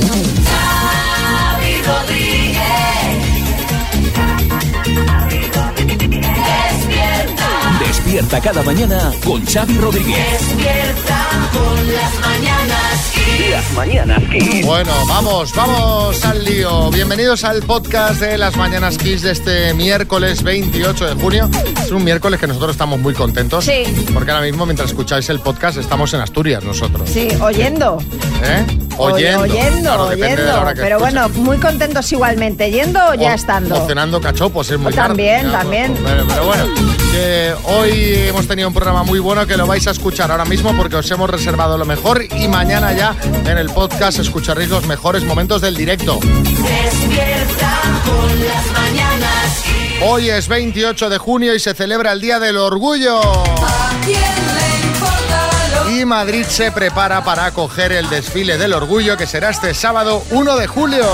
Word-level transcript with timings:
Xavi 0.00 1.82
Rodríguez. 1.82 2.58
Despierta, 6.70 7.48
Despierta 7.80 8.40
cada 8.40 8.62
mañana 8.62 9.12
con 9.24 9.44
Xavi 9.44 9.76
Rodríguez. 9.78 10.16
despierta 10.30 11.26
con 11.52 11.92
las 11.92 12.20
mañanas 12.20 13.12
Kiss. 13.12 13.50
Las 13.50 13.72
mañanas 13.72 14.22
Kiss. 14.30 14.64
Bueno, 14.66 14.92
vamos, 15.08 15.52
vamos 15.54 16.24
al 16.24 16.44
lío. 16.44 16.90
Bienvenidos 16.90 17.42
al 17.42 17.62
podcast 17.62 18.20
de 18.20 18.38
las 18.38 18.56
Mañanas 18.56 18.98
Kiss 18.98 19.22
de 19.22 19.32
este 19.32 19.74
miércoles 19.74 20.44
28 20.44 21.06
de 21.14 21.20
junio. 21.20 21.50
Es 21.82 21.90
un 21.90 22.04
miércoles 22.04 22.38
que 22.38 22.46
nosotros 22.46 22.70
estamos 22.72 23.00
muy 23.00 23.14
contentos. 23.14 23.64
Sí. 23.64 23.82
Porque 24.14 24.30
ahora 24.30 24.44
mismo, 24.44 24.64
mientras 24.64 24.90
escucháis 24.90 25.28
el 25.30 25.40
podcast, 25.40 25.76
estamos 25.78 26.14
en 26.14 26.20
Asturias 26.20 26.62
nosotros. 26.62 27.10
Sí, 27.10 27.28
oyendo. 27.40 27.98
¿Eh? 28.44 28.64
Oyendo. 28.98 29.40
Oyendo, 29.42 29.80
Claro, 29.82 30.06
depende 30.08 30.28
de 30.28 30.36
la 30.36 30.42
oyendo. 30.42 30.60
hora 30.60 30.74
que 30.74 30.80
Pero 30.82 30.96
escuches. 30.96 31.14
bueno, 31.14 31.28
muy 31.44 31.58
contentos 31.58 32.12
igualmente. 32.12 32.70
¿Yendo 32.70 33.00
o 33.10 33.14
ya 33.14 33.34
estando? 33.34 33.82
O 33.82 33.86
cenando 33.86 34.20
cachopos, 34.20 34.70
es 34.70 34.78
muy 34.78 34.92
También, 34.92 35.42
tarde. 35.50 35.58
también. 35.58 35.96
Pero, 36.04 36.26
pero 36.26 36.44
bueno, 36.46 36.64
que 37.12 37.54
hoy 37.64 38.14
hemos 38.28 38.46
tenido 38.46 38.68
un 38.68 38.74
programa 38.74 39.02
muy 39.04 39.18
bueno 39.18 39.46
que 39.46 39.56
lo 39.56 39.66
vais 39.66 39.86
a 39.86 39.92
escuchar 39.92 40.30
ahora 40.30 40.44
mismo 40.44 40.74
porque 40.76 40.96
os 40.96 41.10
hemos 41.10 41.30
reservado 41.30 41.78
lo 41.78 41.84
mejor 41.84 42.22
y 42.24 42.48
mañana 42.48 42.92
ya 42.92 43.14
en 43.46 43.56
el 43.58 43.70
podcast 43.70 44.18
escucharéis 44.18 44.68
los 44.68 44.84
mejores 44.86 45.22
momentos 45.24 45.60
del 45.62 45.76
directo. 45.76 46.18
Despierta 46.22 47.80
con 48.04 48.46
las 48.46 48.66
mañanas 48.72 49.62
Kiss. 49.62 50.02
Hoy 50.02 50.30
es 50.30 50.48
28 50.48 51.08
de 51.10 51.18
junio 51.18 51.54
y 51.54 51.60
se 51.60 51.74
celebra 51.74 52.12
el 52.12 52.20
Día 52.20 52.38
del 52.38 52.56
Orgullo. 52.56 53.20
¿A 53.20 53.90
quién 54.04 54.20
le 54.20 54.20
importa 54.20 54.67
lo 54.67 54.67
Madrid 56.04 56.44
se 56.44 56.70
prepara 56.72 57.22
para 57.24 57.46
acoger 57.46 57.92
el 57.92 58.08
desfile 58.08 58.58
del 58.58 58.74
orgullo 58.74 59.16
que 59.16 59.26
será 59.26 59.50
este 59.50 59.74
sábado 59.74 60.22
1 60.30 60.56
de 60.56 60.66
julio. 60.66 61.04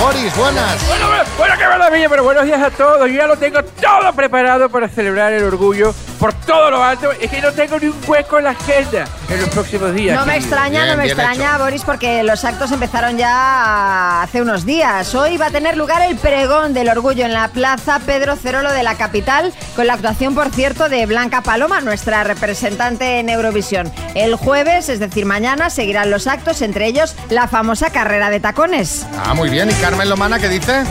Boris, 0.00 0.36
buenas. 0.36 0.86
Bueno, 0.86 1.08
bueno, 1.08 1.24
bueno, 1.36 1.54
qué 1.58 1.66
maravilla, 1.66 2.08
pero 2.08 2.24
buenos 2.24 2.44
días 2.44 2.62
a 2.62 2.70
todos. 2.70 3.08
Yo 3.08 3.16
ya 3.16 3.26
lo 3.26 3.36
tengo 3.36 3.62
todo 3.62 4.12
preparado 4.14 4.68
para 4.68 4.88
celebrar 4.88 5.32
el 5.32 5.44
orgullo 5.44 5.94
por 6.18 6.34
todo 6.34 6.70
lo 6.70 6.82
alto. 6.82 7.12
Es 7.12 7.30
que 7.30 7.40
no 7.40 7.52
tengo 7.52 7.78
ni 7.78 7.86
un 7.86 7.96
hueco 8.06 8.38
en 8.38 8.44
la 8.44 8.50
agenda 8.50 9.04
en 9.28 9.40
los 9.40 9.48
próximos 9.50 9.94
días. 9.94 10.18
No 10.18 10.26
me 10.26 10.36
extraña, 10.36 10.84
Bien, 10.84 10.96
no 10.96 11.02
me 11.02 11.06
extraña, 11.06 11.50
hecho. 11.54 11.64
Boris, 11.64 11.82
porque 11.82 12.22
los 12.22 12.44
actos 12.44 12.72
empezaron 12.72 13.16
ya 13.16 14.22
hace 14.22 14.42
unos 14.42 14.64
días. 14.64 15.14
Hoy 15.14 15.36
va 15.36 15.46
a 15.46 15.50
tener 15.50 15.76
lugar 15.76 16.02
el 16.02 16.16
pregón 16.16 16.74
del 16.74 16.88
orgullo 16.88 17.24
en 17.24 17.32
la 17.32 17.48
Plaza 17.48 18.00
Pedro 18.04 18.36
Cerolo 18.36 18.72
de 18.72 18.82
la 18.82 18.96
capital, 18.96 19.52
con 19.76 19.86
la 19.86 19.94
actuación, 19.94 20.34
por 20.34 20.50
cierto, 20.50 20.88
de 20.88 21.06
Blanca 21.06 21.42
Paloma, 21.42 21.80
nuestra 21.80 22.24
representante 22.24 23.20
en 23.20 23.28
Eurovisión. 23.28 23.90
El 24.14 24.34
jueves, 24.34 24.88
es 24.88 25.00
decir, 25.00 25.26
mañana, 25.26 25.70
seguirán 25.70 26.10
los 26.10 26.26
actos, 26.26 26.62
entre 26.62 26.86
ellos 26.86 27.14
la 27.30 27.48
famosa 27.48 27.90
carrera 27.90 28.30
de 28.30 28.40
tacones. 28.40 29.06
Ah, 29.24 29.34
muy 29.34 29.50
bien. 29.50 29.70
¿Y 29.70 29.74
Carmen 29.74 30.08
Lomana 30.08 30.38
qué 30.38 30.48
dice? 30.48 30.84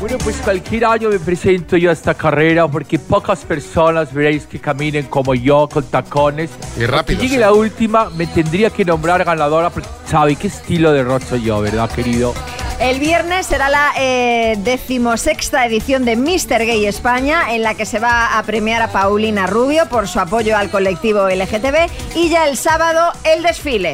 Bueno, 0.00 0.18
pues 0.18 0.36
cualquier 0.38 0.84
año 0.84 1.08
me 1.08 1.18
presento 1.18 1.76
yo 1.76 1.88
a 1.88 1.92
esta 1.92 2.14
carrera 2.14 2.66
porque 2.68 2.98
pocas 2.98 3.40
personas 3.44 4.12
veréis 4.12 4.44
que 4.44 4.58
caminen 4.74 5.06
como 5.06 5.34
yo 5.34 5.68
con 5.72 5.84
tacones. 5.84 6.50
Y 6.76 6.84
rápido, 6.86 7.20
Si 7.20 7.26
llegue 7.26 7.36
sí. 7.36 7.40
la 7.40 7.52
última, 7.52 8.10
me 8.10 8.26
tendría 8.26 8.70
que 8.70 8.84
nombrar 8.84 9.24
ganadora 9.24 9.70
porque 9.70 9.88
sabe 10.06 10.34
qué 10.36 10.48
estilo 10.48 10.92
de 10.92 11.04
rostro 11.04 11.36
yo, 11.36 11.60
¿verdad, 11.60 11.88
querido? 11.90 12.34
El 12.80 12.98
viernes 12.98 13.46
será 13.46 13.68
la 13.68 13.92
eh, 13.96 14.56
decimosexta 14.58 15.64
edición 15.64 16.04
de 16.04 16.16
Mr. 16.16 16.66
Gay 16.66 16.86
España, 16.86 17.54
en 17.54 17.62
la 17.62 17.74
que 17.76 17.86
se 17.86 18.00
va 18.00 18.36
a 18.36 18.42
premiar 18.42 18.82
a 18.82 18.88
Paulina 18.90 19.46
Rubio 19.46 19.86
por 19.88 20.08
su 20.08 20.18
apoyo 20.18 20.56
al 20.56 20.70
colectivo 20.70 21.28
LGTB 21.28 22.16
y 22.16 22.30
ya 22.30 22.48
el 22.48 22.56
sábado 22.56 23.12
el 23.22 23.44
desfile. 23.44 23.92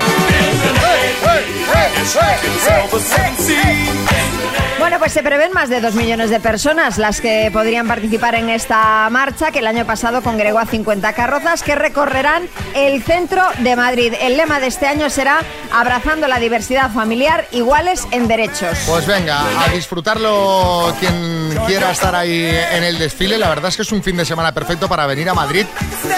Bueno, 4.79 4.99
pues 4.99 5.13
se 5.13 5.23
prevén 5.23 5.53
más 5.53 5.69
de 5.69 5.81
dos 5.81 5.95
millones 5.95 6.31
de 6.31 6.41
personas 6.41 6.97
las 6.97 7.21
que 7.21 7.51
podrían 7.53 7.87
participar 7.87 8.35
en 8.35 8.49
esta 8.49 9.09
marcha 9.11 9.51
que 9.51 9.59
el 9.59 9.67
año 9.67 9.85
pasado 9.85 10.23
congregó 10.23 10.59
a 10.59 10.67
50 10.67 11.13
carrozas 11.13 11.63
que 11.63 11.75
recorrerán 11.75 12.49
el 12.75 13.03
centro 13.03 13.43
de 13.59 13.77
Madrid. 13.77 14.15
El 14.21 14.39
lema 14.39 14.59
de 14.59 14.69
este 14.69 14.87
año 14.87 15.11
será 15.11 15.41
Abrazando 15.73 16.27
la 16.27 16.41
diversidad 16.41 16.91
familiar, 16.91 17.47
iguales 17.53 18.09
en 18.11 18.27
derechos. 18.27 18.77
Pues 18.89 19.07
venga, 19.07 19.45
a 19.65 19.69
disfrutarlo 19.69 20.93
quien 20.99 21.57
quiera 21.67 21.93
estar 21.93 22.15
ahí 22.15 22.51
en 22.73 22.83
el 22.83 22.99
desfile. 22.99 23.39
La 23.39 23.49
verdad 23.49 23.69
es 23.69 23.77
que 23.77 23.83
es 23.83 23.93
un 23.93 24.03
fin 24.03 24.17
de 24.17 24.25
semana 24.25 24.53
perfecto 24.53 24.89
para 24.89 25.07
venir 25.07 25.29
a 25.29 25.35
Madrid 25.35 25.67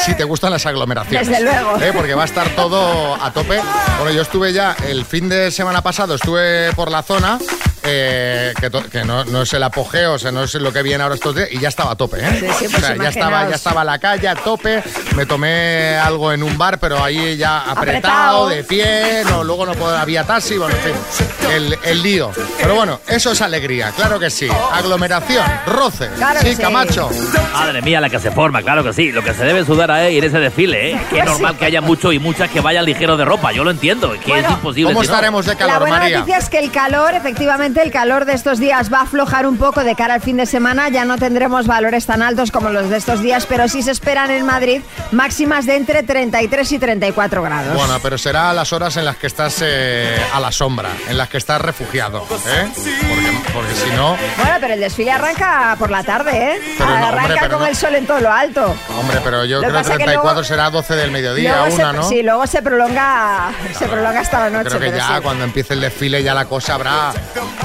si 0.07 0.15
te 0.15 0.25
gustan 0.25 0.51
las 0.51 0.65
aglomeraciones. 0.65 1.29
Desde 1.29 1.45
luego. 1.45 1.79
¿Eh? 1.83 1.93
Porque 1.93 2.15
va 2.15 2.23
a 2.23 2.27
estar 2.27 2.49
todo 2.51 3.15
a 3.23 3.31
tope. 3.33 3.61
Bueno, 3.99 4.13
yo 4.13 4.23
estuve 4.23 4.55
ya 4.55 4.75
el 4.89 5.05
fin 5.05 5.29
de 5.29 5.51
semana 5.51 5.83
pasado, 5.83 6.15
estuve 6.15 6.73
por 6.73 6.91
la 6.91 7.03
zona. 7.03 7.39
Eh, 7.85 8.53
que, 8.61 8.71
to- 8.71 8.89
que 8.89 9.05
no, 9.05 9.25
no 9.25 9.43
es 9.43 9.53
el 9.53 9.63
apogeo, 9.63 10.15
o 10.15 10.19
sea, 10.19 10.31
no 10.33 10.43
es 10.45 10.55
lo 10.55 10.73
que 10.73 10.83
viene 10.83 11.03
ahora 11.03 11.15
estos 11.15 11.35
días, 11.35 11.49
y 11.51 11.59
ya 11.59 11.69
estaba 11.69 11.93
a 11.93 11.97
tope, 11.97 12.19
¿eh? 12.21 12.29
Sí, 12.41 12.47
sí, 12.59 12.67
O 12.67 12.71
pues 12.71 12.85
sea, 12.85 12.97
ya 12.97 13.09
estaba, 13.09 13.49
ya 13.49 13.57
estaba 13.57 13.85
la 13.85 13.99
calle 13.99 14.29
a 14.29 14.35
tope, 14.35 14.83
me 15.17 15.27
tomé 15.27 15.97
algo 15.97 16.33
en 16.33 16.43
un 16.43 16.57
bar, 16.57 16.79
pero 16.79 17.03
ahí 17.03 17.37
ya 17.37 17.59
apretado, 17.59 18.47
Apretado. 18.47 18.49
de 18.49 18.65
pie, 18.65 19.23
no, 19.29 19.43
luego 19.45 19.67
no 19.67 19.73
puedo- 19.75 19.97
había 19.97 20.25
taxi, 20.25 20.57
bueno, 20.59 20.75
en 20.77 20.83
fin, 20.83 21.51
el, 21.51 21.79
el 21.85 22.03
lío. 22.03 22.31
Pero 22.59 22.75
bueno, 22.75 23.01
eso 23.09 23.33
es 23.33 23.41
alegría, 23.43 23.91
claro 23.97 24.19
que 24.19 24.31
sí. 24.31 24.49
Aglomeración, 24.73 25.45
roce, 25.67 26.09
Claro 26.17 26.41
sí, 26.41 26.55
sí. 26.55 26.63
Camacho. 26.63 27.11
Madre 27.53 27.83
mía, 27.83 28.01
la 28.01 28.09
que 28.09 28.19
se 28.19 28.31
forma, 28.31 28.63
claro 28.63 28.83
que 28.85 28.93
sí. 28.93 29.13
Lo 29.13 29.23
que 29.23 29.35
se 29.35 29.45
debe 29.45 29.65
sudar 29.65 29.91
a 29.91 30.09
ir 30.09 30.23
en 30.25 30.31
ese 30.31 30.39
desfile, 30.39 30.91
¿eh? 30.93 31.01
Que 31.11 31.19
es 31.19 31.25
Pues 31.25 31.33
normal 31.33 31.57
que 31.59 31.65
haya 31.67 31.81
mucho 31.81 32.13
y 32.13 32.19
muchas 32.19 32.51
que 32.51 32.61
vayan 32.61 32.85
ligeros 32.85 33.19
de 33.19 33.25
ropa. 33.25 33.53
Yo 33.53 33.65
lo 33.65 33.71
entiendo, 33.71 34.15
es 34.15 34.21
que 34.21 34.31
Bueno, 34.31 34.49
es 34.49 34.55
imposible. 34.55 34.93
¿Cómo 34.93 35.03
si 35.03 35.09
no. 35.09 35.15
estaremos 35.15 35.47
de 35.47 35.53
La 35.53 35.59
calor, 35.59 35.79
buena 35.81 35.99
María? 35.99 36.19
noticia 36.21 36.39
es 36.39 36.49
que 36.49 36.59
el 36.59 36.71
calor, 36.71 37.15
efectivamente, 37.15 37.72
el 37.81 37.91
calor 37.91 38.25
de 38.25 38.35
estos 38.35 38.59
días 38.59 38.93
va 38.93 38.99
a 38.99 39.03
aflojar 39.03 39.47
un 39.47 39.57
poco 39.57 39.85
de 39.85 39.95
cara 39.95 40.15
al 40.15 40.21
fin 40.21 40.37
de 40.37 40.47
semana. 40.47 40.89
Ya 40.89 41.05
no 41.05 41.17
tendremos 41.17 41.67
valores 41.67 42.07
tan 42.07 42.23
altos 42.23 42.51
como 42.51 42.71
los 42.71 42.91
de 42.91 42.97
estos 42.99 43.21
días, 43.23 43.47
pero 43.47 43.69
sí 43.69 43.83
se 43.83 43.91
esperan 43.93 44.31
en 44.31 44.45
Madrid 44.45 44.83
máximas 45.13 45.67
de 45.67 45.77
entre 45.77 46.03
33 46.03 46.73
y 46.73 46.79
34 46.79 47.43
grados. 47.43 47.75
Bueno, 47.75 47.99
pero 48.03 48.19
será 48.19 48.51
a 48.51 48.53
las 48.53 48.73
horas 48.73 48.97
en 48.97 49.05
las 49.05 49.17
que 49.17 49.27
estás 49.27 49.59
eh, 49.63 50.21
a 50.35 50.41
la 50.41 50.53
sombra, 50.53 50.91
en 51.09 51.17
las 51.17 51.29
que 51.29 51.39
estás 51.39 51.61
refugiado, 51.61 52.27
¿eh? 52.47 52.69
Porque, 52.75 53.53
porque 53.53 53.75
si 53.75 53.91
no, 53.97 54.17
Bueno, 54.37 54.57
pero 54.61 54.75
el 54.75 54.81
desfile 54.81 55.13
arranca 55.13 55.77
por 55.79 55.91
la 55.91 56.03
tarde, 56.03 56.55
¿eh? 56.55 56.61
Pero 56.79 56.91
no, 56.91 56.97
arranca 56.97 57.23
hombre, 57.23 57.37
pero 57.41 57.53
con 57.55 57.61
no. 57.63 57.67
el 57.69 57.77
sol 57.77 57.95
en 57.95 58.07
todo 58.07 58.21
lo 58.21 58.33
alto. 58.33 58.75
hombre, 58.99 59.19
pero 59.25 59.45
yo 59.45 59.57
Lo 59.61 59.69
creo 59.69 59.73
que 59.73 59.79
pasa 59.79 59.91
que 59.93 60.05
34 60.05 60.33
luego- 60.35 60.45
será 60.49 60.71
12 60.71 60.95
del 60.97 61.11
mediodía, 61.11 61.57
Luego 61.57 61.77
se- 61.77 61.83
una, 61.83 61.93
¿no? 61.93 62.03
Sí, 62.09 62.23
luego 62.23 62.47
se 62.47 62.63
prolonga, 62.63 63.51
se 63.79 63.87
prolonga 63.87 64.21
hasta 64.21 64.41
la 64.41 64.51
noche. 64.51 64.69
Creo 64.69 64.81
que 64.81 64.87
pero 64.87 64.97
ya 64.99 65.17
sí. 65.17 65.23
cuando 65.23 65.45
empiece 65.45 65.75
el 65.75 65.81
desfile 65.81 66.23
ya 66.23 66.35
la 66.35 66.45
cosa 66.47 66.75
habrá 66.75 67.13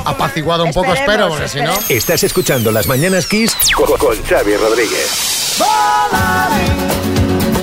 apaciguado 0.10 0.64
un 0.64 0.72
poco, 0.72 0.94
Esperemos, 0.94 1.40
espero, 1.42 1.64
porque 1.64 1.78
si 1.80 1.90
no... 1.90 1.96
Estás 1.96 2.24
escuchando 2.24 2.72
Las 2.72 2.88
Mañanas 2.88 3.28
Kiss 3.28 3.56
con, 3.76 3.98
con 3.98 4.24
Xavi 4.24 4.56
Rodríguez. 4.56 5.58
Oh, 5.60 5.66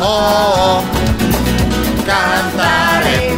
oh, 0.00 0.82
cantaré. 2.06 3.36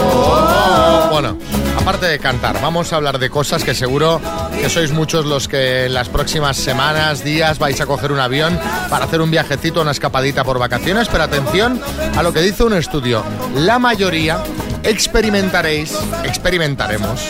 Oh, 0.00 1.06
oh. 1.06 1.08
Bueno, 1.10 1.36
aparte 1.78 2.06
de 2.06 2.18
cantar, 2.18 2.60
vamos 2.62 2.92
a 2.92 2.96
hablar 2.96 3.18
de 3.18 3.28
cosas 3.28 3.64
que 3.64 3.74
seguro 3.74 4.20
que 4.60 4.68
sois 4.70 4.92
muchos 4.92 5.26
los 5.26 5.48
que 5.48 5.86
en 5.86 5.94
las 5.94 6.08
próximas 6.08 6.56
semanas, 6.56 7.24
días 7.24 7.58
vais 7.58 7.80
a 7.80 7.86
coger 7.86 8.12
un 8.12 8.20
avión 8.20 8.58
para 8.88 9.04
hacer 9.04 9.20
un 9.20 9.30
viajecito, 9.30 9.82
una 9.82 9.90
escapadita 9.90 10.44
por 10.44 10.58
vacaciones, 10.58 11.08
pero 11.08 11.24
atención 11.24 11.80
a 12.16 12.22
lo 12.22 12.32
que 12.32 12.40
dice 12.40 12.64
un 12.64 12.74
estudio. 12.74 13.24
La 13.54 13.78
mayoría 13.78 14.42
experimentaréis, 14.82 15.92
experimentaremos 16.24 17.20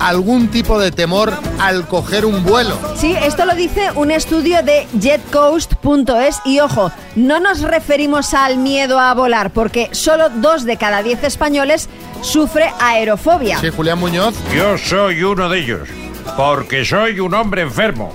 algún 0.00 0.48
tipo 0.48 0.78
de 0.78 0.90
temor 0.90 1.32
al 1.60 1.86
coger 1.86 2.24
un 2.26 2.42
vuelo. 2.44 2.76
Sí, 2.96 3.14
esto 3.22 3.44
lo 3.46 3.54
dice 3.54 3.90
un 3.94 4.10
estudio 4.10 4.62
de 4.62 4.86
jetcoast.es 5.00 6.40
y 6.44 6.60
ojo, 6.60 6.90
no 7.16 7.40
nos 7.40 7.60
referimos 7.62 8.34
al 8.34 8.56
miedo 8.58 8.98
a 8.98 9.14
volar 9.14 9.50
porque 9.50 9.88
solo 9.92 10.28
dos 10.30 10.64
de 10.64 10.76
cada 10.76 11.02
diez 11.02 11.22
españoles 11.24 11.88
sufre 12.22 12.72
aerofobia. 12.80 13.58
Sí, 13.60 13.70
Julián 13.70 13.98
Muñoz. 13.98 14.34
Yo 14.54 14.78
soy 14.78 15.22
uno 15.22 15.48
de 15.48 15.60
ellos, 15.60 15.88
porque 16.36 16.84
soy 16.84 17.20
un 17.20 17.34
hombre 17.34 17.62
enfermo. 17.62 18.12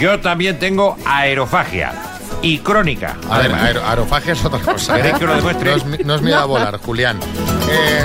Yo 0.00 0.20
también 0.20 0.58
tengo 0.58 0.96
aerofagia 1.06 1.92
y 2.42 2.58
crónica. 2.58 3.16
A 3.30 3.38
ver, 3.38 3.52
aero- 3.54 3.84
aerofagia 3.84 4.34
es 4.34 4.44
otra 4.44 4.60
cosa. 4.60 4.94
¿eh? 4.94 5.02
¿Queréis 5.02 5.18
que 5.18 5.26
lo 5.26 5.34
demuestre? 5.36 5.70
No 5.70 5.76
es, 5.76 5.84
mi- 5.84 5.98
no 6.04 6.14
es 6.14 6.22
miedo 6.22 6.38
a 6.38 6.44
volar, 6.44 6.78
Julián. 6.78 7.18
Eh, 7.70 8.02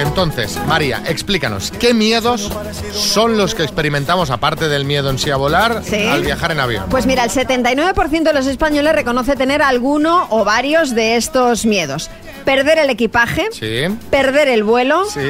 entonces, 0.00 0.58
María, 0.66 1.02
explícanos, 1.06 1.72
¿qué 1.78 1.94
miedos 1.94 2.50
son 2.92 3.36
los 3.36 3.54
que 3.54 3.62
experimentamos, 3.62 4.30
aparte 4.30 4.68
del 4.68 4.84
miedo 4.84 5.10
en 5.10 5.18
sí 5.18 5.30
a 5.30 5.36
volar, 5.36 5.82
Sí. 5.84 6.06
al 6.06 6.22
viajar 6.22 6.52
en 6.52 6.60
avión? 6.60 6.84
Pues 6.90 7.06
mira, 7.06 7.24
el 7.24 7.30
79% 7.30 8.22
de 8.30 8.32
los 8.32 8.46
españoles 8.46 8.94
reconoce 8.94 9.36
tener 9.36 9.62
alguno 9.62 10.26
o 10.30 10.44
varios 10.44 10.94
de 10.94 11.16
estos 11.16 11.64
miedos. 11.66 12.10
Perder 12.44 12.78
el 12.78 12.90
equipaje, 12.90 13.46
Sí, 13.52 13.82
perder 14.10 14.48
el 14.48 14.64
vuelo, 14.64 15.04
sí. 15.06 15.20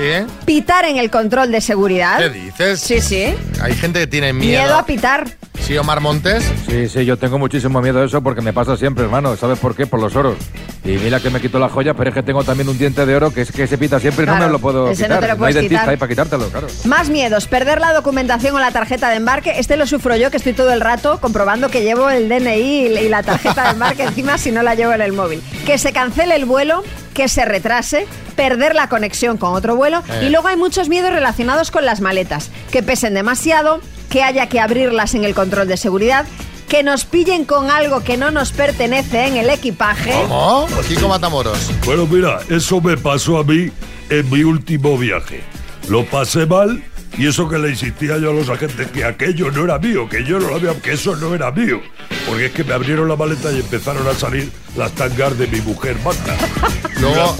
pitar 0.44 0.84
en 0.84 0.96
el 0.96 1.10
control 1.10 1.52
de 1.52 1.60
seguridad. 1.60 2.18
¿Qué 2.18 2.30
dices? 2.30 2.80
Sí, 2.80 3.00
sí. 3.00 3.34
Hay 3.62 3.74
gente 3.74 4.00
que 4.00 4.06
tiene 4.06 4.32
miedo. 4.32 4.62
Miedo 4.62 4.76
a 4.78 4.84
pitar. 4.86 5.26
¿Sí, 5.60 5.78
Omar 5.78 6.00
Montes? 6.00 6.44
Sí, 6.68 6.88
sí, 6.90 7.06
yo 7.06 7.16
tengo 7.16 7.38
muchísimo 7.38 7.80
miedo 7.80 8.00
de 8.00 8.06
eso 8.06 8.20
porque 8.22 8.42
me 8.42 8.52
pasa 8.52 8.76
siempre, 8.76 9.04
hermano. 9.04 9.34
¿Sabes 9.36 9.58
por 9.58 9.74
qué? 9.74 9.86
Por 9.86 9.98
los 10.00 10.14
oros. 10.14 10.36
Y 10.84 10.90
mira 10.98 11.20
que 11.20 11.30
me 11.30 11.40
quito 11.40 11.58
la 11.58 11.70
joya, 11.70 11.94
pero 11.94 12.10
es 12.10 12.14
que 12.14 12.22
tengo 12.22 12.44
también 12.44 12.68
un 12.68 12.76
diente 12.76 13.06
de 13.06 13.16
oro 13.16 13.32
que 13.32 13.40
es 13.42 13.50
que 13.52 13.66
se 13.66 13.78
pita 13.78 13.98
siempre 13.98 14.24
y 14.24 14.26
no 14.26 14.36
me 14.36 14.48
lo 14.48 14.58
puedo 14.58 14.90
ese 14.90 15.08
no 15.08 15.14
quitar. 15.14 15.30
te 15.30 15.38
lo 15.38 15.44
hay 15.46 15.54
dentista 15.54 15.78
quitar. 15.78 15.88
ahí 15.88 15.96
para 15.96 16.08
quitártelo, 16.10 16.48
claro. 16.50 16.66
Más 16.84 17.08
miedos, 17.08 17.46
perder 17.46 17.80
la 17.80 17.94
documentación 17.94 18.54
o 18.54 18.58
la 18.58 18.72
tarjeta 18.72 19.08
de 19.08 19.16
embarque. 19.16 19.54
Este 19.58 19.78
lo 19.78 19.86
sufro 19.86 20.16
yo, 20.16 20.30
que 20.30 20.36
estoy 20.36 20.52
todo 20.52 20.70
el 20.72 20.82
rato 20.82 21.18
comprobando 21.20 21.70
que 21.70 21.82
llevo 21.82 22.10
el 22.10 22.28
DNI 22.28 22.86
y 22.98 23.08
la 23.08 23.22
tarjeta 23.22 23.64
de 23.64 23.70
embarque 23.70 24.02
encima 24.08 24.36
si 24.36 24.52
no 24.52 24.62
la 24.62 24.74
llevo 24.74 24.92
en 24.92 25.00
el 25.00 25.14
móvil. 25.14 25.40
Que 25.64 25.78
se 25.78 25.92
cancele 25.92 26.36
el 26.36 26.44
vuelo, 26.44 26.84
que 27.14 27.28
se 27.28 27.44
retrase, 27.44 28.06
perder 28.36 28.74
la 28.74 28.88
conexión 28.88 29.38
con 29.38 29.54
otro 29.54 29.76
vuelo. 29.76 30.02
Eh. 30.10 30.26
Y 30.26 30.30
luego 30.30 30.48
hay 30.48 30.56
muchos 30.56 30.88
miedos 30.88 31.12
relacionados 31.12 31.70
con 31.70 31.86
las 31.86 32.00
maletas, 32.00 32.50
que 32.70 32.82
pesen 32.82 33.14
demasiado, 33.14 33.80
que 34.10 34.22
haya 34.22 34.48
que 34.48 34.60
abrirlas 34.60 35.14
en 35.14 35.24
el 35.24 35.34
control 35.34 35.68
de 35.68 35.76
seguridad, 35.76 36.26
que 36.68 36.82
nos 36.82 37.04
pillen 37.04 37.44
con 37.44 37.70
algo 37.70 38.02
que 38.02 38.16
no 38.16 38.30
nos 38.30 38.52
pertenece 38.52 39.26
en 39.26 39.36
el 39.36 39.48
equipaje. 39.48 40.12
¿Cómo? 40.12 40.66
Kiko 40.88 41.08
Matamoros. 41.08 41.70
Bueno, 41.84 42.06
mira, 42.06 42.40
eso 42.50 42.80
me 42.80 42.96
pasó 42.96 43.38
a 43.38 43.44
mí 43.44 43.70
en 44.10 44.30
mi 44.30 44.42
último 44.42 44.98
viaje. 44.98 45.42
Lo 45.88 46.04
pasé 46.04 46.46
mal 46.46 46.82
y 47.16 47.26
eso 47.26 47.48
que 47.48 47.58
le 47.58 47.70
insistía 47.70 48.18
yo 48.18 48.30
a 48.30 48.34
los 48.34 48.48
agentes 48.48 48.88
que 48.88 49.04
aquello 49.04 49.50
no 49.50 49.64
era 49.64 49.78
mío, 49.78 50.08
que 50.08 50.24
yo 50.24 50.38
no 50.38 50.48
lo 50.48 50.56
había, 50.56 50.74
que 50.80 50.92
eso 50.92 51.14
no 51.16 51.34
era 51.34 51.50
mío. 51.50 51.80
Porque 52.26 52.46
es 52.46 52.52
que 52.52 52.64
me 52.64 52.74
abrieron 52.74 53.08
la 53.08 53.16
maleta 53.16 53.52
y 53.52 53.60
empezaron 53.60 54.06
a 54.08 54.14
salir 54.14 54.50
las 54.76 54.92
tangas 54.92 55.38
de 55.38 55.46
mi 55.46 55.60
mujer 55.60 55.96
Magda. 56.04 56.36
Luego 57.00 57.36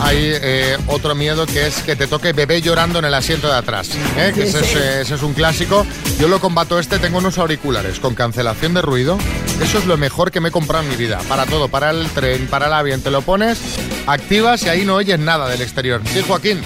hay 0.00 0.16
eh, 0.18 0.76
otro 0.86 1.14
miedo 1.14 1.46
que 1.46 1.66
es 1.66 1.82
que 1.82 1.94
te 1.96 2.06
toque 2.06 2.32
bebé 2.32 2.60
llorando 2.60 2.98
en 2.98 3.04
el 3.04 3.14
asiento 3.14 3.48
de 3.48 3.54
atrás. 3.54 3.90
¿eh? 4.16 4.32
Que 4.34 4.44
ese, 4.44 4.60
es, 4.60 4.74
eh, 4.74 5.00
ese 5.02 5.14
es 5.14 5.22
un 5.22 5.34
clásico. 5.34 5.86
Yo 6.18 6.28
lo 6.28 6.40
combato 6.40 6.78
este, 6.78 6.98
tengo 6.98 7.18
unos 7.18 7.38
auriculares 7.38 8.00
con 8.00 8.14
cancelación 8.14 8.74
de 8.74 8.82
ruido. 8.82 9.18
Eso 9.62 9.78
es 9.78 9.86
lo 9.86 9.96
mejor 9.96 10.30
que 10.30 10.40
me 10.40 10.48
he 10.48 10.52
comprado 10.52 10.84
en 10.84 10.90
mi 10.90 10.96
vida. 10.96 11.18
Para 11.28 11.46
todo, 11.46 11.68
para 11.68 11.90
el 11.90 12.08
tren, 12.08 12.46
para 12.46 12.66
el 12.66 12.72
avión. 12.72 13.00
Te 13.00 13.10
lo 13.10 13.22
pones, 13.22 13.58
activas 14.06 14.62
y 14.64 14.68
ahí 14.68 14.84
no 14.84 14.96
oyes 14.96 15.18
nada 15.18 15.48
del 15.48 15.62
exterior. 15.62 16.00
Sí, 16.04 16.22
Joaquín. 16.26 16.60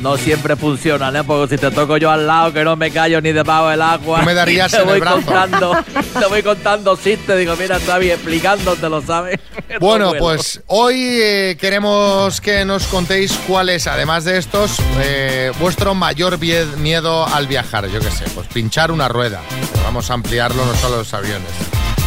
No 0.00 0.16
siempre 0.16 0.56
funcionan, 0.56 1.14
¿eh? 1.16 1.24
Porque 1.24 1.56
si 1.56 1.60
te 1.60 1.70
toco 1.70 1.96
yo 1.98 2.10
al 2.10 2.26
lado, 2.26 2.52
que 2.52 2.64
no 2.64 2.74
me 2.74 2.90
callo 2.90 3.20
ni 3.20 3.32
debajo 3.32 3.68
del 3.68 3.82
agua. 3.82 4.20
Tú 4.20 4.26
me 4.26 4.34
darías 4.40 4.70
te 4.70 4.78
en 4.78 4.82
el 4.82 4.88
voy 4.88 5.00
brazo. 5.00 5.16
contando, 5.18 5.76
te 6.18 6.26
voy 6.26 6.42
contando 6.42 6.96
chistes. 6.96 7.38
Digo, 7.38 7.54
mira, 7.56 7.78
Xavi, 7.78 8.10
explicándotelo, 8.10 9.02
¿sabes? 9.02 9.38
Esto 9.68 9.78
Bueno, 9.80 10.08
bueno. 10.08 10.20
pues 10.24 10.62
hoy 10.68 10.96
eh, 11.22 11.56
queremos 11.60 12.40
que 12.40 12.64
nos 12.64 12.84
contéis 12.86 13.32
cuál 13.46 13.68
es, 13.68 13.86
además 13.86 14.24
de 14.24 14.38
estos, 14.38 14.76
eh, 15.00 15.52
vuestro 15.60 15.94
mayor 15.94 16.38
miedo 16.78 17.26
al 17.26 17.46
viajar. 17.46 17.86
Yo 17.88 18.00
qué 18.00 18.10
sé, 18.10 18.24
pues 18.34 18.46
pinchar 18.48 18.90
una 18.90 19.08
rueda. 19.08 19.40
Vamos 19.84 20.10
a 20.10 20.14
ampliarlo 20.14 20.64
no 20.64 20.74
solo 20.76 20.94
a 20.94 20.98
los 20.98 21.12
aviones. 21.14 21.50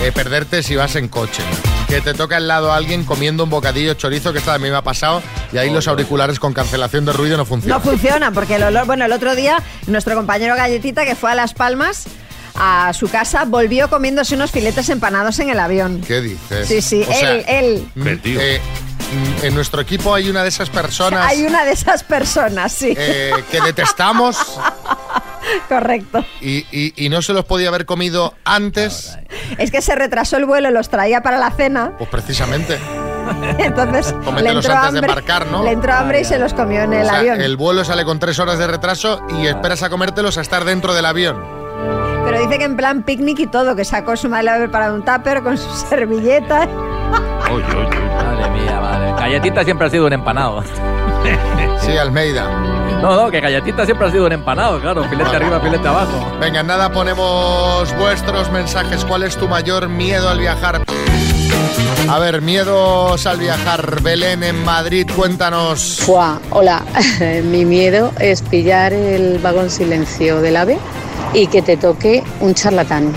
Eh, 0.01 0.11
perderte 0.11 0.63
si 0.63 0.75
vas 0.75 0.95
en 0.95 1.07
coche. 1.07 1.43
Que 1.87 2.01
te 2.01 2.13
toca 2.13 2.37
al 2.37 2.47
lado 2.47 2.71
a 2.73 2.75
alguien 2.75 3.03
comiendo 3.05 3.43
un 3.45 3.49
bocadillo 3.49 3.93
chorizo, 3.93 4.33
que 4.33 4.39
esta 4.39 4.53
a 4.53 4.57
mí 4.59 4.69
me 4.69 4.75
ha 4.75 4.81
pasado, 4.81 5.21
y 5.53 5.57
ahí 5.57 5.69
los 5.69 5.87
auriculares 5.87 6.39
con 6.39 6.51
cancelación 6.53 7.05
de 7.05 7.13
ruido 7.13 7.37
no 7.37 7.43
No 7.43 7.45
funcionan. 7.45 7.81
funciona, 7.81 8.31
porque 8.31 8.55
el 8.55 8.63
olor, 8.63 8.85
bueno, 8.85 9.05
el 9.05 9.11
otro 9.13 9.35
día 9.35 9.61
nuestro 9.87 10.15
compañero 10.15 10.55
Galletita 10.55 11.05
que 11.05 11.15
fue 11.15 11.31
a 11.31 11.35
Las 11.35 11.53
Palmas 11.53 12.05
a 12.55 12.91
su 12.93 13.09
casa 13.09 13.45
volvió 13.45 13.89
comiéndose 13.89 14.35
unos 14.35 14.51
filetes 14.51 14.89
empanados 14.89 15.39
en 15.39 15.49
el 15.49 15.59
avión. 15.59 16.01
¿Qué 16.07 16.21
dices? 16.21 16.67
Sí, 16.67 16.81
sí, 16.81 17.01
O 17.07 17.11
sea, 17.13 17.31
él, 17.31 17.45
él. 17.47 17.87
mm, 17.95 17.99
Metido. 18.03 18.41
eh, 18.41 18.61
mm, 19.41 19.45
en 19.45 19.55
nuestro 19.55 19.81
equipo 19.81 20.13
hay 20.13 20.29
una 20.29 20.43
de 20.43 20.49
esas 20.49 20.69
personas 20.69 21.25
Hay 21.27 21.43
una 21.43 21.65
de 21.65 21.71
esas 21.71 22.03
personas, 22.03 22.71
sí, 22.71 22.93
eh, 22.95 23.31
que 23.49 23.59
detestamos 23.61 24.37
correcto. 25.69 26.23
y, 26.41 26.65
y- 26.71 26.93
y 26.95 27.09
no 27.09 27.21
se 27.21 27.33
los 27.33 27.45
podía 27.45 27.69
haber 27.69 27.85
comido 27.85 28.33
antes, 28.45 29.17
Es 29.57 29.71
que 29.71 29.81
se 29.81 29.95
retrasó 29.95 30.37
el 30.37 30.45
vuelo, 30.45 30.71
los 30.71 30.89
traía 30.89 31.21
para 31.21 31.37
la 31.37 31.51
cena, 31.51 31.93
pues 31.97 32.09
precisamente. 32.09 32.79
entonces 33.57 34.13
le 34.41 34.49
entró 34.49 34.53
antes 34.53 34.63
de 34.67 34.73
hambre, 34.73 34.99
embarcar, 35.01 35.47
¿no? 35.47 35.63
le 35.63 35.71
entró 35.71 35.93
hambre 35.93 36.21
y 36.21 36.25
se 36.25 36.37
los 36.39 36.53
comió 36.53 36.81
en 36.83 36.93
el 36.93 37.05
O 37.05 37.09
sea, 37.09 37.19
avión. 37.19 37.41
el 37.41 37.55
vuelo 37.57 37.83
sale 37.85 38.03
con 38.05 38.19
tres 38.19 38.37
horas 38.39 38.57
de 38.57 38.67
retraso 38.67 39.21
y 39.29 39.47
esperas 39.47 39.81
a 39.83 39.89
comértelos 39.89 40.37
a 40.37 40.41
estar 40.41 40.65
dentro 40.65 40.93
del 40.93 41.05
avión. 41.05 41.41
Pero 42.25 42.39
dice 42.41 42.57
que 42.57 42.63
en 42.65 42.77
plan 42.77 43.03
picnic 43.03 43.39
y 43.39 43.47
todo, 43.47 43.75
que 43.75 43.83
sacó 43.85 44.15
su 44.15 44.29
madre 44.29 44.69
para 44.69 44.93
un 44.93 45.03
tupper 45.03 45.41
con 45.43 45.57
su 45.57 45.69
servilleta. 45.89 46.61
Oye, 47.51 47.63
oye, 47.65 47.75
oye. 47.87 47.99
Madre 47.99 48.49
mía, 48.51 48.79
madre. 48.81 49.11
Galletita 49.19 49.63
siempre 49.63 49.87
ha 49.87 49.89
sido 49.89 50.05
un 50.07 50.13
empanado. 50.13 50.63
Sí, 51.81 51.97
Almeida. 51.97 52.45
No, 53.03 53.17
no, 53.17 53.29
que 53.29 53.41
galletita 53.41 53.83
siempre 53.83 54.07
ha 54.07 54.11
sido 54.11 54.27
un 54.27 54.31
empanado, 54.31 54.79
claro. 54.79 55.03
Filete 55.03 55.35
arriba, 55.35 55.59
filete 55.59 55.85
abajo. 55.85 56.38
Venga, 56.39 56.63
nada, 56.63 56.89
ponemos 56.89 57.94
vuestros 57.97 58.50
mensajes. 58.50 59.03
¿Cuál 59.03 59.23
es 59.23 59.35
tu 59.35 59.50
mayor 59.50 59.89
miedo 59.89 60.29
al 60.29 60.39
viajar? 60.39 60.85
A 62.07 62.19
ver, 62.19 62.41
miedos 62.41 63.25
al 63.25 63.39
viajar. 63.39 64.01
Belén 64.01 64.41
en 64.44 64.63
Madrid, 64.63 65.05
cuéntanos. 65.17 66.00
Fua, 66.00 66.39
hola, 66.50 66.81
mi 67.44 67.65
miedo 67.65 68.13
es 68.21 68.41
pillar 68.41 68.94
el 68.94 69.38
vagón 69.39 69.69
silencio 69.69 70.39
del 70.39 70.55
AVE 70.55 70.77
y 71.33 71.47
que 71.47 71.61
te 71.61 71.75
toque 71.75 72.23
un 72.39 72.53
charlatán. 72.53 73.11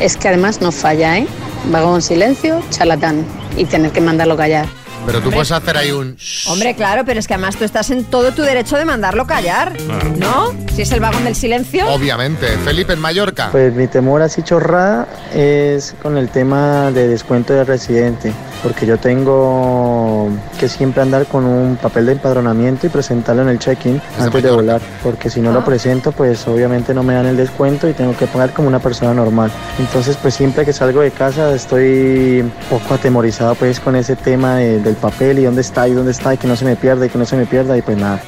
Es 0.00 0.16
que 0.16 0.28
además 0.28 0.62
no 0.62 0.72
falla, 0.72 1.18
¿eh? 1.18 1.26
Vagón 1.70 2.00
silencio, 2.00 2.62
charlatán. 2.70 3.26
Y 3.54 3.66
tener 3.66 3.92
que 3.92 4.00
mandarlo 4.00 4.34
callar. 4.34 4.66
Pero 5.06 5.20
tú 5.20 5.30
puedes 5.30 5.52
hacer 5.52 5.76
ahí 5.76 5.90
un... 5.92 6.16
shh. 6.16 6.48
Hombre, 6.48 6.74
claro, 6.74 7.04
pero 7.04 7.18
es 7.20 7.26
que 7.26 7.34
además 7.34 7.56
tú 7.56 7.64
estás 7.64 7.90
en 7.90 8.04
todo 8.04 8.32
tu 8.32 8.42
derecho 8.42 8.76
de 8.76 8.84
mandarlo 8.84 9.26
callar, 9.26 9.72
¿no? 10.18 10.52
Si 10.74 10.82
es 10.82 10.92
el 10.92 11.00
vagón 11.00 11.24
del 11.24 11.34
silencio. 11.34 11.88
Obviamente. 11.88 12.46
Felipe 12.64 12.92
en 12.92 13.00
Mallorca. 13.00 13.48
Pues 13.52 13.72
mi 13.74 13.86
temor 13.86 14.22
así 14.22 14.42
chorrada 14.42 15.06
es 15.34 15.94
con 16.02 16.16
el 16.18 16.28
tema 16.28 16.90
de 16.90 17.08
descuento 17.08 17.52
de 17.54 17.64
residente, 17.64 18.32
porque 18.62 18.84
yo 18.86 18.98
tengo 18.98 20.28
que 20.58 20.68
siempre 20.68 21.02
andar 21.02 21.26
con 21.26 21.44
un 21.44 21.76
papel 21.76 22.06
de 22.06 22.12
empadronamiento 22.12 22.86
y 22.86 22.90
presentarlo 22.90 23.42
en 23.42 23.48
el 23.48 23.58
check-in 23.58 23.94
de 23.98 24.02
antes 24.18 24.42
de 24.42 24.50
Mallorca. 24.50 24.54
volar, 24.54 24.80
porque 25.02 25.30
si 25.30 25.40
no 25.40 25.50
Ah. 25.50 25.54
lo 25.54 25.64
presento, 25.64 26.12
pues 26.12 26.46
obviamente 26.48 26.92
no 26.94 27.02
me 27.02 27.14
dan 27.14 27.26
el 27.26 27.36
descuento 27.36 27.88
y 27.88 27.92
tengo 27.92 28.16
que 28.16 28.26
pagar 28.26 28.52
como 28.52 28.68
una 28.68 28.78
persona 28.80 29.14
normal. 29.14 29.50
Entonces, 29.78 30.16
pues 30.20 30.34
siempre 30.34 30.64
que 30.64 30.72
salgo 30.72 31.00
de 31.00 31.10
casa 31.10 31.54
estoy 31.54 32.40
un 32.42 32.52
poco 32.68 32.94
atemorizado 32.94 33.54
pues 33.54 33.80
con 33.80 33.96
ese 33.96 34.16
tema 34.16 34.56
de- 34.56 34.80
del 34.80 34.95
papel 34.96 35.38
y 35.38 35.44
dónde 35.44 35.60
está 35.62 35.86
y 35.88 35.92
dónde 35.92 36.12
está 36.12 36.34
y 36.34 36.38
que 36.38 36.46
no 36.46 36.56
se 36.56 36.64
me 36.64 36.76
pierda 36.76 37.06
y 37.06 37.08
que 37.08 37.18
no 37.18 37.24
se 37.26 37.36
me 37.36 37.46
pierda 37.46 37.76
y 37.76 37.82
pues 37.82 37.96
nada. 37.96 38.20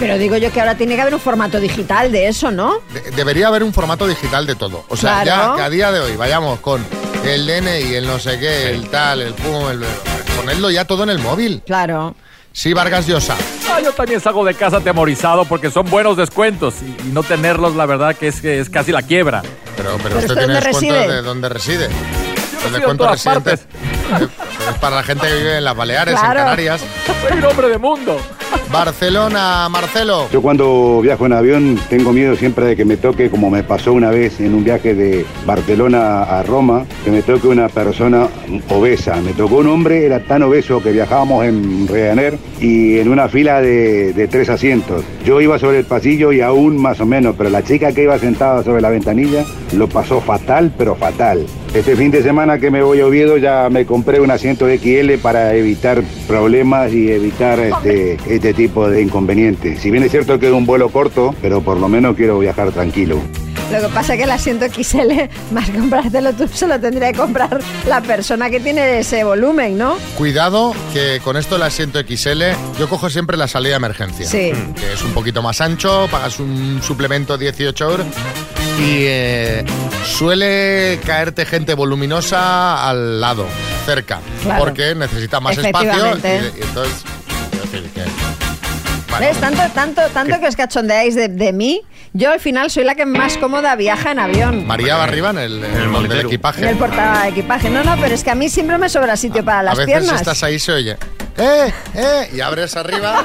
Pero 0.00 0.18
digo 0.18 0.36
yo 0.36 0.50
que 0.52 0.60
ahora 0.60 0.74
tiene 0.76 0.96
que 0.96 1.00
haber 1.02 1.14
un 1.14 1.20
formato 1.20 1.60
digital 1.60 2.10
de 2.10 2.26
eso, 2.28 2.50
¿no? 2.50 2.80
De- 2.92 3.10
debería 3.12 3.46
haber 3.48 3.62
un 3.62 3.72
formato 3.72 4.06
digital 4.06 4.44
de 4.46 4.56
todo. 4.56 4.84
O 4.88 4.96
sea, 4.96 5.22
Claro. 5.22 5.52
ya 5.52 5.56
que 5.56 5.62
a 5.62 5.70
día 5.70 5.92
de 5.92 6.00
hoy 6.00 6.16
vayamos 6.16 6.58
con 6.60 6.84
el 7.24 7.46
DNI, 7.46 7.94
el 7.94 8.06
no 8.06 8.18
sé 8.18 8.38
qué, 8.40 8.70
el 8.70 8.88
tal, 8.88 9.22
el 9.22 9.34
pum, 9.34 9.68
el... 9.70 9.80
Ponerlo 10.36 10.70
ya 10.70 10.84
todo 10.84 11.04
en 11.04 11.10
el 11.10 11.18
móvil. 11.20 11.62
Claro. 11.64 12.14
Sí, 12.52 12.72
Vargas 12.72 13.06
Llosa. 13.06 13.36
Ah, 13.70 13.80
yo 13.80 13.92
también 13.92 14.20
salgo 14.20 14.44
de 14.44 14.54
casa 14.54 14.78
atemorizado 14.78 15.44
porque 15.44 15.70
son 15.70 15.88
buenos 15.90 16.16
descuentos 16.16 16.74
y, 16.82 17.08
y 17.08 17.12
no 17.12 17.22
tenerlos, 17.22 17.74
la 17.76 17.84
verdad, 17.86 18.16
que 18.16 18.28
es, 18.28 18.40
que 18.40 18.58
es 18.60 18.68
casi 18.70 18.92
la 18.92 19.02
quiebra. 19.02 19.42
Pero, 19.76 19.96
pero, 19.98 20.02
¿Pero 20.02 20.18
usted 20.18 20.30
usted 20.30 20.34
tiene 20.36 20.54
dónde 20.54 20.68
descuento 20.68 20.94
reside? 20.94 21.14
de 21.14 21.22
dónde 21.22 21.48
reside. 21.48 21.84
El 21.86 21.90
resido 21.92 22.66
en 22.66 22.72
descuento 22.72 23.04
todas 23.04 23.24
residente 23.24 23.56
partes. 23.56 24.26
Es 24.70 24.78
para 24.78 24.96
la 24.96 25.02
gente 25.02 25.26
que 25.26 25.34
vive 25.34 25.58
en 25.58 25.64
las 25.64 25.76
Baleares, 25.76 26.14
Claro. 26.14 26.38
en 26.40 26.44
Canarias. 26.44 26.84
Soy 27.28 27.38
un 27.38 27.44
hombre 27.44 27.68
de 27.68 27.78
mundo. 27.78 28.18
Barcelona, 28.72 29.68
Marcelo. 29.68 30.28
Yo 30.32 30.42
cuando 30.42 31.00
viajo 31.02 31.26
en 31.26 31.32
avión 31.32 31.78
tengo 31.88 32.12
miedo 32.12 32.36
siempre 32.36 32.64
de 32.66 32.76
que 32.76 32.84
me 32.84 32.96
toque, 32.96 33.30
como 33.30 33.48
me 33.50 33.62
pasó 33.62 33.92
una 33.92 34.10
vez 34.10 34.40
en 34.40 34.54
un 34.54 34.64
viaje 34.64 34.94
de 34.94 35.24
Barcelona 35.44 36.22
a 36.24 36.42
Roma, 36.42 36.84
que 37.04 37.10
me 37.10 37.22
toque 37.22 37.46
una 37.48 37.68
persona 37.68 38.28
obesa. 38.68 39.16
Me 39.16 39.32
tocó 39.32 39.56
un 39.56 39.68
hombre, 39.68 40.04
era 40.06 40.20
tan 40.20 40.42
obeso 40.42 40.82
que 40.82 40.92
viajábamos 40.92 41.44
en 41.44 41.86
Ryanair 41.88 42.38
y 42.60 42.98
en 42.98 43.08
una 43.08 43.28
fila 43.28 43.60
de, 43.60 44.12
de 44.12 44.28
tres 44.28 44.48
asientos. 44.48 45.04
Yo 45.24 45.40
iba 45.40 45.58
sobre 45.58 45.78
el 45.78 45.84
pasillo 45.84 46.32
y 46.32 46.40
aún 46.40 46.76
más 46.76 47.00
o 47.00 47.06
menos, 47.06 47.34
pero 47.38 47.50
la 47.50 47.62
chica 47.62 47.92
que 47.92 48.02
iba 48.02 48.18
sentada 48.18 48.62
sobre 48.62 48.82
la 48.82 48.90
ventanilla 48.90 49.44
lo 49.72 49.88
pasó 49.88 50.20
fatal, 50.20 50.72
pero 50.76 50.96
fatal. 50.96 51.46
Este 51.76 51.94
fin 51.94 52.10
de 52.10 52.22
semana 52.22 52.58
que 52.58 52.70
me 52.70 52.82
voy 52.82 53.00
a 53.00 53.06
Oviedo 53.06 53.36
ya 53.36 53.68
me 53.68 53.84
compré 53.84 54.18
un 54.18 54.30
asiento 54.30 54.66
XL 54.66 55.18
para 55.20 55.54
evitar 55.54 56.02
problemas 56.26 56.90
y 56.90 57.12
evitar 57.12 57.60
este, 57.60 58.16
este 58.26 58.54
tipo 58.54 58.88
de 58.88 59.02
inconvenientes. 59.02 59.82
Si 59.82 59.90
bien 59.90 60.02
es 60.02 60.10
cierto 60.10 60.38
que 60.38 60.46
es 60.46 60.54
un 60.54 60.64
vuelo 60.64 60.88
corto, 60.88 61.34
pero 61.42 61.60
por 61.60 61.78
lo 61.78 61.86
menos 61.86 62.16
quiero 62.16 62.38
viajar 62.38 62.72
tranquilo. 62.72 63.20
Lo 63.70 63.80
que 63.82 63.88
pasa 63.88 64.14
es 64.14 64.18
que 64.18 64.24
el 64.24 64.30
asiento 64.30 64.64
XL, 64.64 65.28
más 65.52 65.68
que 65.68 65.78
comprártelo 65.78 66.32
tú, 66.32 66.48
se 66.48 66.66
lo 66.66 66.80
tendría 66.80 67.12
que 67.12 67.18
comprar 67.18 67.60
la 67.86 68.00
persona 68.00 68.48
que 68.48 68.58
tiene 68.58 69.00
ese 69.00 69.22
volumen, 69.24 69.76
¿no? 69.76 69.98
Cuidado 70.16 70.74
que 70.94 71.20
con 71.22 71.36
esto 71.36 71.56
del 71.56 71.64
asiento 71.64 72.00
XL, 72.00 72.42
yo 72.78 72.88
cojo 72.88 73.10
siempre 73.10 73.36
la 73.36 73.48
salida 73.48 73.72
de 73.72 73.76
emergencia. 73.76 74.26
Sí. 74.26 74.50
Que 74.76 74.94
es 74.94 75.02
un 75.02 75.12
poquito 75.12 75.42
más 75.42 75.60
ancho, 75.60 76.08
pagas 76.10 76.40
un 76.40 76.80
suplemento 76.82 77.36
18 77.36 77.90
euros 77.90 78.06
y 78.78 79.04
eh, 79.06 79.64
suele 80.04 81.00
caerte 81.04 81.46
gente 81.46 81.74
voluminosa 81.74 82.88
al 82.88 83.20
lado, 83.20 83.46
cerca, 83.84 84.20
Claro. 84.42 84.64
porque 84.64 84.94
necesita 84.94 85.40
más 85.40 85.56
espacio. 85.58 85.92
Y, 85.92 86.58
y 86.58 86.62
entonces, 86.62 87.04
quiero 87.50 87.64
decir 87.66 87.90
que 87.94 88.02
¿Ves? 89.18 89.38
Tanto, 89.40 89.62
tanto, 89.74 90.02
tanto 90.12 90.38
que 90.40 90.46
os 90.46 90.56
cachondeáis 90.56 91.14
de, 91.14 91.28
de 91.28 91.52
mí, 91.54 91.80
yo 92.12 92.32
al 92.32 92.40
final 92.40 92.70
soy 92.70 92.84
la 92.84 92.94
que 92.94 93.06
más 93.06 93.38
cómoda 93.38 93.74
viaja 93.74 94.10
en 94.10 94.18
avión. 94.18 94.66
María 94.66 94.96
va 94.96 95.04
arriba 95.04 95.30
en 95.30 95.38
el, 95.38 95.64
en 95.64 95.94
el 95.94 96.08
del 96.08 96.20
equipaje. 96.26 96.60
En 96.60 96.68
el 96.68 96.76
porta 96.76 97.26
equipaje. 97.26 97.70
No, 97.70 97.82
no, 97.82 97.96
pero 97.98 98.14
es 98.14 98.22
que 98.22 98.30
a 98.30 98.34
mí 98.34 98.50
siempre 98.50 98.76
me 98.76 98.90
sobra 98.90 99.16
sitio 99.16 99.42
para 99.42 99.62
las 99.62 99.74
a 99.74 99.78
veces 99.78 99.94
piernas. 100.00 100.20
estás 100.20 100.42
ahí 100.42 100.58
se 100.58 100.72
oye. 100.72 100.98
¡Eh! 101.38 101.72
¡Eh! 101.94 102.30
Y 102.34 102.40
abres 102.42 102.76
arriba 102.76 103.22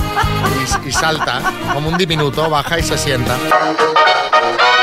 y, 0.85 0.87
y 0.87 0.91
salta. 0.93 1.41
Como 1.73 1.89
un 1.89 1.97
diminuto, 1.97 2.49
baja 2.49 2.79
y 2.79 2.83
se 2.83 2.97
sienta. 2.97 3.35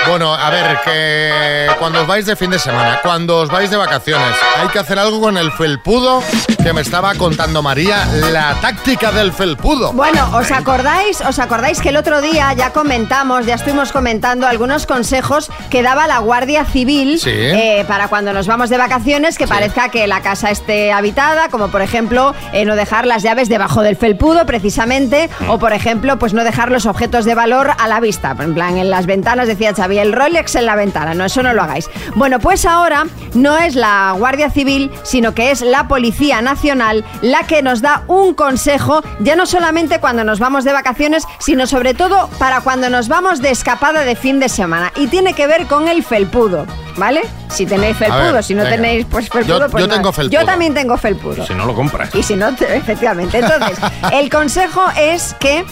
Bueno, 0.08 0.32
a 0.32 0.48
ver, 0.48 0.78
que 0.84 1.66
cuando 1.78 2.00
os 2.00 2.06
vais 2.06 2.24
de 2.24 2.34
fin 2.34 2.50
de 2.50 2.58
semana, 2.58 2.98
cuando 3.02 3.40
os 3.40 3.50
vais 3.50 3.70
de 3.70 3.76
vacaciones, 3.76 4.34
hay 4.58 4.68
que 4.68 4.78
hacer 4.78 4.98
algo 4.98 5.20
con 5.20 5.36
el 5.36 5.52
felpudo 5.52 6.22
que 6.62 6.72
me 6.72 6.80
estaba 6.80 7.14
contando 7.14 7.62
María, 7.62 8.06
la 8.32 8.54
táctica 8.60 9.12
del 9.12 9.32
felpudo. 9.34 9.92
Bueno, 9.92 10.30
¿os 10.34 10.50
acordáis? 10.50 11.20
¿Os 11.20 11.38
acordáis 11.38 11.80
que 11.82 11.90
el 11.90 11.96
otro 11.98 12.22
día 12.22 12.52
ya 12.54 12.70
comentamos, 12.72 13.44
ya 13.44 13.54
estuvimos 13.56 13.92
comentando 13.92 14.46
algunos 14.46 14.86
consejos 14.86 15.50
que 15.68 15.82
daba 15.82 16.06
la 16.06 16.18
Guardia 16.20 16.64
Civil 16.64 17.18
Sí. 17.20 17.30
eh, 17.30 17.84
para 17.86 18.08
cuando 18.08 18.32
nos 18.32 18.46
vamos 18.46 18.70
de 18.70 18.78
vacaciones 18.78 19.36
que 19.36 19.46
parezca 19.46 19.90
que 19.90 20.06
la 20.06 20.22
casa 20.22 20.50
esté 20.50 20.90
habitada, 20.90 21.48
como 21.50 21.68
por 21.68 21.82
ejemplo 21.82 22.34
eh, 22.54 22.64
no 22.64 22.76
dejar 22.76 23.06
las 23.06 23.22
llaves 23.22 23.50
debajo 23.50 23.82
del 23.82 23.96
felpudo 23.96 24.46
precisamente, 24.46 25.28
o 25.48 25.58
por 25.58 25.74
ejemplo 25.74 26.18
pues 26.18 26.32
no 26.32 26.44
dejar 26.44 26.70
los 26.70 26.86
objetos 26.86 27.26
de 27.26 27.34
valor 27.34 27.72
a 27.78 27.88
la 27.88 28.00
vista, 28.00 28.34
en 28.38 28.54
plan 28.54 28.78
en 28.78 28.88
las 28.90 29.04
ventanas 29.06 29.47
decía 29.48 29.74
Xavi, 29.74 29.98
el 29.98 30.12
Rolex 30.12 30.54
en 30.54 30.66
la 30.66 30.76
ventana, 30.76 31.14
no, 31.14 31.24
eso 31.24 31.42
no 31.42 31.52
lo 31.52 31.62
hagáis. 31.62 31.90
Bueno, 32.14 32.38
pues 32.38 32.64
ahora 32.64 33.06
no 33.34 33.56
es 33.58 33.74
la 33.74 34.14
Guardia 34.16 34.50
Civil, 34.50 34.90
sino 35.02 35.34
que 35.34 35.50
es 35.50 35.60
la 35.62 35.88
Policía 35.88 36.40
Nacional 36.42 37.04
la 37.22 37.40
que 37.44 37.62
nos 37.62 37.80
da 37.82 38.04
un 38.06 38.34
consejo, 38.34 39.02
ya 39.18 39.34
no 39.34 39.46
solamente 39.46 39.98
cuando 39.98 40.22
nos 40.22 40.38
vamos 40.38 40.62
de 40.64 40.72
vacaciones, 40.72 41.24
sino 41.40 41.66
sobre 41.66 41.94
todo 41.94 42.28
para 42.38 42.60
cuando 42.60 42.88
nos 42.90 43.08
vamos 43.08 43.40
de 43.42 43.50
escapada 43.50 44.04
de 44.04 44.14
fin 44.14 44.38
de 44.38 44.48
semana. 44.48 44.92
Y 44.96 45.08
tiene 45.08 45.32
que 45.34 45.46
ver 45.46 45.66
con 45.66 45.88
el 45.88 46.04
felpudo, 46.04 46.66
¿vale? 46.96 47.22
Si 47.48 47.64
tenéis 47.66 47.96
felpudo, 47.96 48.34
ver, 48.34 48.44
si 48.44 48.54
no 48.54 48.62
venga. 48.62 48.76
tenéis 48.76 49.06
pues 49.10 49.28
felpudo, 49.30 49.58
Yo- 49.60 49.70
pues 49.70 49.82
yo 49.82 49.86
nada. 49.88 49.98
tengo 50.00 50.12
felpudo. 50.12 50.38
Yo 50.40 50.46
también 50.46 50.74
tengo 50.74 50.96
felpudo. 50.98 51.46
Si 51.46 51.54
no 51.54 51.64
lo 51.64 51.74
compras. 51.74 52.14
Y 52.14 52.22
si 52.22 52.36
no, 52.36 52.54
te- 52.54 52.76
efectivamente. 52.76 53.38
Entonces, 53.38 53.78
el 54.12 54.28
consejo 54.30 54.84
es 54.98 55.34
que 55.40 55.64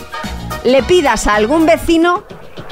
le 0.64 0.82
pidas 0.82 1.26
a 1.26 1.34
algún 1.34 1.66
vecino 1.66 2.24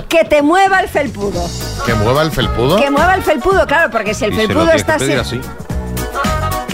que 0.08 0.24
te 0.24 0.42
mueva 0.42 0.80
el 0.80 0.88
felpudo. 0.94 1.42
¿Que 1.84 1.92
mueva 1.94 2.22
el 2.22 2.30
felpudo? 2.30 2.76
Que 2.76 2.88
mueva 2.88 3.16
el 3.16 3.22
felpudo, 3.22 3.66
claro, 3.66 3.90
porque 3.90 4.14
si 4.14 4.24
el 4.26 4.32
Y 4.32 4.36
se 4.36 4.42
lo 4.42 4.48
felpudo 4.48 4.72
está 4.72 4.92
que 4.94 4.98
pedir 5.00 5.18
así- 5.18 5.40
así. 5.40 5.73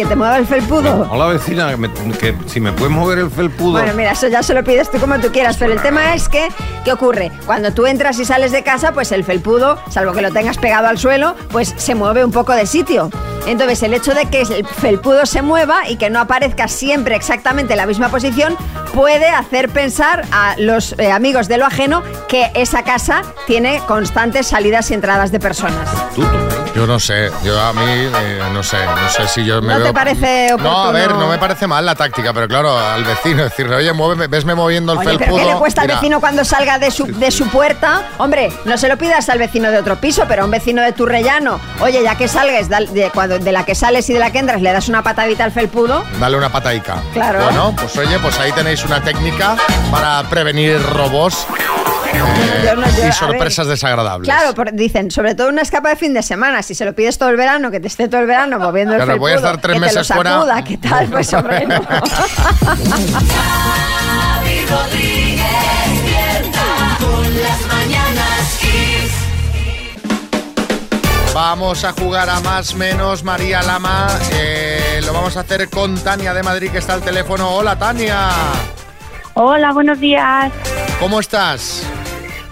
Que 0.00 0.06
te 0.06 0.16
mueva 0.16 0.38
el 0.38 0.46
felpudo. 0.46 1.06
Hola 1.10 1.26
vecina, 1.26 1.68
que, 1.68 1.76
me- 1.76 1.90
que 2.16 2.34
si 2.46 2.58
me 2.58 2.72
puedes 2.72 2.90
mover 2.90 3.18
el 3.18 3.30
felpudo. 3.30 3.72
Bueno, 3.72 3.92
mira, 3.92 4.12
eso 4.12 4.28
ya 4.28 4.42
se 4.42 4.54
lo 4.54 4.64
pides 4.64 4.90
tú 4.90 4.96
como 4.98 5.18
tú 5.18 5.30
quieras, 5.30 5.58
pero 5.58 5.74
el 5.74 5.82
tema 5.82 6.14
es 6.14 6.26
que, 6.30 6.48
¿qué 6.86 6.92
ocurre? 6.94 7.30
Cuando 7.44 7.70
tú 7.74 7.84
entras 7.84 8.18
y 8.18 8.24
sales 8.24 8.50
de 8.50 8.62
casa, 8.62 8.92
pues 8.92 9.12
el 9.12 9.24
felpudo, 9.24 9.78
salvo 9.90 10.12
que 10.14 10.22
lo 10.22 10.32
tengas 10.32 10.56
pegado 10.56 10.88
al 10.88 10.96
suelo, 10.96 11.34
pues 11.50 11.74
se 11.76 11.94
mueve 11.94 12.24
un 12.24 12.30
poco 12.32 12.54
de 12.54 12.64
sitio. 12.64 13.10
Entonces, 13.46 13.82
el 13.82 13.92
hecho 13.92 14.14
de 14.14 14.24
que 14.24 14.40
el 14.40 14.66
felpudo 14.66 15.26
se 15.26 15.42
mueva 15.42 15.86
y 15.86 15.96
que 15.96 16.08
no 16.08 16.18
aparezca 16.20 16.66
siempre 16.66 17.14
exactamente 17.14 17.74
en 17.74 17.76
la 17.76 17.84
misma 17.86 18.08
posición, 18.08 18.56
puede 18.94 19.28
hacer 19.28 19.68
pensar 19.68 20.24
a 20.32 20.54
los 20.56 20.94
eh, 20.98 21.12
amigos 21.12 21.46
de 21.46 21.58
lo 21.58 21.66
ajeno 21.66 22.02
que 22.26 22.50
esa 22.54 22.84
casa 22.84 23.20
tiene 23.46 23.82
constantes 23.86 24.46
salidas 24.46 24.90
y 24.90 24.94
entradas 24.94 25.30
de 25.30 25.40
personas. 25.40 25.90
Yo 26.74 26.86
no 26.86 27.00
sé, 27.00 27.30
yo 27.42 27.60
a 27.60 27.72
mí 27.72 27.82
eh, 27.84 28.40
no 28.52 28.62
sé, 28.62 28.78
no 28.86 29.08
sé 29.10 29.26
si 29.28 29.44
yo 29.44 29.60
me 29.60 29.72
¿No 29.72 29.78
te 29.78 29.82
veo- 29.84 29.92
parece 29.92 30.46
No, 30.50 30.54
a 30.54 30.54
oportuno? 30.88 30.92
ver, 30.92 31.14
no 31.14 31.26
me 31.28 31.36
parece 31.36 31.66
mal 31.66 31.84
la 31.84 31.94
táctica, 31.96 32.32
pero 32.32 32.46
claro, 32.48 32.78
al 32.78 33.02
vecino 33.04 33.42
decirle, 33.42 33.74
oye, 33.76 33.92
muéveme, 33.92 34.28
vesme 34.28 34.54
moviendo 34.54 34.92
el 34.92 34.98
Oye, 34.98 35.08
pero 35.08 35.18
felpudo. 35.18 35.38
¿qué 35.38 35.44
le 35.52 35.58
cuesta 35.58 35.82
Mira, 35.82 35.94
al 35.94 36.00
vecino 36.00 36.20
cuando 36.20 36.44
salga 36.44 36.78
de 36.78 36.90
su, 36.92 37.06
de 37.06 37.30
su 37.32 37.48
puerta? 37.48 38.02
Hombre, 38.18 38.52
no 38.64 38.78
se 38.78 38.88
lo 38.88 38.96
pidas 38.96 39.28
al 39.28 39.38
vecino 39.38 39.70
de 39.70 39.78
otro 39.78 39.96
piso, 39.96 40.24
pero 40.28 40.42
a 40.42 40.44
un 40.44 40.50
vecino 40.52 40.80
de 40.82 40.92
tu 40.92 41.06
rellano. 41.06 41.60
Oye, 41.80 42.02
ya 42.04 42.14
que 42.16 42.28
salgues, 42.28 42.68
de, 42.68 43.10
cuando, 43.12 43.38
de 43.40 43.52
la 43.52 43.64
que 43.64 43.74
sales 43.74 44.08
y 44.08 44.12
de 44.12 44.20
la 44.20 44.30
que 44.30 44.38
entras, 44.38 44.62
le 44.62 44.72
das 44.72 44.88
una 44.88 45.02
patadita 45.02 45.44
al 45.44 45.52
felpudo. 45.52 46.04
Dale 46.20 46.36
una 46.36 46.50
pataica. 46.50 47.02
Claro. 47.12 47.42
Bueno, 47.44 47.74
pues 47.76 47.96
oye, 47.98 48.18
pues 48.20 48.38
ahí 48.38 48.52
tenéis 48.52 48.84
una 48.84 49.02
técnica 49.02 49.56
para 49.90 50.22
prevenir 50.30 50.80
robos 50.94 51.46
Yo 52.12 52.76
no- 52.76 52.82
yo- 52.86 52.92
a 52.92 52.98
y 52.98 53.02
ver. 53.02 53.12
sorpresas 53.12 53.66
desagradables. 53.66 54.26
Claro, 54.28 54.54
por- 54.54 54.72
dicen, 54.72 55.10
sobre 55.10 55.34
todo 55.34 55.48
una 55.48 55.62
escapa 55.62 55.88
de 55.90 55.96
fin 55.96 56.12
de 56.14 56.22
semana. 56.22 56.62
Si 56.62 56.74
se 56.74 56.84
lo 56.84 56.94
pides 56.94 57.18
todo 57.18 57.28
el 57.30 57.36
verano, 57.36 57.70
que 57.70 57.80
te 57.80 57.86
esté 57.88 58.08
todo 58.08 58.20
el 58.20 58.26
verano 58.26 58.58
moviendo 58.58 58.92
el 58.94 58.98
Claro, 58.98 59.12
felpudo, 59.12 59.20
voy 59.24 59.32
a 59.32 59.36
estar 59.36 59.60
tres 59.60 59.74
que 59.74 59.80
te 59.80 59.86
meses 59.86 60.08
lo 60.08 60.14
fuera. 60.14 60.30
sacuda, 60.32 60.64
¿qué 60.64 60.78
tal? 60.78 61.06
Pues 61.10 61.32
hombre, 61.34 61.66
no. 61.66 61.80
Xavi 63.20 64.66
Rodríguez 64.66 65.46
despierta 65.92 66.96
con 67.00 67.42
las 67.42 67.60
mañanas 67.66 68.58
Kiss. 68.60 69.12
Vamos 71.34 71.84
a 71.84 71.92
jugar 71.92 72.28
a 72.28 72.40
más 72.40 72.74
menos 72.74 73.22
María 73.24 73.62
Lama. 73.62 74.08
Eh, 74.32 75.00
lo 75.06 75.12
vamos 75.12 75.36
a 75.36 75.40
hacer 75.40 75.68
con 75.70 75.96
Tania 75.98 76.34
de 76.34 76.42
Madrid 76.42 76.70
que 76.70 76.78
está 76.78 76.94
al 76.94 77.02
teléfono. 77.02 77.50
Hola 77.54 77.78
Tania. 77.78 78.28
Hola, 79.34 79.72
buenos 79.72 80.00
días. 80.00 80.52
¿Cómo 80.98 81.20
estás? 81.20 81.82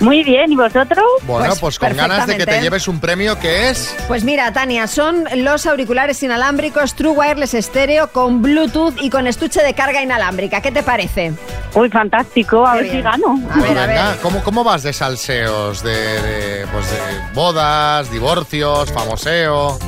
Muy 0.00 0.22
bien, 0.22 0.52
¿y 0.52 0.56
vosotros? 0.56 1.04
Bueno, 1.22 1.46
pues, 1.48 1.60
Pues 1.60 1.78
con 1.78 1.96
ganas 1.96 2.26
de 2.26 2.36
que 2.36 2.46
te 2.46 2.60
lleves 2.60 2.86
un 2.88 3.00
premio 3.00 3.38
que 3.38 3.70
es 3.70 3.94
Pues 4.06 4.24
mira, 4.24 4.52
Tania, 4.52 4.86
son 4.86 5.24
los 5.36 5.66
auriculares 5.66 6.22
inalámbricos 6.22 6.94
True 6.94 7.12
Wireless 7.12 7.54
Estéreo 7.54 8.08
con 8.12 8.40
Bluetooth 8.42 8.94
y 9.00 9.10
con 9.10 9.26
estuche 9.26 9.62
de 9.62 9.74
carga 9.74 10.02
inalámbrica. 10.02 10.60
¿Qué 10.60 10.70
te 10.70 10.82
parece? 10.82 11.32
Uy, 11.74 11.88
fantástico, 11.90 12.66
a 12.66 12.74
Qué 12.74 12.82
ver 12.82 12.90
si 12.92 13.02
gano. 13.02 13.40
A 13.50 13.60
ver, 13.60 13.78
a 13.78 13.86
ver. 13.86 14.16
¿cómo, 14.22 14.42
¿Cómo 14.42 14.64
vas 14.64 14.82
de 14.82 14.92
salseos? 14.92 15.82
De, 15.82 15.90
de, 15.90 16.66
pues 16.68 16.90
de 16.90 16.98
bodas, 17.34 18.10
divorcios, 18.10 18.92
famoseo. 18.92 19.78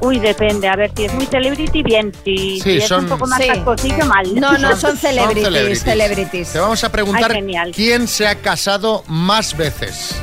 Uy, 0.00 0.20
depende, 0.20 0.68
a 0.68 0.76
ver 0.76 0.92
si 0.96 1.06
es 1.06 1.12
muy 1.14 1.26
celebrity, 1.26 1.82
bien. 1.82 2.12
Si, 2.24 2.36
Sí, 2.36 2.60
si 2.62 2.76
es 2.78 2.86
son- 2.88 3.04
un 3.04 3.10
poco 3.10 3.26
más 3.26 3.40
Sí. 3.42 3.48
cascosillo, 3.48 4.06
mal. 4.06 4.32
No, 4.34 4.56
no, 4.56 4.68
son 4.70 4.80
Son 4.80 4.96
celebrities, 4.96 5.82
celebrities. 5.82 6.52
Te 6.52 6.58
vamos 6.60 6.84
a 6.84 6.92
preguntar 6.92 7.32
Ay, 7.32 7.38
genial. 7.38 7.72
quién 7.74 8.06
se 8.06 8.26
ha 8.26 8.36
casado 8.36 9.02
más 9.08 9.56
veces, 9.56 10.14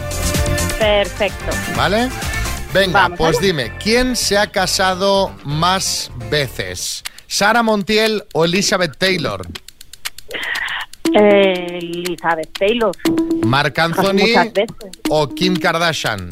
Perfecto. 0.79 1.45
¿vale? 1.75 2.09
Venga, 2.73 3.01
Vamos, 3.03 3.17
pues 3.17 3.35
vale. 3.37 3.47
dime, 3.47 3.71
¿quién 3.81 4.15
se 4.15 4.37
ha 4.37 4.47
casado 4.47 5.33
más 5.43 6.09
veces? 6.29 7.03
¿Sara 7.27 7.61
Montiel 7.63 8.23
o 8.33 8.45
Elizabeth 8.45 8.97
Taylor? 8.97 9.45
Eh, 11.13 11.79
Elizabeth 11.81 12.49
Taylor. 12.57 12.91
¿Marc 13.45 13.77
Anthony 13.79 14.33
o 15.09 15.27
Kim 15.29 15.55
Kardashian? 15.55 16.29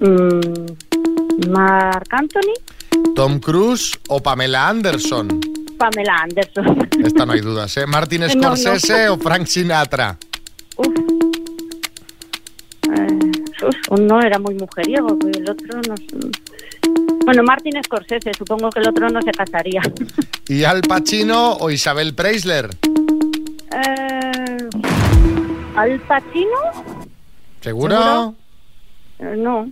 Mm, 0.00 0.41
Marc 1.52 2.12
Anthony, 2.12 2.54
¿Tom 3.14 3.38
Cruise 3.38 3.98
o 4.08 4.20
Pamela 4.20 4.68
Anderson? 4.68 5.40
Pamela 5.76 6.16
Anderson. 6.22 6.88
Esta 7.04 7.26
no 7.26 7.32
hay 7.32 7.40
dudas, 7.40 7.76
¿eh? 7.76 7.86
¿Martin 7.86 8.20
No, 8.26 8.26
no. 8.34 8.56
Scorsese 8.56 9.08
o 9.10 9.18
Frank 9.18 9.46
Sinatra? 9.46 10.16
Eh, 12.82 13.66
uf, 13.66 13.76
uno 13.90 14.20
era 14.20 14.38
muy 14.38 14.54
mujeriego, 14.54 15.18
y 15.26 15.38
el 15.38 15.50
otro 15.50 15.80
no. 15.88 15.94
Bueno, 17.24 17.42
Martin 17.42 17.82
Scorsese, 17.84 18.32
supongo 18.36 18.70
que 18.70 18.80
el 18.80 18.88
otro 18.88 19.08
no 19.10 19.20
se 19.20 19.30
casaría. 19.30 19.82
¿Y 20.48 20.64
Al 20.64 20.80
Pacino 20.82 21.52
o 21.54 21.70
Isabel 21.70 22.14
Preisler? 22.14 22.70
Eh, 23.72 24.68
¿Al 25.76 26.00
Pacino? 26.00 26.58
¿Seguro? 27.60 27.96
¿Seguro? 27.96 28.34
Eh, 29.20 29.36
no, 29.36 29.70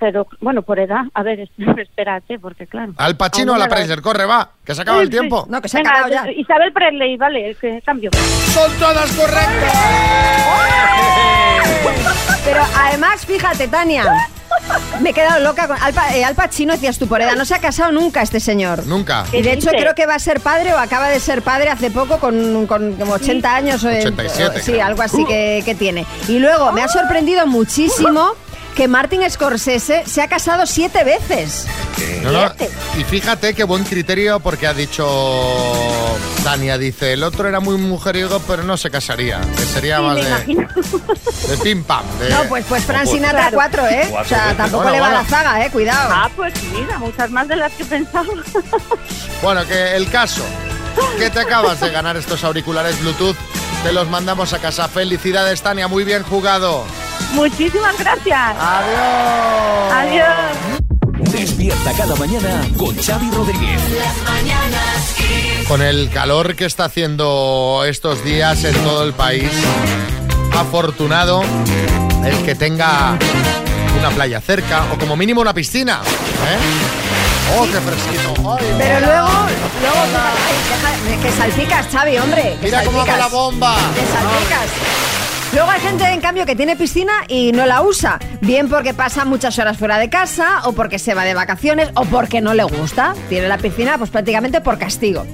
pero 0.00 0.26
bueno, 0.40 0.62
por 0.62 0.78
edad. 0.78 1.02
A 1.14 1.22
ver, 1.22 1.40
es- 1.40 1.50
espérate, 1.78 2.38
porque 2.38 2.66
claro. 2.66 2.92
¿Al 2.96 3.16
Pacino 3.16 3.52
o 3.52 3.54
Aún 3.54 3.62
a 3.62 3.66
la 3.66 3.70
Preisler? 3.74 4.02
Corre, 4.02 4.26
va, 4.26 4.50
que 4.64 4.74
se 4.74 4.82
acaba 4.82 5.00
el 5.00 5.06
Sí, 5.06 5.12
sí. 5.12 5.18
tiempo. 5.18 5.46
No, 5.48 5.60
que 5.62 5.68
se 5.68 5.78
ha 5.78 5.80
acabado 5.80 6.08
ya. 6.08 6.30
Isabel 6.32 6.72
Presley, 6.72 7.16
vale, 7.16 7.56
que 7.60 7.80
cambio. 7.84 8.10
¡Son 8.52 8.70
todas 8.78 9.10
correctas! 9.12 9.74
Pero 12.44 12.60
además, 12.76 13.24
fíjate, 13.24 13.68
Tania, 13.68 14.04
me 15.00 15.10
he 15.10 15.14
quedado 15.14 15.40
loca 15.40 15.66
con 15.66 15.76
Al, 15.80 15.94
eh, 16.14 16.24
Al 16.24 16.34
Pacino, 16.34 16.74
decías 16.74 16.98
tú 16.98 17.06
por 17.08 17.20
edad, 17.22 17.36
no 17.36 17.44
se 17.44 17.54
ha 17.54 17.58
casado 17.58 17.92
nunca 17.92 18.22
este 18.22 18.40
señor. 18.40 18.86
Nunca. 18.86 19.24
Y 19.32 19.42
de 19.42 19.52
hecho 19.54 19.70
creo 19.70 19.94
que 19.94 20.06
va 20.06 20.14
a 20.14 20.18
ser 20.18 20.40
padre 20.40 20.72
o 20.74 20.78
acaba 20.78 21.08
de 21.08 21.20
ser 21.20 21.42
padre 21.42 21.70
hace 21.70 21.90
poco 21.90 22.18
con, 22.18 22.66
con 22.66 22.94
como 22.96 23.14
80 23.14 23.54
años. 23.54 23.84
o, 23.84 23.90
eh, 23.90 23.98
87 24.00 24.58
o- 24.58 24.62
sí, 24.62 24.72
creo. 24.72 24.84
algo 24.86 25.02
así 25.02 25.24
que, 25.24 25.62
que 25.64 25.74
tiene. 25.74 26.06
Y 26.28 26.38
luego 26.38 26.70
me 26.72 26.82
ha 26.82 26.88
sorprendido 26.88 27.46
muchísimo 27.46 28.32
que 28.74 28.88
Martin 28.88 29.28
Scorsese 29.30 30.04
se 30.06 30.20
ha 30.22 30.28
casado 30.28 30.66
siete 30.66 31.04
veces. 31.04 31.66
No, 32.22 32.32
no, 32.32 32.52
Y 32.98 33.04
fíjate 33.04 33.54
qué 33.54 33.64
buen 33.64 33.84
criterio 33.84 34.40
porque 34.40 34.66
ha 34.66 34.74
dicho 34.74 35.06
Tania, 36.42 36.76
dice, 36.78 37.12
el 37.12 37.22
otro 37.22 37.48
era 37.48 37.60
muy 37.60 37.76
mujeriego 37.76 38.40
pero 38.46 38.62
no 38.64 38.76
se 38.76 38.90
casaría, 38.90 39.40
que 39.56 39.62
sería 39.64 39.98
Sí, 39.98 40.02
más 40.02 40.16
de, 40.16 40.22
imagino. 40.22 40.68
de 41.48 41.56
pim 41.62 41.84
pam. 41.84 42.04
de- 42.18 42.30
No, 42.30 42.44
pues, 42.48 42.64
pues 42.68 42.84
Fran 42.84 43.02
o 43.02 43.04
pues- 43.04 43.10
Sinatra 43.16 43.40
Claro. 43.50 43.54
4, 43.56 43.86
¿eh? 43.88 44.06
Cuatro 44.10 44.20
o 44.22 44.28
sea, 44.28 44.42
veces. 44.44 44.56
tampoco 44.56 44.82
Bueno, 44.82 44.92
le 44.96 45.00
va 45.00 45.08
bueno. 45.10 45.22
la 45.22 45.28
zaga, 45.28 45.64
¿eh? 45.64 45.70
Cuidado. 45.70 46.08
Ah, 46.12 46.30
pues 46.34 46.54
mira, 46.72 46.98
muchas 46.98 47.30
más 47.30 47.46
de 47.48 47.56
las 47.56 47.72
que 47.72 47.84
pensaba. 47.84 48.26
Bueno, 49.42 49.66
que 49.66 49.94
el 49.96 50.08
caso, 50.08 50.42
que 51.18 51.28
te 51.28 51.40
acabas 51.40 51.78
de 51.80 51.90
ganar 51.90 52.16
estos 52.16 52.42
auriculares 52.44 52.98
Bluetooth 53.00 53.36
te 53.82 53.92
los 53.92 54.08
mandamos 54.08 54.54
a 54.54 54.58
casa. 54.58 54.88
Felicidades, 54.88 55.60
Tania, 55.60 55.86
muy 55.86 56.02
bien 56.04 56.22
jugado. 56.22 56.84
Muchísimas 57.34 57.98
gracias. 57.98 58.38
Adiós. 58.58 59.92
Adiós. 59.92 61.32
Despierta 61.32 61.92
cada 61.96 62.14
mañana 62.16 62.62
con 62.78 62.96
Xavi 62.96 63.30
Rodríguez. 63.30 63.80
Las 63.98 64.16
mañanas 64.34 65.14
Kiss. 65.16 65.66
Con 65.68 65.82
el 65.82 66.10
calor 66.10 66.54
que 66.54 66.64
está 66.64 66.84
haciendo 66.84 67.82
estos 67.86 68.22
días 68.24 68.62
en 68.64 68.74
todo 68.84 69.02
el 69.04 69.12
país, 69.14 69.50
afortunado 70.56 71.42
el 72.24 72.36
que 72.44 72.54
tenga 72.54 73.18
una 73.98 74.10
playa 74.10 74.40
cerca 74.40 74.84
o 74.92 74.98
como 74.98 75.16
mínimo 75.16 75.40
una 75.40 75.52
piscina. 75.54 76.00
¿eh? 76.02 77.58
¡Oh, 77.58 77.64
qué 77.64 77.80
fresquito! 77.80 78.34
Ay, 78.58 78.74
Pero 78.78 78.96
hola. 78.96 79.06
luego, 79.06 79.28
luego 79.80 80.18
ay, 80.46 80.54
deja- 80.70 81.22
que 81.22 81.32
salpicas, 81.36 81.86
Xavi, 81.92 82.18
hombre. 82.18 82.56
que 82.60 82.66
Mira 82.66 82.84
cómo 82.84 83.00
hago 83.00 83.06
salpicas. 83.06 83.18
la 83.32 83.36
bomba. 83.36 83.76
Que 83.94 84.00
salpicas. 84.12 84.70
Luego 85.54 85.70
hay 85.70 85.80
gente, 85.80 86.04
en 86.04 86.20
cambio, 86.20 86.46
que 86.46 86.56
tiene 86.56 86.74
piscina 86.74 87.12
y 87.28 87.52
no 87.52 87.64
la 87.64 87.82
usa. 87.82 88.18
Bien 88.40 88.68
porque 88.68 88.92
pasa 88.92 89.24
muchas 89.24 89.56
horas 89.60 89.78
fuera 89.78 89.98
de 89.98 90.10
casa, 90.10 90.62
o 90.64 90.72
porque 90.72 90.98
se 90.98 91.14
va 91.14 91.22
de 91.22 91.32
vacaciones, 91.32 91.90
o 91.94 92.04
porque 92.06 92.40
no 92.40 92.54
le 92.54 92.64
gusta. 92.64 93.14
Tiene 93.28 93.46
la 93.46 93.58
piscina, 93.58 93.96
pues 93.96 94.10
prácticamente 94.10 94.60
por 94.60 94.78
castigo. 94.78 95.24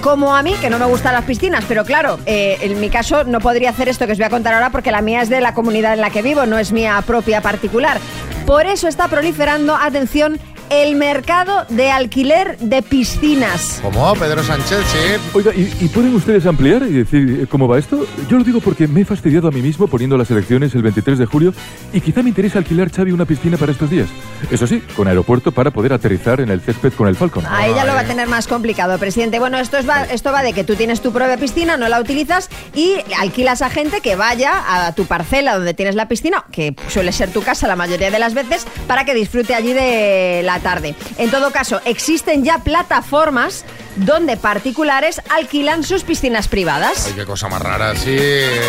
Como 0.00 0.34
a 0.34 0.42
mí, 0.42 0.54
que 0.62 0.70
no 0.70 0.78
me 0.78 0.86
gustan 0.86 1.12
las 1.12 1.26
piscinas, 1.26 1.62
pero 1.68 1.84
claro, 1.84 2.18
eh, 2.24 2.56
en 2.62 2.80
mi 2.80 2.88
caso 2.88 3.24
no 3.24 3.38
podría 3.40 3.68
hacer 3.68 3.90
esto 3.90 4.06
que 4.06 4.12
os 4.12 4.18
voy 4.18 4.24
a 4.24 4.30
contar 4.30 4.54
ahora 4.54 4.70
porque 4.70 4.90
la 4.90 5.02
mía 5.02 5.20
es 5.20 5.28
de 5.28 5.42
la 5.42 5.52
comunidad 5.52 5.92
en 5.92 6.00
la 6.00 6.08
que 6.08 6.22
vivo, 6.22 6.46
no 6.46 6.58
es 6.58 6.72
mía 6.72 7.02
propia 7.06 7.42
particular. 7.42 7.98
Por 8.46 8.64
eso 8.64 8.88
está 8.88 9.08
proliferando, 9.08 9.76
atención, 9.76 10.40
el 10.70 10.96
mercado 10.96 11.66
de 11.68 11.90
alquiler 11.90 12.58
de 12.58 12.82
piscinas. 12.82 13.80
¿Cómo? 13.82 14.14
Pedro 14.14 14.42
Sánchez, 14.42 14.78
sí. 14.92 15.20
Oiga, 15.34 15.52
¿y, 15.54 15.72
y 15.80 15.88
pueden 15.88 16.14
ustedes 16.14 16.46
ampliar 16.46 16.82
y 16.82 16.92
decir 16.92 17.40
eh, 17.42 17.46
cómo 17.48 17.68
va 17.68 17.78
esto? 17.78 18.06
Yo 18.28 18.38
lo 18.38 18.44
digo 18.44 18.60
porque 18.60 18.88
me 18.88 19.02
he 19.02 19.04
fastidiado 19.04 19.48
a 19.48 19.50
mí 19.50 19.62
mismo 19.62 19.86
poniendo 19.86 20.16
las 20.16 20.30
elecciones 20.30 20.74
el 20.74 20.82
23 20.82 21.18
de 21.18 21.26
julio 21.26 21.52
y 21.92 22.00
quizá 22.00 22.22
me 22.22 22.30
interesa 22.30 22.58
alquilar, 22.58 22.90
Xavi, 22.90 23.12
una 23.12 23.24
piscina 23.24 23.56
para 23.56 23.72
estos 23.72 23.90
días. 23.90 24.08
Eso 24.50 24.66
sí, 24.66 24.82
con 24.96 25.08
aeropuerto 25.08 25.52
para 25.52 25.70
poder 25.70 25.92
aterrizar 25.92 26.40
en 26.40 26.50
el 26.50 26.60
césped 26.60 26.92
con 26.92 27.08
el 27.08 27.16
Falcon. 27.16 27.44
A 27.46 27.66
ella 27.66 27.84
lo 27.84 27.94
va 27.94 28.00
a 28.00 28.04
tener 28.04 28.28
más 28.28 28.46
complicado, 28.46 28.98
presidente. 28.98 29.38
Bueno, 29.38 29.58
esto, 29.58 29.76
es 29.78 29.88
va, 29.88 30.04
esto 30.04 30.32
va 30.32 30.42
de 30.42 30.52
que 30.52 30.64
tú 30.64 30.74
tienes 30.76 31.00
tu 31.00 31.12
propia 31.12 31.36
piscina, 31.36 31.76
no 31.76 31.88
la 31.88 32.00
utilizas 32.00 32.50
y 32.74 32.96
alquilas 33.18 33.62
a 33.62 33.70
gente 33.70 34.00
que 34.00 34.16
vaya 34.16 34.86
a 34.86 34.92
tu 34.92 35.06
parcela 35.06 35.54
donde 35.54 35.74
tienes 35.74 35.94
la 35.94 36.08
piscina, 36.08 36.44
que 36.52 36.74
suele 36.88 37.12
ser 37.12 37.30
tu 37.30 37.42
casa 37.42 37.66
la 37.66 37.76
mayoría 37.76 38.10
de 38.10 38.18
las 38.18 38.34
veces, 38.34 38.66
para 38.86 39.04
que 39.04 39.14
disfrute 39.14 39.54
allí 39.54 39.72
de 39.72 40.42
la 40.44 40.55
tarde. 40.60 40.94
En 41.18 41.30
todo 41.30 41.50
caso, 41.50 41.80
existen 41.84 42.44
ya 42.44 42.58
plataformas 42.58 43.64
donde 43.96 44.36
particulares 44.36 45.20
alquilan 45.30 45.82
sus 45.84 46.04
piscinas 46.04 46.48
privadas. 46.48 47.06
Ay, 47.06 47.14
qué 47.14 47.24
cosa 47.24 47.48
más 47.48 47.62
rara. 47.62 47.94
Sí, 47.96 48.16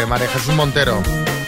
María 0.07 0.27
Jesús 0.27 0.53
Montero. 0.55 1.01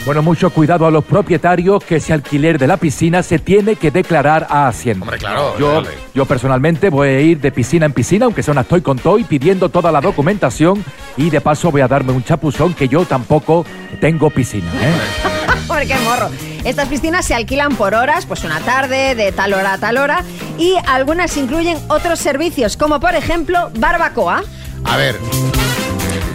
Bueno, 0.06 0.24
mucho 0.24 0.50
cuidado 0.50 0.88
a 0.88 0.92
los 0.92 1.04
propietarios 1.04 1.84
que 1.84 1.98
ese 1.98 2.14
alquiler 2.14 2.58
de 2.58 2.68
la 2.68 2.78
piscina 2.78 3.22
se 3.22 3.38
tiene 3.38 3.76
que 3.76 3.92
declarar 3.92 4.48
a 4.50 4.68
Hacienda. 4.68 5.04
Hombre, 5.04 5.20
claro, 5.20 5.58
Yo, 5.60 5.74
dale. 5.74 5.90
yo 6.16 6.26
personalmente 6.26 6.90
voy 6.90 7.10
a 7.10 7.20
ir 7.22 7.40
de 7.40 7.52
piscina 7.52 7.86
en 7.86 7.94
piscina, 7.94 8.26
aunque 8.26 8.42
sea 8.42 8.54
una 8.54 8.62
estoy 8.62 8.82
con 8.82 8.98
toy, 8.98 9.24
pidiendo 9.26 9.70
toda 9.70 9.92
la 9.92 10.02
documentación 10.02 10.84
y 11.18 11.30
de 11.30 11.42
paso 11.42 11.70
voy 11.70 11.82
a 11.82 11.88
darme 11.88 12.14
un 12.14 12.24
chapuzón 12.24 12.74
que 12.74 12.88
yo 12.88 13.06
tampoco 13.06 13.66
tengo 14.00 14.30
piscina. 14.30 14.72
¿eh? 14.82 15.39
Qué 15.88 15.96
morro. 16.04 16.30
Estas 16.66 16.90
piscinas 16.90 17.26
se 17.26 17.34
alquilan 17.34 17.76
por 17.76 17.96
horas, 17.96 18.26
pues 18.26 18.44
una 18.44 18.60
tarde, 18.60 19.16
de 19.16 19.32
tal 19.32 19.54
hora 19.54 19.74
a 19.74 19.78
tal 19.78 19.98
hora, 19.98 20.24
y 20.58 20.76
algunas 20.88 21.38
incluyen 21.38 21.78
otros 21.88 22.20
servicios, 22.20 22.76
como 22.76 23.00
por 23.00 23.16
ejemplo 23.16 23.72
barbacoa. 23.76 24.44
A 24.84 24.98
ver, 24.98 25.16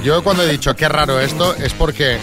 yo 0.02 0.24
cuando 0.24 0.42
he 0.42 0.48
dicho 0.48 0.74
qué 0.74 0.88
raro 0.88 1.20
esto 1.20 1.54
es 1.56 1.74
porque 1.74 2.18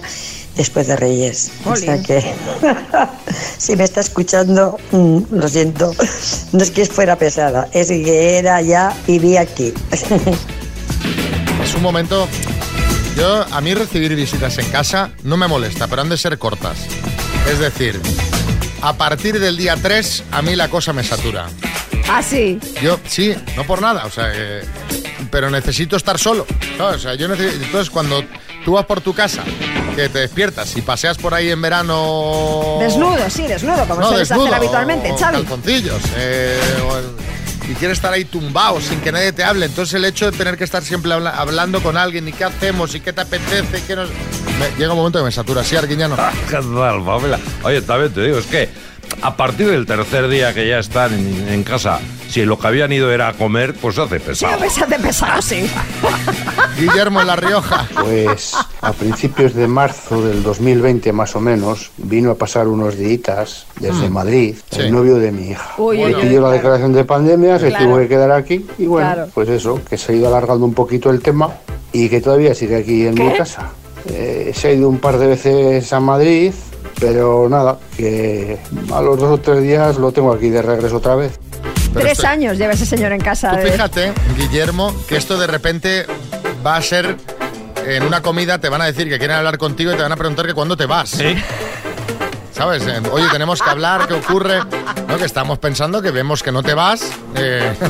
después 0.56 0.88
de 0.88 0.96
Reyes. 0.96 1.52
O 1.66 1.76
sea 1.76 2.02
que 2.02 2.34
si 3.58 3.76
me 3.76 3.84
está 3.84 4.02
escuchando, 4.02 4.78
mm, 4.92 5.20
lo 5.32 5.48
siento, 5.48 5.94
no 6.52 6.64
es 6.64 6.72
que 6.72 6.86
fuera 6.86 7.18
pesada, 7.18 7.68
es 7.74 7.88
que 7.88 8.38
era 8.38 8.62
ya, 8.62 8.96
vivía 9.08 9.42
aquí. 9.42 9.74
Es 11.64 11.76
un 11.76 11.82
momento. 11.82 12.28
Yo, 13.16 13.46
a 13.50 13.62
mí 13.62 13.74
recibir 13.74 14.14
visitas 14.16 14.58
en 14.58 14.70
casa 14.70 15.12
no 15.24 15.38
me 15.38 15.48
molesta, 15.48 15.88
pero 15.88 16.02
han 16.02 16.10
de 16.10 16.18
ser 16.18 16.38
cortas. 16.38 16.78
Es 17.50 17.60
decir, 17.60 18.02
a 18.84 18.94
partir 18.94 19.40
del 19.40 19.58
día 19.58 19.76
3, 19.82 20.24
a 20.32 20.42
mí 20.42 20.56
la 20.56 20.68
cosa 20.70 20.94
me 20.94 21.04
satura. 21.04 21.48
Ah, 22.10 22.22
sí. 22.22 22.60
Yo, 22.82 23.00
sí, 23.08 23.34
no 23.56 23.64
por 23.64 23.82
nada, 23.82 24.06
o 24.06 24.10
sea, 24.12 24.32
eh, 24.34 24.64
pero 25.32 25.50
necesito 25.50 25.96
estar 25.96 26.20
solo. 26.20 26.46
O 26.80 26.98
sea, 27.00 27.16
yo 27.16 27.28
necesito, 27.28 27.64
entonces, 27.64 27.90
cuando 27.90 28.24
tú 28.66 28.74
vas 28.74 28.86
por 28.86 29.00
tu 29.02 29.14
casa, 29.14 29.44
que 29.96 30.10
te 30.10 30.20
despiertas 30.20 30.76
y 30.76 30.82
paseas 30.82 31.18
por 31.18 31.34
ahí 31.34 31.50
en 31.50 31.62
verano. 31.62 32.78
Desnudo, 32.80 33.30
sí, 33.30 33.44
desnudo, 33.44 33.86
como 33.88 34.02
No, 34.02 34.08
sueles 34.10 34.28
desnudo, 34.28 34.48
hacer 34.48 34.58
habitualmente, 34.58 35.10
Xavi. 35.18 35.38
calzoncillos. 35.38 36.02
eh, 36.18 36.60
o 36.90 36.98
el- 36.98 37.06
y 37.70 37.74
quieres 37.76 37.98
estar 37.98 38.12
ahí 38.14 38.26
tumbado 38.26 38.80
sin 38.82 39.00
que 39.02 39.12
nadie 39.12 39.32
te 39.32 39.44
hable. 39.44 39.66
Entonces 39.66 39.94
el 39.96 40.06
hecho 40.06 40.30
de 40.30 40.38
tener 40.38 40.58
que 40.58 40.64
estar 40.64 40.84
siempre 40.84 41.14
habla- 41.14 41.32
hablando 41.32 41.82
con 41.82 41.98
alguien 41.98 42.28
y 42.28 42.34
qué 42.34 42.44
hacemos 42.44 42.94
y 42.96 43.00
qué 43.00 43.14
te 43.14 43.22
apetece 43.22 43.78
y 43.80 43.82
qué 43.82 43.96
nos... 43.96 44.10
llega 44.78 44.92
un 44.92 44.98
momento 44.98 45.20
que 45.20 45.26
me 45.26 45.32
satura. 45.32 45.64
Sí, 45.64 45.76
Arguiñano. 45.76 46.16
¿Qué 46.16 46.22
tal? 46.52 46.64
Oye, 47.64 47.82
también 47.82 48.14
te 48.14 48.22
digo, 48.22 48.38
es 48.38 48.46
que 48.46 48.70
a 49.22 49.36
partir 49.38 49.70
del 49.70 49.86
tercer 49.86 50.28
día 50.28 50.54
que 50.54 50.68
ya 50.68 50.80
están 50.80 51.14
en, 51.14 51.48
en 51.50 51.64
casa, 51.64 52.00
si 52.30 52.44
lo 52.46 52.58
que 52.60 52.68
habían 52.68 52.92
ido 52.92 53.12
era 53.12 53.28
a 53.30 53.34
comer, 53.34 53.74
pues 53.76 53.96
se 53.96 54.02
hace 54.02 54.20
Sí, 54.20 54.26
pesado. 54.26 54.70
se 54.70 54.84
hace 54.84 55.00
pesado, 55.00 55.42
sí. 55.42 55.70
Guillermo 56.80 57.22
en 57.22 57.28
La 57.28 57.36
Rioja. 57.36 57.88
Pues 58.02 58.54
a 58.82 58.92
principios 58.94 59.54
de 59.54 59.68
marzo 59.68 60.22
del 60.22 60.42
2020 60.44 61.14
más 61.14 61.36
o 61.36 61.40
menos 61.40 61.92
vino 61.98 62.32
a 62.32 62.36
pasar 62.36 62.68
unos 62.68 62.98
días 62.98 63.66
desde 63.80 64.10
Mm. 64.10 64.14
Madrid 64.14 64.56
Sí. 64.72 64.82
el 64.82 64.92
novio 64.92 65.16
de 65.16 65.32
mi 65.32 65.50
hija. 65.52 65.72
Uy, 65.78 65.98
Le 65.98 66.16
pidió 66.16 66.42
la 66.42 66.52
declaración 66.52 66.94
de 66.94 67.06
pandemia, 67.06 67.60
se 67.60 67.70
Claro. 67.70 67.86
tuvo 67.86 67.98
que 68.00 68.08
quedar 68.08 68.32
aquí 68.32 68.66
y 68.78 68.86
bueno, 68.88 69.14
Claro. 69.14 69.30
pues 69.34 69.50
eso, 69.50 69.80
que 69.88 69.98
se 69.98 70.12
ha 70.12 70.16
ido 70.16 70.28
alargando 70.28 70.66
un 70.66 70.74
poquito 70.74 71.10
el 71.10 71.22
tema 71.22 71.50
y 71.92 72.10
que 72.10 72.22
todavía 72.22 72.56
sigue 72.56 72.76
aquí 72.78 73.06
en 73.06 73.14
mi 73.14 73.30
¿Qué? 73.32 73.38
casa. 73.38 73.70
Eh, 74.10 74.52
se 74.56 74.68
ha 74.70 74.72
ido 74.74 74.90
un 74.90 74.98
par 75.00 75.18
de 75.18 75.28
veces 75.28 75.94
a 75.94 76.00
Madrid, 76.00 76.52
pero 77.00 77.48
nada, 77.50 77.78
que 77.98 78.58
a 78.94 79.02
los 79.02 79.18
dos 79.20 79.32
o 79.32 79.38
tres 79.40 79.62
días 79.64 79.98
lo 79.98 80.12
tengo 80.12 80.32
aquí 80.34 80.50
de 80.50 80.62
regreso 80.62 80.98
otra 80.98 81.16
vez. 81.16 81.40
Pero 81.94 82.06
Tres 82.06 82.14
esto- 82.20 82.28
años 82.28 82.58
lleva 82.58 82.74
ese 82.74 82.86
señor 82.86 83.12
en 83.12 83.22
casa. 83.22 83.52
Tú 83.52 83.58
de- 83.58 83.72
fíjate, 83.72 84.14
Guillermo, 84.38 84.94
que 85.08 85.18
esto 85.18 85.38
de 85.38 85.48
repente 85.48 86.06
va 86.66 86.78
a 86.78 86.82
ser 86.82 87.18
en 87.86 88.04
una 88.04 88.22
comida, 88.22 88.58
te 88.60 88.70
van 88.70 88.82
a 88.82 88.86
decir 88.86 89.10
que 89.10 89.18
quieren 89.20 89.38
hablar 89.38 89.58
contigo 89.58 89.92
y 89.92 89.96
te 89.96 90.02
van 90.02 90.12
a 90.12 90.16
preguntar 90.16 90.46
que 90.48 90.54
cuándo 90.54 90.76
te 90.78 90.86
vas. 90.86 91.18
¿Sabes? 92.54 92.84
Eh, 92.88 93.02
Oye, 93.12 93.26
tenemos 93.32 93.62
que 93.62 93.70
hablar, 93.70 94.08
¿qué 94.08 94.14
ocurre? 94.14 94.60
No, 95.08 95.18
que 95.18 95.26
estamos 95.26 95.60
pensando 95.60 96.02
que 96.02 96.12
vemos 96.12 96.42
que 96.44 96.52
no 96.52 96.64
te 96.64 96.74
vas. 96.74 97.12
eh. 97.36 97.74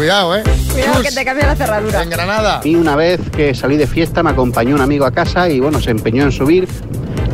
Cuidado, 0.00 0.34
¿eh? 0.34 0.42
Cuidado 0.72 1.02
que 1.02 1.10
te 1.10 1.24
cambia 1.26 1.46
la 1.48 1.56
cerradura. 1.56 2.02
En 2.02 2.08
Granada. 2.08 2.62
Y 2.64 2.74
una 2.74 2.96
vez 2.96 3.20
que 3.36 3.54
salí 3.54 3.76
de 3.76 3.86
fiesta 3.86 4.22
me 4.22 4.30
acompañó 4.30 4.74
un 4.74 4.80
amigo 4.80 5.04
a 5.04 5.10
casa 5.10 5.46
y 5.50 5.60
bueno, 5.60 5.78
se 5.78 5.90
empeñó 5.90 6.22
en 6.22 6.32
subir. 6.32 6.66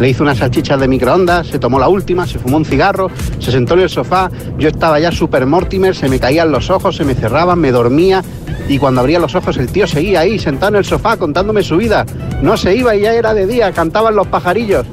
Le 0.01 0.09
hizo 0.09 0.25
unas 0.25 0.39
salchichas 0.39 0.81
de 0.81 0.89
microondas, 0.89 1.47
se 1.47 1.61
tomó 1.61 1.79
la 1.79 1.89
última, 1.89 2.27
se 2.27 2.41
fumó 2.41 2.57
un 2.57 2.65
cigarro, 2.65 3.09
se 3.39 3.53
sentó 3.53 3.75
en 3.75 3.81
el 3.83 3.89
sofá. 3.89 4.33
Yo 4.59 4.69
estaba 4.69 4.99
ya 4.99 5.13
super 5.13 5.47
Mortimer, 5.47 5.95
se 5.95 6.09
me 6.09 6.19
caían 6.19 6.51
los 6.51 6.69
ojos, 6.69 6.97
se 6.97 7.05
me 7.05 7.15
cerraban, 7.15 7.61
me 7.61 7.71
dormía. 7.71 8.25
Y 8.69 8.79
cuando 8.79 9.01
abría 9.01 9.21
los 9.21 9.37
ojos 9.37 9.57
el 9.59 9.71
tío 9.71 9.87
seguía 9.87 10.19
ahí, 10.19 10.41
sentado 10.41 10.71
en 10.71 10.79
el 10.79 10.85
sofá, 10.85 11.17
contándome 11.17 11.63
su 11.63 11.77
vida. 11.77 12.05
No 12.43 12.57
se 12.57 12.75
iba 12.75 12.97
y 12.97 13.03
ya 13.03 13.15
era 13.15 13.33
de 13.33 13.47
día, 13.47 13.71
cantaban 13.71 14.17
los 14.17 14.27
pajarillos. 14.27 14.87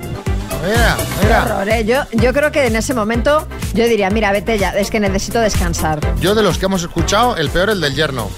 Mira, 0.63 0.97
Qué 1.21 1.27
horror, 1.51 1.69
¿eh? 1.69 1.85
yo, 1.85 2.03
yo 2.13 2.33
creo 2.33 2.51
que 2.51 2.65
en 2.67 2.75
ese 2.75 2.93
momento 2.93 3.47
yo 3.73 3.85
diría, 3.85 4.09
mira, 4.09 4.31
vete 4.31 4.57
ya, 4.57 4.69
es 4.69 4.89
que 4.89 4.99
necesito 4.99 5.39
descansar. 5.39 5.99
Yo 6.19 6.35
de 6.35 6.43
los 6.43 6.57
que 6.57 6.65
hemos 6.65 6.81
escuchado, 6.83 7.35
el 7.35 7.49
peor 7.49 7.69
el 7.69 7.81
del 7.81 7.95
yerno. 7.95 8.29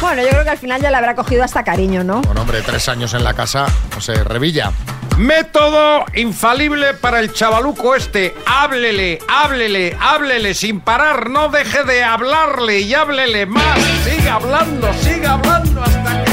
Bueno, 0.00 0.22
yo 0.22 0.28
creo 0.28 0.44
que 0.44 0.50
al 0.50 0.58
final 0.58 0.80
ya 0.80 0.90
le 0.90 0.96
habrá 0.96 1.14
cogido 1.14 1.42
hasta 1.42 1.64
cariño, 1.64 2.04
¿no? 2.04 2.20
Bueno, 2.22 2.42
hombre, 2.42 2.62
tres 2.62 2.88
años 2.88 3.14
en 3.14 3.24
la 3.24 3.34
casa, 3.34 3.66
no 3.94 4.00
sé, 4.00 4.22
revilla. 4.22 4.70
Método 5.16 6.04
infalible 6.14 6.94
para 6.94 7.18
el 7.18 7.32
chavaluco 7.32 7.96
este. 7.96 8.36
Háblele, 8.46 9.18
háblele, 9.26 9.96
háblele 10.00 10.54
sin 10.54 10.80
parar. 10.80 11.28
No 11.28 11.48
deje 11.48 11.82
de 11.82 12.04
hablarle 12.04 12.80
y 12.80 12.94
háblele 12.94 13.46
más. 13.46 13.80
Siga 14.04 14.34
hablando, 14.34 14.88
siga 15.02 15.32
hablando 15.32 15.82
hasta 15.82 16.24
que. 16.24 16.27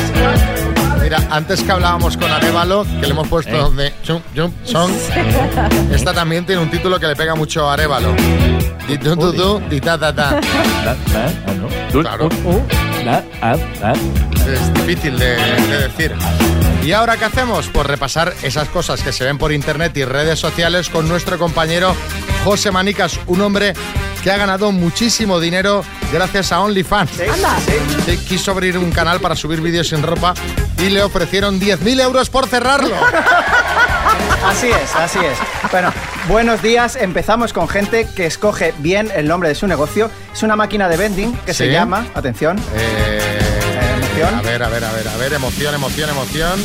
Mira, 1.05 1.19
antes 1.29 1.61
que 1.61 1.71
hablábamos 1.71 2.17
con 2.17 2.31
Arevalo, 2.31 2.83
que 2.83 3.05
le 3.05 3.09
hemos 3.09 3.27
puesto 3.27 3.69
de 3.69 3.93
Chum 4.01 4.23
Chum 4.33 4.51
Song, 4.63 4.91
esta 5.91 6.13
también 6.15 6.47
tiene 6.47 6.63
un 6.63 6.71
título 6.71 6.99
que 6.99 7.05
le 7.05 7.15
pega 7.15 7.35
mucho 7.35 7.69
a 7.69 7.73
Arevalo. 7.73 8.15
Di 8.87 8.97
tu 8.97 9.15
tu 9.15 9.31
tu, 9.31 9.59
di 9.69 9.79
ta 9.79 9.99
ta 9.99 10.15
ta. 10.15 10.41
Claro. 11.91 12.27
Es 14.47 14.73
difícil 14.73 15.19
de, 15.19 15.35
de 15.35 15.77
decir. 15.89 16.15
¿Y 16.83 16.91
ahora 16.91 17.17
qué 17.17 17.25
hacemos? 17.25 17.67
Pues 17.67 17.85
repasar 17.85 18.33
esas 18.41 18.67
cosas 18.69 19.03
que 19.03 19.11
se 19.11 19.25
ven 19.25 19.37
por 19.37 19.51
internet 19.51 19.95
y 19.97 20.05
redes 20.05 20.39
sociales 20.39 20.89
con 20.89 21.07
nuestro 21.07 21.37
compañero 21.37 21.95
José 22.43 22.71
Manicas, 22.71 23.19
un 23.27 23.41
hombre 23.41 23.75
que 24.25 24.31
ha 24.31 24.37
ganado 24.37 24.71
muchísimo 24.71 25.39
dinero 25.39 25.83
gracias 26.11 26.51
a 26.51 26.59
OnlyFans. 26.61 27.11
Sí, 27.11 28.17
quiso 28.27 28.49
abrir 28.49 28.75
un 28.75 28.89
canal 28.91 29.19
para 29.19 29.35
subir 29.35 29.61
vídeos 29.61 29.89
sin 29.89 30.01
ropa 30.01 30.33
y 30.79 30.89
le 30.89 31.03
ofrecieron 31.03 31.59
10.000 31.61 32.01
euros 32.01 32.31
por 32.31 32.47
cerrarlo. 32.47 32.95
Así 34.43 34.67
es, 34.67 34.95
así 34.95 35.19
es. 35.19 35.37
Bueno, 35.71 35.91
buenos 36.27 36.61
días. 36.63 36.95
Empezamos 36.95 37.51
con 37.53 37.67
gente 37.67 38.07
que 38.15 38.25
escoge 38.25 38.73
bien 38.79 39.11
el 39.15 39.27
nombre 39.27 39.49
de 39.49 39.55
su 39.55 39.67
negocio. 39.67 40.09
Es 40.33 40.41
una 40.43 40.55
máquina 40.55 40.87
de 40.89 40.97
vending 40.97 41.35
que 41.45 41.53
se 41.53 41.71
llama, 41.71 42.05
atención, 42.15 42.57
Eh, 42.75 43.49
emoción. 43.97 44.35
a 44.35 44.41
ver, 44.41 44.63
a 44.63 44.69
ver, 44.69 44.83
a 44.85 44.91
ver, 44.91 45.07
a 45.07 45.17
ver, 45.17 45.33
emoción, 45.33 45.73
emoción, 45.75 46.09
emoción. 46.09 46.63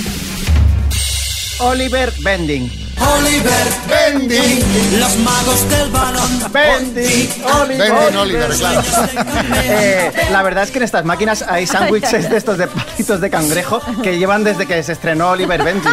Oliver 1.61 2.13
Vending. 2.23 2.90
Oliver 3.01 3.67
Bendy, 3.89 4.63
los 4.99 5.17
magos 5.19 5.69
del 5.71 5.91
balón. 5.91 6.53
Bendy, 6.53 7.31
Oliver. 7.61 7.93
Vending 7.93 8.17
Oliver, 8.19 8.51
claro. 8.51 8.83
Eh, 9.65 10.11
la 10.31 10.43
verdad 10.43 10.65
es 10.65 10.71
que 10.71 10.79
en 10.79 10.85
estas 10.85 11.05
máquinas 11.05 11.43
hay 11.49 11.67
sándwiches 11.67 12.29
de 12.29 12.37
estos 12.37 12.59
de 12.59 12.67
palitos 12.67 13.21
de 13.21 13.31
cangrejo 13.31 13.81
que 14.03 14.19
llevan 14.19 14.45
desde 14.45 14.67
que 14.67 14.83
se 14.83 14.93
estrenó 14.93 15.31
Oliver 15.31 15.63
Benji. 15.63 15.89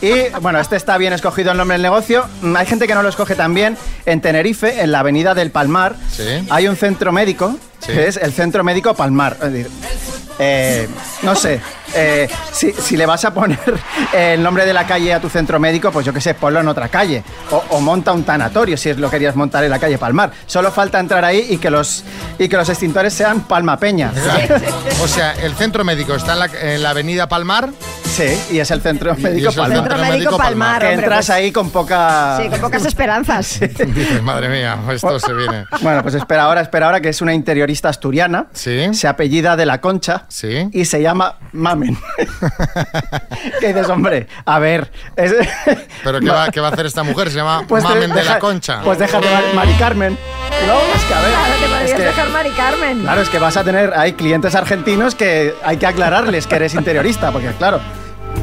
Y 0.00 0.12
bueno, 0.40 0.58
este 0.60 0.76
está 0.76 0.96
bien 0.98 1.12
escogido 1.12 1.52
el 1.52 1.58
nombre 1.58 1.74
del 1.74 1.82
negocio. 1.82 2.26
Mm, 2.42 2.56
Hay 2.56 2.66
gente 2.66 2.86
que 2.86 2.94
no 2.94 3.02
lo 3.02 3.08
escoge 3.08 3.34
tan 3.34 3.54
bien. 3.54 3.76
En 4.06 4.20
Tenerife, 4.20 4.80
en 4.82 4.92
la 4.92 5.00
avenida 5.00 5.34
del 5.34 5.50
Palmar, 5.50 5.96
Sí. 6.10 6.24
hay 6.50 6.68
un 6.68 6.76
centro 6.76 7.12
médico 7.12 7.56
Sí. 7.80 7.92
que 7.92 8.08
es 8.08 8.16
el 8.16 8.32
Centro 8.32 8.64
Médico 8.64 8.94
Palmar. 8.94 9.36
Es 9.42 9.52
decir, 9.52 9.70
eh, 10.38 10.88
no 11.22 11.34
sé, 11.34 11.60
eh, 11.94 12.28
si, 12.52 12.72
si 12.72 12.96
le 12.96 13.06
vas 13.06 13.24
a 13.24 13.32
poner 13.34 13.58
el 14.12 14.42
nombre 14.42 14.64
de 14.66 14.72
la 14.72 14.86
calle 14.86 15.12
a 15.14 15.20
tu 15.20 15.28
centro 15.28 15.58
médico, 15.58 15.90
pues 15.92 16.04
yo 16.06 16.12
qué 16.12 16.20
sé, 16.20 16.34
ponlo 16.34 16.60
en 16.60 16.68
otra 16.68 16.88
calle. 16.88 17.22
O, 17.50 17.62
o 17.70 17.80
monta 17.80 18.12
un 18.12 18.24
tanatorio 18.24 18.76
si 18.76 18.90
es 18.90 18.98
lo 18.98 19.10
querías 19.10 19.36
montar 19.36 19.64
en 19.64 19.70
la 19.70 19.78
calle 19.78 19.98
Palmar. 19.98 20.30
Solo 20.46 20.70
falta 20.70 20.98
entrar 21.00 21.24
ahí 21.24 21.46
y 21.50 21.58
que 21.58 21.70
los, 21.70 22.04
y 22.38 22.48
que 22.48 22.56
los 22.56 22.68
extintores 22.68 23.12
sean 23.14 23.40
Palma 23.42 23.78
Peña. 23.78 24.12
O 25.02 25.08
sea, 25.08 25.32
el 25.32 25.54
centro 25.54 25.84
médico 25.84 26.14
está 26.14 26.32
en 26.34 26.38
la, 26.38 26.46
en 26.74 26.82
la 26.82 26.90
avenida 26.90 27.28
Palmar. 27.28 27.70
Sí, 28.04 28.38
y 28.52 28.58
es 28.60 28.70
el 28.70 28.80
centro 28.80 29.14
médico 29.16 29.48
es 29.50 29.56
el 29.56 29.60
Palmar. 29.62 29.78
Centro 29.78 29.98
Médico 29.98 30.36
Palmar, 30.38 30.80
Que 30.80 30.86
hombre, 30.88 31.02
entras 31.04 31.26
pues- 31.26 31.30
ahí 31.30 31.52
con 31.52 31.70
poca... 31.70 32.38
Sí, 32.40 32.48
con 32.48 32.60
pocas 32.60 32.84
esperanzas. 32.86 33.58
Dices, 33.60 34.22
madre 34.22 34.48
mía, 34.48 34.78
esto 34.92 35.18
se 35.18 35.32
viene. 35.34 35.64
Bueno, 35.82 36.02
pues 36.02 36.14
espera 36.14 36.44
ahora, 36.44 36.60
espera 36.60 36.86
ahora, 36.86 37.00
que 37.00 37.08
es 37.08 37.20
una 37.20 37.34
interiorista 37.34 37.88
asturiana. 37.88 38.46
Sí. 38.52 38.94
Se 38.94 39.08
apellida 39.08 39.56
de 39.56 39.66
la 39.66 39.80
Concha. 39.80 40.24
Sí. 40.28 40.68
Y 40.72 40.84
se 40.84 41.02
llama 41.02 41.36
Mamen. 41.90 41.98
¿Qué 43.60 43.68
dices, 43.68 43.88
hombre? 43.88 44.26
A 44.44 44.58
ver. 44.58 44.90
es- 45.16 45.34
¿Pero 46.02 46.20
qué 46.20 46.28
va, 46.30 46.48
qué 46.52 46.60
va 46.60 46.68
a 46.68 46.72
hacer 46.72 46.86
esta 46.86 47.02
mujer? 47.02 47.30
Se 47.30 47.36
llama 47.36 47.64
Pues 47.68 47.82
te- 47.84 47.88
Mamen 47.90 48.10
de 48.10 48.20
deja- 48.20 48.34
la 48.34 48.38
Concha. 48.38 48.80
Pues 48.82 48.98
déjate, 48.98 49.26
Mari, 49.54 49.72
Carmen. 49.74 50.18
No, 50.66 50.78
es 50.94 51.02
que 51.04 51.14
a 51.14 51.20
ver. 51.20 51.30
Claro, 51.30 51.78
te 51.78 51.84
es 51.84 51.94
que- 51.94 52.02
dejar 52.02 52.28
Mari 52.30 52.50
Carmen. 52.50 53.00
Claro, 53.02 53.20
es 53.22 53.28
que 53.28 53.38
vas 53.38 53.56
a 53.56 53.64
tener, 53.64 53.92
hay 53.96 54.12
clientes 54.14 54.54
argentinos 54.54 55.14
que 55.14 55.54
hay 55.64 55.76
que 55.76 55.86
aclararles 55.86 56.46
que 56.46 56.56
eres 56.56 56.74
interiorista, 56.74 57.30
porque 57.32 57.48
claro, 57.52 57.80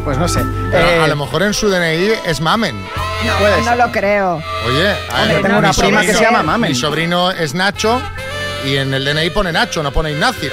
pues 0.04 0.18
no 0.18 0.28
sé. 0.28 0.42
Pero 0.72 0.88
Eh, 0.88 1.00
a 1.04 1.08
lo 1.08 1.16
mejor 1.16 1.44
en 1.44 1.54
su 1.54 1.70
DNI 1.70 2.12
es 2.26 2.42
Mamen. 2.42 2.76
No 2.82 3.64
ser. 3.64 3.78
lo 3.78 3.92
creo. 3.92 4.42
Oye, 4.66 4.90
a 5.12 5.22
Hombre, 5.22 5.34
ver, 5.36 5.42
tengo 5.44 5.58
una 5.60 5.74
prima 5.74 6.02
que 6.02 6.14
se 6.14 6.24
llama 6.24 6.44
Mamen. 6.44 6.72
Mi 6.72 6.76
sobrino 6.76 7.32
es 7.32 7.54
Nacho 7.54 8.02
y 8.66 8.78
en 8.78 8.94
el 8.94 9.06
DNI 9.06 9.30
pone 9.32 9.52
Nacho, 9.52 9.82
no 9.84 9.92
pone 9.92 10.12
Ignacio. 10.12 10.52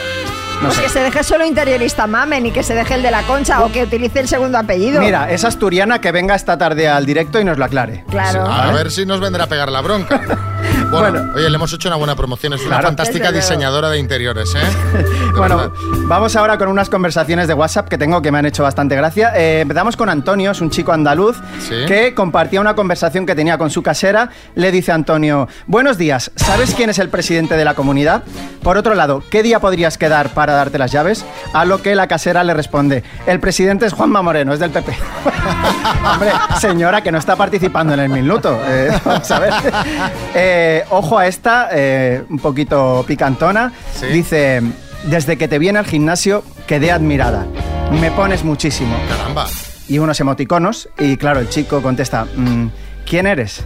No 0.60 0.68
pues 0.68 0.74
sé. 0.74 0.82
que 0.82 0.88
se 0.88 1.00
deje 1.00 1.22
solo 1.22 1.46
interiorista 1.46 2.06
Mamen 2.06 2.46
y 2.46 2.50
que 2.50 2.62
se 2.64 2.74
deje 2.74 2.94
el 2.94 3.02
de 3.02 3.12
la 3.12 3.22
concha 3.22 3.62
o 3.64 3.70
que 3.70 3.84
utilice 3.84 4.20
el 4.20 4.28
segundo 4.28 4.58
apellido. 4.58 5.00
Mira, 5.00 5.30
es 5.30 5.44
asturiana 5.44 6.00
que 6.00 6.10
venga 6.10 6.34
esta 6.34 6.58
tarde 6.58 6.88
al 6.88 7.06
directo 7.06 7.40
y 7.40 7.44
nos 7.44 7.58
lo 7.58 7.64
aclare. 7.64 8.04
Claro. 8.10 8.44
A 8.44 8.72
ver 8.72 8.90
si 8.90 9.06
nos 9.06 9.20
vendrá 9.20 9.44
a 9.44 9.46
pegar 9.46 9.70
la 9.70 9.80
bronca. 9.80 10.20
Bueno, 10.90 11.10
Bueno. 11.20 11.32
oye, 11.34 11.50
le 11.50 11.54
hemos 11.56 11.72
hecho 11.72 11.88
una 11.88 11.96
buena 11.96 12.16
promoción. 12.16 12.52
Es 12.54 12.60
una 12.60 12.70
Claro. 12.70 12.86
fantástica 12.88 13.30
diseñadora 13.30 13.90
de 13.90 13.98
interiores, 13.98 14.54
¿eh? 14.54 14.58
De 15.32 15.38
Bueno, 15.38 15.56
verdad. 15.58 15.72
vamos 16.06 16.34
ahora 16.36 16.56
con 16.56 16.68
unas 16.68 16.88
conversaciones 16.88 17.46
de 17.46 17.54
WhatsApp 17.54 17.88
que 17.88 17.98
tengo 17.98 18.22
que 18.22 18.32
me 18.32 18.38
han 18.38 18.46
hecho 18.46 18.62
bastante 18.62 18.96
gracia. 18.96 19.32
Eh, 19.36 19.60
empezamos 19.60 19.96
con 19.96 20.08
Antonio, 20.08 20.50
es 20.50 20.60
un 20.60 20.70
chico 20.70 20.92
andaluz 20.92 21.36
Sí. 21.68 21.74
que 21.86 22.14
compartía 22.14 22.60
una 22.60 22.74
conversación 22.74 23.26
que 23.26 23.34
tenía 23.34 23.58
con 23.58 23.70
su 23.70 23.82
casera. 23.82 24.30
Le 24.54 24.70
dice 24.72 24.92
a 24.92 24.94
Antonio, 24.94 25.46
buenos 25.66 25.98
días, 25.98 26.30
¿sabes 26.36 26.74
quién 26.74 26.88
es 26.90 26.98
el 26.98 27.10
presidente 27.10 27.56
de 27.56 27.64
la 27.64 27.74
comunidad? 27.74 28.22
Por 28.62 28.76
otro 28.78 28.94
lado, 28.94 29.22
¿qué 29.30 29.42
día 29.42 29.60
podrías 29.60 29.98
quedar 29.98 30.30
para 30.30 30.54
darte 30.54 30.78
las 30.78 30.90
llaves? 30.90 31.24
A 31.52 31.64
lo 31.66 31.82
que 31.82 31.94
la 31.94 32.06
casera 32.08 32.42
le 32.44 32.54
responde, 32.54 33.04
el 33.26 33.40
presidente 33.40 33.84
es 33.86 33.92
Juanma 33.92 34.22
Moreno, 34.22 34.52
es 34.54 34.58
del 34.60 34.70
PP. 34.70 34.96
Hombre, 36.12 36.30
señora 36.60 37.02
que 37.02 37.12
no 37.12 37.18
está 37.18 37.36
participando 37.36 37.94
en 37.94 38.00
el 38.00 38.08
minuto. 38.08 38.58
eh, 38.66 38.90
vamos 39.04 39.30
a 39.30 39.38
ver. 39.38 39.52
Eh, 40.34 40.84
ojo 40.90 41.18
a 41.18 41.26
esta, 41.26 41.68
eh, 41.72 42.24
un 42.28 42.38
poquito 42.38 43.04
picantona. 43.06 43.72
Sí. 43.94 44.06
Dice, 44.06 44.62
desde 45.04 45.36
que 45.36 45.48
te 45.48 45.58
vi 45.58 45.68
en 45.68 45.76
el 45.76 45.84
gimnasio 45.84 46.44
quedé 46.66 46.90
admirada. 46.92 47.46
Me 48.00 48.10
pones 48.10 48.44
muchísimo. 48.44 48.96
Caramba. 49.08 49.46
Y 49.88 49.98
unos 49.98 50.20
emoticonos. 50.20 50.88
Y 50.98 51.16
claro, 51.16 51.40
el 51.40 51.48
chico 51.48 51.80
contesta, 51.80 52.26
"Mm, 52.36 52.68
¿quién 53.08 53.26
eres? 53.26 53.64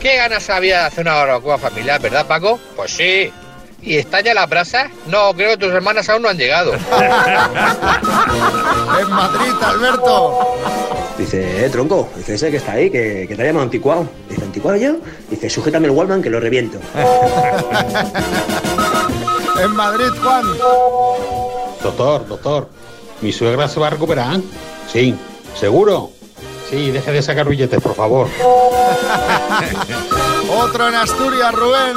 ¿Qué 0.00 0.16
ganas 0.16 0.48
había 0.50 0.80
de 0.80 0.86
hacer 0.86 1.02
una 1.02 1.14
barbacoa 1.14 1.58
familiar, 1.58 2.00
verdad, 2.00 2.26
Paco? 2.26 2.58
Pues 2.76 2.90
sí. 2.92 3.32
¿Y 3.80 3.96
está 3.96 4.20
ya 4.20 4.34
la 4.34 4.46
brasa? 4.46 4.90
No, 5.06 5.32
creo 5.34 5.50
que 5.50 5.56
tus 5.56 5.72
hermanas 5.72 6.08
aún 6.08 6.22
no 6.22 6.28
han 6.28 6.36
llegado. 6.36 6.72
en 9.00 9.10
Madrid, 9.10 9.52
Alberto. 9.62 10.56
Dice, 11.16 11.64
eh, 11.64 11.70
tronco, 11.70 12.08
dice 12.16 12.34
ese 12.34 12.50
que 12.50 12.56
está 12.58 12.72
ahí, 12.72 12.90
que, 12.90 13.26
que 13.28 13.36
te 13.36 13.42
ha 13.42 13.46
llamado 13.46 13.62
anticuado. 13.64 14.08
Dice, 14.28 14.44
¿anticuado 14.44 14.76
yo? 14.78 14.96
Dice, 15.30 15.48
sujétame 15.48 15.86
el 15.86 15.92
Wallman 15.92 16.20
que 16.22 16.30
lo 16.30 16.40
reviento. 16.40 16.78
en 19.62 19.70
Madrid, 19.72 20.10
Juan. 20.22 20.44
Doctor, 21.82 22.26
doctor, 22.28 22.68
¿mi 23.20 23.32
suegra 23.32 23.66
se 23.68 23.80
va 23.80 23.88
a 23.88 23.90
recuperar? 23.90 24.38
Sí, 24.92 25.14
¿seguro? 25.54 26.10
Sí, 26.70 26.90
deje 26.90 27.12
de 27.12 27.22
sacar 27.22 27.48
billetes, 27.48 27.80
por 27.80 27.94
favor. 27.94 28.28
Otro 30.50 30.88
en 30.88 30.94
Asturias, 30.94 31.54
Rubén. 31.54 31.94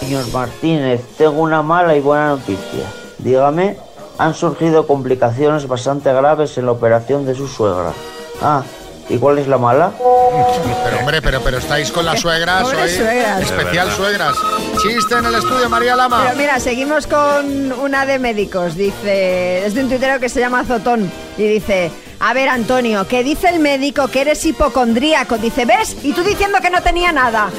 Señor 0.00 0.30
Martínez, 0.32 1.00
tengo 1.16 1.40
una 1.40 1.62
mala 1.62 1.96
y 1.96 2.00
buena 2.00 2.28
noticia. 2.28 2.84
Dígame, 3.18 3.76
han 4.18 4.34
surgido 4.34 4.86
complicaciones 4.86 5.66
bastante 5.66 6.12
graves 6.12 6.56
en 6.58 6.66
la 6.66 6.72
operación 6.72 7.26
de 7.26 7.34
su 7.34 7.48
suegra. 7.48 7.92
Ah, 8.40 8.62
¿y 9.08 9.18
cuál 9.18 9.38
es 9.38 9.48
la 9.48 9.58
mala? 9.58 9.90
Pero 9.98 10.98
hombre, 11.00 11.20
pero, 11.20 11.40
pero 11.42 11.58
estáis 11.58 11.90
con 11.90 12.04
las 12.06 12.20
suegras 12.20 12.62
Pobres 12.62 12.92
hoy. 12.92 12.98
suegras. 12.98 13.42
Especial 13.42 13.90
suegras. 13.90 14.36
Chiste 14.80 15.14
en 15.16 15.26
el 15.26 15.34
estudio, 15.34 15.68
María 15.68 15.96
Lama. 15.96 16.22
Pero 16.26 16.36
mira, 16.38 16.60
seguimos 16.60 17.06
con 17.06 17.72
una 17.72 18.06
de 18.06 18.18
médicos. 18.20 18.76
Dice, 18.76 19.66
es 19.66 19.74
de 19.74 19.82
un 19.82 19.88
tuitero 19.88 20.20
que 20.20 20.28
se 20.28 20.38
llama 20.40 20.64
Zotón. 20.64 21.10
Y 21.36 21.42
dice, 21.48 21.90
a 22.20 22.34
ver, 22.34 22.48
Antonio, 22.48 23.06
que 23.06 23.22
dice 23.22 23.48
el 23.48 23.60
médico 23.60 24.08
que 24.08 24.22
eres 24.22 24.44
hipocondríaco. 24.44 25.38
Dice, 25.38 25.64
¿ves? 25.64 25.96
Y 26.02 26.12
tú 26.12 26.22
diciendo 26.22 26.58
que 26.60 26.70
no 26.70 26.82
tenía 26.82 27.12
nada. 27.12 27.50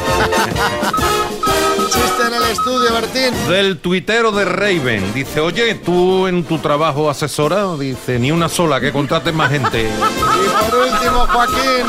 Chiste 1.90 2.24
en 2.28 2.34
el 2.34 2.44
estudio, 2.44 2.94
Bertín. 2.94 3.48
Del 3.48 3.78
tuitero 3.80 4.32
de 4.32 4.46
Raven. 4.46 5.14
Dice, 5.14 5.40
oye, 5.40 5.76
tú 5.76 6.28
en 6.28 6.44
tu 6.44 6.60
trabajo 6.60 7.10
asesora, 7.10 7.76
dice, 7.78 8.20
ni 8.20 8.32
una 8.32 8.50
sola, 8.50 8.82
que 8.82 8.92
contrates 8.92 9.34
más 9.34 9.50
gente. 9.50 9.84
Y 9.84 10.70
por 10.70 10.80
último, 10.80 11.26
Joaquín. 11.28 11.86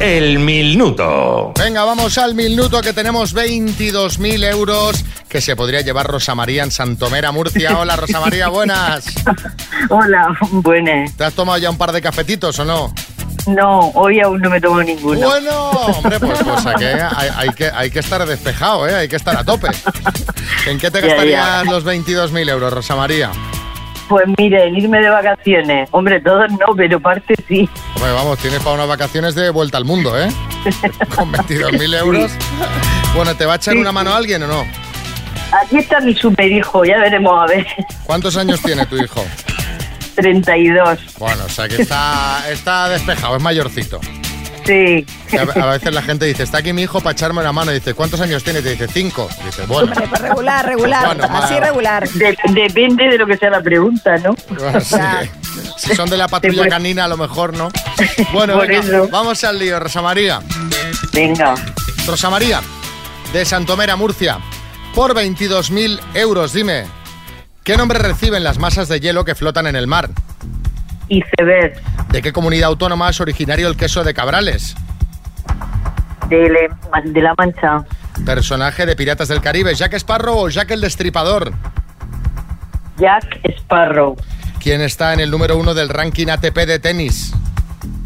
El 0.00 0.38
minuto. 0.38 1.52
Venga, 1.58 1.84
vamos 1.84 2.18
al 2.18 2.34
minuto 2.34 2.80
que 2.80 2.92
tenemos 2.92 3.34
22.000 3.34 4.44
euros 4.52 5.04
que 5.28 5.40
se 5.40 5.56
podría 5.56 5.80
llevar 5.80 6.06
Rosa 6.06 6.36
María 6.36 6.62
en 6.62 6.70
Santomera, 6.70 7.32
Murcia. 7.32 7.76
Hola, 7.78 7.96
Rosa 7.96 8.20
María, 8.20 8.48
buenas. 8.48 9.04
Hola, 9.90 10.28
buenas. 10.52 11.16
¿Te 11.16 11.24
has 11.24 11.32
tomado 11.34 11.58
ya 11.58 11.68
un 11.70 11.76
par 11.78 11.90
de 11.90 12.00
cafetitos 12.00 12.56
o 12.60 12.64
no? 12.64 12.94
No, 13.48 13.88
hoy 13.94 14.20
aún 14.20 14.40
no 14.40 14.50
me 14.50 14.60
tomo 14.60 14.82
ninguno. 14.82 15.20
Bueno, 15.26 15.70
hombre, 15.70 16.20
pues, 16.20 16.38
pues 16.44 16.66
aquí 16.66 16.84
hay, 16.84 17.28
hay 17.36 17.48
que, 17.50 17.66
hay 17.68 17.90
que 17.90 17.98
estar 17.98 18.24
despejado, 18.26 18.86
¿eh? 18.86 18.94
hay 18.94 19.08
que 19.08 19.16
estar 19.16 19.36
a 19.36 19.42
tope. 19.42 19.68
¿En 20.66 20.78
qué 20.78 20.90
te 20.90 21.00
Ya, 21.00 21.06
gastarías 21.08 21.64
ya. 21.64 21.70
los 21.70 21.84
22.000 21.84 22.50
euros, 22.50 22.72
Rosa 22.72 22.94
María? 22.94 23.30
Pues 24.08 24.26
mire, 24.38 24.66
en 24.66 24.76
irme 24.76 25.00
de 25.00 25.10
vacaciones. 25.10 25.88
Hombre, 25.92 26.20
todos 26.20 26.50
no, 26.52 26.74
pero 26.76 26.98
parte 26.98 27.34
sí. 27.46 27.68
Hombre, 27.94 28.12
vamos, 28.12 28.38
tienes 28.38 28.60
para 28.60 28.74
unas 28.76 28.88
vacaciones 28.88 29.34
de 29.34 29.50
vuelta 29.50 29.76
al 29.78 29.84
mundo, 29.84 30.18
¿eh? 30.18 30.28
Con 31.14 31.32
22.000 31.32 31.98
euros. 31.98 32.32
Bueno, 33.14 33.34
¿te 33.34 33.44
va 33.44 33.54
a 33.54 33.56
echar 33.56 33.74
Sí, 33.74 33.80
una 33.80 33.92
mano 33.92 34.14
alguien 34.14 34.42
o 34.44 34.46
no? 34.46 34.64
Aquí 35.52 35.78
está 35.78 36.00
mi 36.00 36.14
superhijo, 36.14 36.84
ya 36.84 36.98
veremos 36.98 37.32
a 37.42 37.46
ver. 37.46 37.66
¿Cuántos 38.04 38.36
años 38.36 38.60
tiene 38.62 38.86
tu 38.86 38.96
hijo? 38.96 39.24
32. 40.16 40.98
Bueno, 41.18 41.44
o 41.44 41.48
sea 41.48 41.68
que 41.68 41.82
está, 41.82 42.42
está 42.50 42.88
despejado, 42.88 43.36
es 43.36 43.42
mayorcito. 43.42 44.00
Sí. 44.68 45.06
Que 45.30 45.38
A, 45.38 45.42
a 45.42 45.66
veces 45.70 45.94
la 45.94 46.02
gente 46.02 46.26
dice, 46.26 46.42
está 46.42 46.58
aquí 46.58 46.74
mi 46.74 46.82
hijo 46.82 47.00
para 47.00 47.12
echarme 47.12 47.40
una 47.40 47.52
mano. 47.52 47.70
Y 47.72 47.76
dice, 47.76 47.94
¿cuántos 47.94 48.20
años 48.20 48.44
tiene? 48.44 48.58
Y 48.60 48.62
te 48.62 48.70
dice, 48.72 48.86
cinco. 48.86 49.28
Y 49.40 49.46
dice, 49.46 49.64
bueno. 49.66 49.92
Pues 49.94 50.20
regular, 50.20 50.66
regular. 50.66 51.06
Bueno, 51.06 51.24
así 51.36 51.58
regular. 51.58 52.06
De- 52.10 52.36
depende 52.50 53.08
de 53.08 53.16
lo 53.18 53.26
que 53.26 53.38
sea 53.38 53.48
la 53.50 53.62
pregunta, 53.62 54.18
¿no? 54.18 54.34
Bueno, 54.50 54.80
sí. 54.80 54.96
Si 55.78 55.94
son 55.94 56.10
de 56.10 56.16
la 56.18 56.28
patrulla 56.28 56.62
Después- 56.64 56.70
canina, 56.70 57.04
a 57.04 57.08
lo 57.08 57.16
mejor 57.16 57.56
no. 57.56 57.70
Bueno, 58.32 58.58
venga, 58.58 59.06
vamos 59.10 59.42
al 59.44 59.58
lío, 59.58 59.80
Rosa 59.80 60.02
María. 60.02 60.40
Venga. 61.14 61.54
Rosa 62.06 62.28
María, 62.30 62.60
de 63.32 63.44
Santomera, 63.44 63.96
Murcia. 63.96 64.38
Por 64.94 65.14
22.000 65.14 65.98
euros, 66.14 66.52
dime, 66.52 66.84
¿qué 67.64 67.76
nombre 67.76 67.98
reciben 67.98 68.44
las 68.44 68.58
masas 68.58 68.88
de 68.88 69.00
hielo 69.00 69.24
que 69.24 69.34
flotan 69.34 69.66
en 69.66 69.76
el 69.76 69.86
mar? 69.86 70.10
Iceberg. 71.08 71.74
¿De 72.10 72.22
qué 72.22 72.32
comunidad 72.32 72.68
autónoma 72.68 73.10
es 73.10 73.20
originario 73.20 73.68
el 73.68 73.76
queso 73.76 74.04
de 74.04 74.14
Cabrales? 74.14 74.74
De, 76.28 76.48
Le- 76.48 77.10
de 77.10 77.22
La 77.22 77.34
Mancha. 77.38 77.84
Personaje 78.24 78.84
de 78.86 78.96
Piratas 78.96 79.28
del 79.28 79.40
Caribe, 79.40 79.74
¿Jack 79.74 79.94
Sparrow 79.94 80.36
o 80.38 80.48
Jack 80.48 80.70
el 80.72 80.80
Destripador? 80.80 81.52
Jack 82.98 83.40
Sparrow. 83.58 84.16
¿Quién 84.60 84.80
está 84.80 85.12
en 85.14 85.20
el 85.20 85.30
número 85.30 85.56
uno 85.56 85.72
del 85.72 85.88
ranking 85.88 86.26
ATP 86.28 86.56
de 86.66 86.78
tenis? 86.80 87.32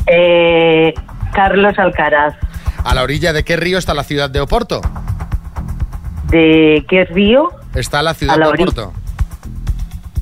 Eh, 0.06 0.92
Carlos 1.32 1.78
Alcaraz. 1.78 2.34
¿A 2.84 2.94
la 2.94 3.02
orilla 3.02 3.32
de 3.32 3.42
qué 3.44 3.56
río 3.56 3.78
está 3.78 3.94
la 3.94 4.04
ciudad 4.04 4.28
de 4.28 4.40
Oporto? 4.40 4.80
¿De 6.28 6.84
qué 6.88 7.04
río? 7.06 7.50
Está 7.74 8.02
la 8.02 8.12
ciudad 8.14 8.36
la 8.36 8.48
de. 8.48 8.52
Oporto. 8.52 8.92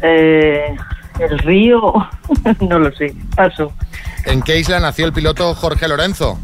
Eh, 0.02 0.76
el 1.22 1.38
río. 1.40 1.92
no 2.68 2.78
lo 2.78 2.90
sé. 2.96 3.14
Paso. 3.34 3.72
¿En 4.26 4.42
qué 4.42 4.58
isla 4.58 4.80
nació 4.80 5.06
el 5.06 5.12
piloto 5.12 5.54
Jorge 5.54 5.88
Lorenzo? 5.88 6.38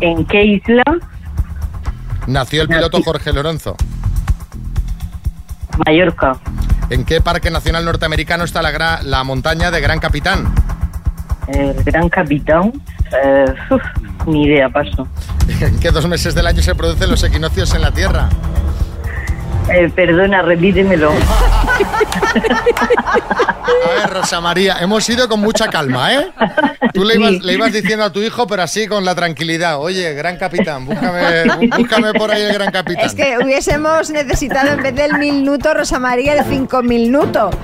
¿En 0.00 0.24
qué 0.26 0.44
isla? 0.44 0.82
Nació 2.26 2.62
el 2.62 2.68
piloto 2.68 3.02
Jorge 3.02 3.32
Lorenzo. 3.32 3.76
Mallorca. 5.86 6.36
¿En 6.90 7.04
qué 7.04 7.20
parque 7.20 7.50
nacional 7.50 7.84
norteamericano 7.84 8.44
está 8.44 8.62
la, 8.62 8.72
gra- 8.72 9.02
la 9.02 9.24
montaña 9.24 9.70
de 9.70 9.80
Gran 9.80 9.98
Capitán? 9.98 10.54
El 11.48 11.74
gran 11.84 12.08
capitán. 12.08 12.72
Eh, 13.22 13.44
uf, 13.70 13.80
ni 14.26 14.44
idea, 14.44 14.68
paso. 14.68 15.06
¿En 15.60 15.78
qué 15.78 15.90
dos 15.92 16.06
meses 16.08 16.34
del 16.34 16.46
año 16.46 16.60
se 16.62 16.74
producen 16.74 17.08
los 17.10 17.22
equinoccios 17.22 17.72
en 17.74 17.82
la 17.82 17.92
Tierra? 17.92 18.28
Eh, 19.68 19.90
perdona, 19.94 20.42
repítemelo. 20.42 21.10
A 23.12 24.00
ver, 24.00 24.10
Rosa 24.10 24.40
María, 24.40 24.76
hemos 24.80 25.08
ido 25.08 25.28
con 25.28 25.40
mucha 25.40 25.66
calma, 25.68 26.14
¿eh? 26.14 26.28
Tú 26.94 27.04
le 27.04 27.16
ibas, 27.16 27.32
le 27.42 27.52
ibas 27.54 27.72
diciendo 27.72 28.04
a 28.04 28.12
tu 28.12 28.20
hijo, 28.20 28.46
pero 28.46 28.62
así 28.62 28.86
con 28.86 29.04
la 29.04 29.14
tranquilidad. 29.14 29.78
Oye, 29.80 30.14
gran 30.14 30.36
capitán, 30.38 30.86
búscame, 30.86 31.44
bú- 31.44 31.76
búscame 31.78 32.12
por 32.14 32.30
ahí 32.30 32.42
el 32.42 32.52
gran 32.54 32.70
capitán. 32.70 33.04
Es 33.04 33.14
que 33.14 33.36
hubiésemos 33.42 34.08
necesitado 34.10 34.68
en 34.72 34.82
vez 34.82 34.94
del 34.94 35.14
minuto, 35.18 35.74
Rosa 35.74 35.98
María, 35.98 36.34
el 36.34 36.44
cinco 36.44 36.82
minutos 36.82 37.54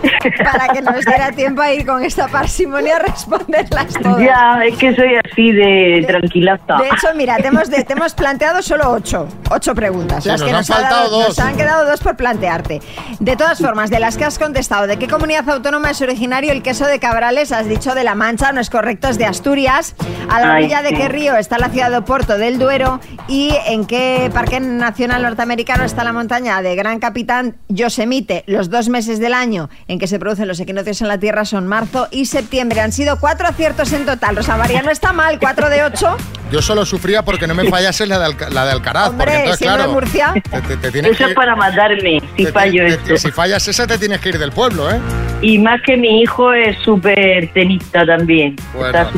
para 0.53 0.69
que 0.73 0.83
nos 0.83 1.05
diera 1.05 1.31
tiempo 1.33 1.63
a 1.63 1.73
ir 1.73 1.87
con 1.87 2.05
esta 2.05 2.29
parsimonia 2.29 2.97
a 2.97 2.99
responderlas 3.01 3.87
todas. 4.03 4.19
Ya, 4.21 4.61
es 4.67 4.77
que 4.77 4.95
soy 4.95 5.15
así 5.25 5.53
de 5.53 6.05
tranquilaza. 6.07 6.77
De 6.79 6.87
hecho, 6.89 7.09
mira, 7.15 7.37
te 7.37 7.49
hemos, 7.49 7.71
de- 7.71 7.85
te 7.85 7.93
hemos 7.95 8.13
planteado 8.15 8.61
solo 8.61 8.91
ocho, 8.91 9.27
ocho 9.51 9.75
preguntas. 9.75 10.23
Sí, 10.25 10.29
las 10.29 10.41
nos 10.41 10.51
que 10.51 10.57
han 10.57 10.65
faltado 10.65 11.05
dado- 11.05 11.11
dos. 11.21 11.29
Nos 11.29 11.39
han 11.39 11.57
quedado 11.57 11.87
dos 11.89 11.92
por 12.01 12.17
plantearte. 12.17 12.81
De 13.21 13.37
todas 13.37 13.59
formas, 13.59 13.91
de 13.91 14.01
las 14.01 14.17
que 14.17 14.25
has 14.25 14.39
contestado, 14.39 14.87
¿de 14.87 14.99
qué 14.99 15.09
comunidad 15.09 15.49
autónoma 15.49 15.91
es 15.91 16.01
originario 16.01 16.53
el 16.53 16.63
queso 16.63 16.87
de 16.87 16.99
Cabrales, 16.99 17.53
has 17.53 17.69
dicho 17.69 17.95
de 17.95 18.05
La 18.05 18.15
Mancha, 18.15 18.53
no 18.53 18.61
es 18.61 18.71
correcto, 18.71 19.09
es 19.09 19.19
de 19.19 19.27
Asturias. 19.27 19.95
A 20.31 20.41
la 20.41 20.55
Ay, 20.55 20.65
orilla 20.65 20.83
de 20.83 20.95
qué 20.95 21.09
río 21.09 21.37
está 21.37 21.59
la 21.59 21.69
ciudad 21.69 21.91
de 21.91 21.97
Oporto 21.99 22.39
del 22.39 22.59
Duero 22.59 23.01
y 23.29 23.55
en 23.67 23.85
qué 23.87 24.31
parque 24.33 24.61
nacional 24.61 25.23
norteamericano 25.23 25.85
está 25.85 26.05
la 26.05 26.13
montaña 26.13 26.63
de 26.63 26.75
Gran 26.77 26.99
Capitán 27.01 27.57
Yosemite. 27.69 28.45
Los 28.47 28.71
dos 28.71 28.89
meses 28.89 29.19
del 29.19 29.35
año 29.35 29.69
en 29.89 29.99
que 29.99 30.07
se 30.07 30.19
producen 30.19 30.49
los 30.49 30.61
equinoccios 30.61 31.03
en 31.03 31.09
la 31.09 31.19
Tierra 31.19 31.45
son 31.45 31.67
marzo 31.67 32.09
y 32.11 32.27
septiembre. 32.27 32.81
Han 32.81 32.93
sido 32.93 33.19
cuatro 33.21 33.47
aciertos 33.49 33.93
en 33.93 34.07
total. 34.07 34.37
Rosa 34.37 34.57
María 34.57 34.83
no 34.83 34.91
está 34.91 35.13
mal, 35.13 35.39
cuatro 35.39 35.69
de 35.69 35.83
ocho. 35.85 36.17
Yo 36.51 36.61
solo 36.61 36.85
sufría 36.85 37.25
porque 37.25 37.47
no 37.47 37.55
me 37.55 37.69
fallase 37.71 38.07
la 38.07 38.19
de, 38.19 38.27
Alca- 38.27 38.51
la 38.51 38.67
de 38.67 38.73
Alcaraz. 38.73 39.07
porque 39.11 39.23
Hombre, 39.23 39.37
entonces, 39.39 39.59
siendo 39.59 39.77
de 39.79 39.85
claro, 39.85 39.93
Murcia. 39.93 40.35
te- 40.35 40.77
te- 40.77 40.91
te 40.91 41.11
Eso 41.11 41.17
que- 41.25 41.31
es 41.31 41.35
para 41.35 41.57
matarme, 41.89 42.21
si 42.37 42.45
te- 42.45 42.53
fallo 42.53 42.85
te- 42.87 42.95
esto. 42.95 43.17
Si 43.17 43.31
fallas 43.31 43.67
esa, 43.69 43.87
te 43.87 43.99
tienes 43.99 44.21
que 44.21 44.31
ir 44.31 44.39
del 44.39 44.53
pueblo, 44.53 44.91
¿eh? 44.91 44.99
Y 45.41 45.59
más 45.59 45.81
que 45.85 45.97
mi 45.97 46.23
hijo 46.23 46.53
es 46.53 46.77
súper 46.85 47.53
tenista 47.53 48.07
también. 48.07 48.55
Bueno. 48.73 48.87
Está 48.87 49.11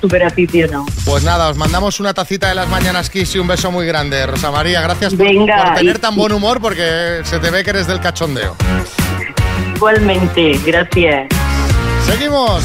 súper 0.00 0.22
eh, 0.22 0.24
aficionado. 0.26 0.84
Pues 1.04 1.22
nada, 1.22 1.48
os 1.50 1.56
mandamos 1.56 2.00
una 2.00 2.12
tacita 2.12 2.48
de 2.48 2.56
las 2.56 2.68
mañanas 2.68 3.08
Kiss 3.10 3.34
y 3.36 3.38
un 3.38 3.46
beso 3.46 3.70
muy 3.70 3.86
grande, 3.86 4.26
Rosa 4.26 4.50
María. 4.50 4.80
Gracias 4.82 5.14
por, 5.14 5.24
Venga, 5.26 5.64
por 5.66 5.74
tener 5.76 5.96
y- 5.96 5.98
tan 6.00 6.16
buen 6.16 6.32
humor 6.32 6.60
porque 6.60 7.20
se 7.22 7.38
te 7.38 7.50
ve 7.50 7.62
que 7.62 7.70
eres 7.70 7.86
del 7.86 8.00
cachondeo. 8.00 8.56
Igualmente, 9.76 10.58
gracias. 10.66 11.28
Seguimos. 12.06 12.64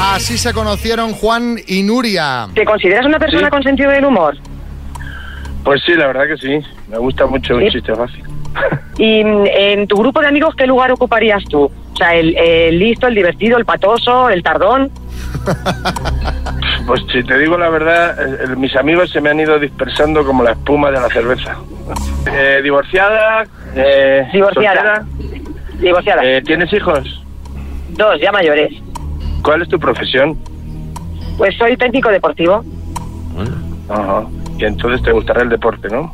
Así 0.00 0.38
se 0.38 0.52
conocieron 0.52 1.12
Juan 1.12 1.56
y 1.66 1.82
Nuria. 1.82 2.48
¿Te 2.54 2.64
consideras 2.64 3.04
una 3.06 3.18
persona 3.18 3.46
Sí. 3.46 3.50
con 3.50 3.62
sentido 3.62 3.90
del 3.90 4.04
humor? 4.04 4.36
Pues 5.64 5.82
sí, 5.84 5.94
la 5.94 6.06
verdad 6.06 6.26
que 6.28 6.36
sí. 6.36 6.60
Me 6.88 6.98
gusta 6.98 7.26
mucho 7.26 7.56
un 7.56 7.62
Sí. 7.64 7.70
chiste 7.72 7.94
fácil. 7.94 8.22
Y 8.98 9.22
mm, 9.22 9.46
en 9.46 9.86
tu 9.86 9.96
grupo 9.96 10.20
de 10.20 10.26
amigos, 10.28 10.54
¿qué 10.56 10.66
lugar 10.66 10.90
ocuparías 10.90 11.44
tú? 11.44 11.64
O 11.92 11.96
sea, 11.96 12.14
el, 12.14 12.36
el 12.36 12.78
listo, 12.78 13.06
el 13.06 13.14
divertido, 13.14 13.56
el 13.58 13.64
patoso, 13.64 14.30
el 14.30 14.42
tardón. 14.42 14.90
Pues 16.86 17.02
si 17.12 17.22
te 17.22 17.36
digo 17.38 17.58
la 17.58 17.68
verdad, 17.68 18.16
mis 18.56 18.74
amigos 18.74 19.10
se 19.10 19.20
me 19.20 19.28
han 19.28 19.38
ido 19.38 19.58
dispersando 19.58 20.24
como 20.24 20.42
la 20.42 20.52
espuma 20.52 20.90
de 20.90 21.00
la 21.00 21.08
cerveza. 21.08 21.56
Eh, 22.30 22.60
divorciada, 22.62 23.44
eh, 23.74 24.26
Divorciada. 24.32 25.04
soltera. 25.06 25.44
Divorciada. 25.80 26.22
Eh, 26.24 26.42
¿Tienes 26.42 26.70
hijos? 26.74 27.22
Dos, 27.90 28.20
ya 28.20 28.30
mayores. 28.32 28.70
¿Cuál 29.42 29.62
es 29.62 29.68
tu 29.68 29.78
profesión? 29.78 30.38
Pues 31.36 31.56
soy 31.56 31.76
técnico 31.76 32.08
deportivo. 32.10 32.64
Ajá. 33.88 34.26
Y 34.58 34.64
entonces 34.64 35.02
te 35.02 35.12
gustará 35.12 35.42
el 35.42 35.48
deporte, 35.48 35.88
¿no? 35.88 36.12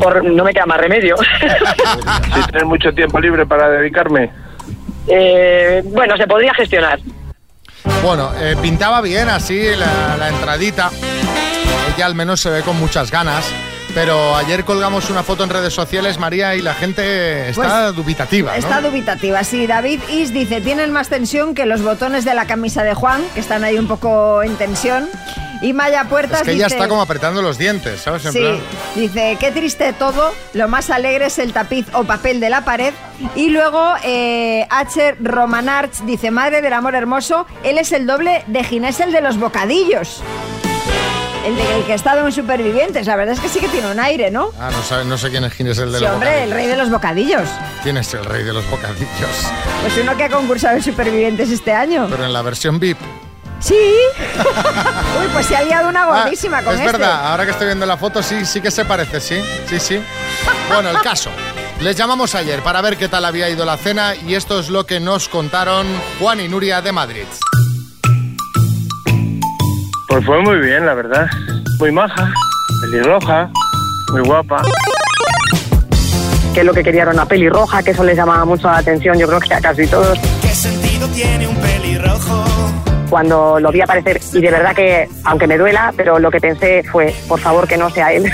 Por, 0.00 0.24
no 0.24 0.44
me 0.44 0.52
queda 0.52 0.66
más 0.66 0.78
remedio. 0.78 1.16
Si 2.34 2.42
tienes 2.50 2.64
mucho 2.64 2.92
tiempo 2.92 3.18
libre 3.20 3.46
para 3.46 3.68
dedicarme. 3.70 4.30
Eh, 5.06 5.82
bueno, 5.86 6.16
se 6.16 6.26
podría 6.26 6.54
gestionar. 6.54 7.00
Bueno, 8.02 8.30
eh, 8.40 8.56
pintaba 8.60 9.00
bien 9.00 9.28
así 9.28 9.60
la, 9.76 10.16
la 10.16 10.28
entradita. 10.28 10.90
Ella 11.94 12.06
al 12.06 12.14
menos 12.14 12.40
se 12.40 12.50
ve 12.50 12.62
con 12.62 12.78
muchas 12.78 13.10
ganas. 13.10 13.52
Pero 13.94 14.36
ayer 14.36 14.64
colgamos 14.64 15.10
una 15.10 15.22
foto 15.22 15.42
en 15.44 15.50
redes 15.50 15.74
sociales, 15.74 16.18
María, 16.18 16.54
y 16.54 16.62
la 16.62 16.74
gente 16.74 17.50
está 17.50 17.90
dubitativa, 17.92 18.52
¿no? 18.52 18.56
Está 18.58 18.80
dubitativa, 18.80 19.42
sí. 19.42 19.66
David 19.66 20.00
Is 20.08 20.32
dice, 20.32 20.60
tienen 20.60 20.92
más 20.92 21.08
tensión 21.08 21.54
que 21.54 21.66
los 21.66 21.82
botones 21.82 22.24
de 22.24 22.34
la 22.34 22.46
camisa 22.46 22.84
de 22.84 22.94
Juan, 22.94 23.20
que 23.34 23.40
están 23.40 23.64
ahí 23.64 23.78
un 23.78 23.88
poco 23.88 24.42
en 24.42 24.54
tensión. 24.56 25.08
Y 25.62 25.74
Maya 25.74 26.04
Puertas 26.04 26.40
Es 26.40 26.46
que 26.46 26.52
ella 26.52 26.64
dice... 26.66 26.76
está 26.76 26.88
como 26.88 27.02
apretando 27.02 27.42
los 27.42 27.58
dientes, 27.58 28.00
¿sabes? 28.00 28.24
En 28.24 28.32
Sí, 28.32 28.38
plan- 28.38 28.60
dice, 28.94 29.36
qué 29.38 29.50
triste 29.50 29.92
todo, 29.92 30.32
lo 30.54 30.68
más 30.68 30.88
alegre 30.88 31.26
es 31.26 31.38
el 31.38 31.52
tapiz 31.52 31.84
o 31.92 32.04
papel 32.04 32.40
de 32.40 32.48
la 32.48 32.64
pared. 32.64 32.94
Y 33.34 33.50
luego 33.50 33.92
eh, 34.02 34.66
H. 34.70 35.16
Romanarch 35.20 35.98
dice, 36.06 36.30
madre 36.30 36.62
del 36.62 36.72
amor 36.72 36.94
hermoso, 36.94 37.44
él 37.62 37.76
es 37.76 37.92
el 37.92 38.06
doble 38.06 38.42
de 38.46 38.64
Ginés, 38.64 39.00
el 39.00 39.12
de 39.12 39.20
los 39.20 39.36
bocadillos. 39.38 40.22
El, 41.46 41.56
de, 41.56 41.76
el 41.76 41.84
que 41.84 41.92
ha 41.92 41.96
estado 41.96 42.26
en 42.26 42.32
Supervivientes, 42.32 43.06
la 43.06 43.16
verdad 43.16 43.34
es 43.34 43.40
que 43.40 43.48
sí 43.48 43.60
que 43.60 43.68
tiene 43.68 43.90
un 43.90 43.98
aire, 43.98 44.30
¿no? 44.30 44.50
Ah, 44.60 44.68
no, 44.70 44.82
sabe- 44.82 45.04
no 45.06 45.16
sé 45.16 45.30
quién 45.30 45.44
es 45.44 45.54
quién 45.54 45.68
es 45.68 45.78
el 45.78 45.90
de 45.90 45.98
Sí, 45.98 46.04
los 46.04 46.12
hombre, 46.12 46.44
el 46.44 46.50
rey 46.50 46.66
de 46.66 46.76
los 46.76 46.90
bocadillos. 46.90 47.48
¿Quién 47.82 47.96
es 47.96 48.12
el 48.12 48.24
rey 48.26 48.44
de 48.44 48.52
los 48.52 48.68
bocadillos? 48.70 49.08
Pues 49.80 49.96
uno 50.02 50.16
que 50.16 50.24
ha 50.24 50.28
concursado 50.28 50.76
en 50.76 50.82
Supervivientes 50.82 51.50
este 51.50 51.72
año. 51.72 52.06
Pero 52.10 52.26
en 52.26 52.32
la 52.34 52.42
versión 52.42 52.78
VIP. 52.78 52.98
Sí. 53.58 53.74
Uy, 55.20 55.26
pues 55.32 55.46
se 55.46 55.56
ha 55.56 55.62
liado 55.62 55.88
una 55.88 56.06
gordísima 56.06 56.62
con 56.62 56.72
Ah, 56.74 56.74
es 56.74 56.80
este. 56.80 56.92
verdad, 56.98 57.26
ahora 57.30 57.44
que 57.46 57.52
estoy 57.52 57.66
viendo 57.66 57.86
la 57.86 57.96
foto, 57.96 58.22
sí, 58.22 58.44
sí 58.44 58.60
que 58.60 58.70
se 58.70 58.84
parece, 58.84 59.20
sí, 59.20 59.42
sí, 59.68 59.80
sí. 59.80 60.00
Bueno, 60.72 60.90
el 60.90 61.00
caso. 61.00 61.30
Les 61.80 61.96
llamamos 61.96 62.34
ayer 62.34 62.60
para 62.62 62.82
ver 62.82 62.98
qué 62.98 63.08
tal 63.08 63.24
había 63.24 63.48
ido 63.48 63.64
la 63.64 63.78
cena 63.78 64.14
y 64.14 64.34
esto 64.34 64.60
es 64.60 64.68
lo 64.68 64.84
que 64.84 65.00
nos 65.00 65.28
contaron 65.30 65.86
Juan 66.18 66.40
y 66.40 66.48
Nuria 66.48 66.82
de 66.82 66.92
Madrid. 66.92 67.24
Pues 70.10 70.26
fue 70.26 70.42
muy 70.42 70.58
bien, 70.58 70.84
la 70.84 70.94
verdad. 70.94 71.28
Muy 71.78 71.92
maja, 71.92 72.32
pelirroja, 72.82 73.48
muy 74.10 74.22
guapa. 74.22 74.60
Que 76.52 76.60
es 76.60 76.66
lo 76.66 76.74
que 76.74 76.82
quería 76.82 77.02
era 77.02 77.12
una 77.12 77.26
pelirroja, 77.26 77.80
que 77.80 77.92
eso 77.92 78.02
les 78.02 78.16
llamaba 78.16 78.44
mucho 78.44 78.66
la 78.66 78.78
atención, 78.78 79.16
yo 79.16 79.28
creo 79.28 79.38
que 79.38 79.54
a 79.54 79.60
casi 79.60 79.86
todos. 79.86 80.18
¿Qué 80.42 80.48
sentido 80.48 81.06
tiene 81.10 81.46
un 81.46 81.54
pelirrojo? 81.54 82.44
Cuando 83.08 83.60
lo 83.60 83.70
vi 83.70 83.82
aparecer, 83.82 84.20
y 84.32 84.40
de 84.40 84.50
verdad 84.50 84.74
que, 84.74 85.08
aunque 85.24 85.46
me 85.46 85.56
duela, 85.56 85.94
pero 85.96 86.18
lo 86.18 86.32
que 86.32 86.40
pensé 86.40 86.82
fue, 86.90 87.14
por 87.28 87.38
favor, 87.38 87.68
que 87.68 87.76
no 87.76 87.88
sea 87.90 88.12
él. 88.12 88.24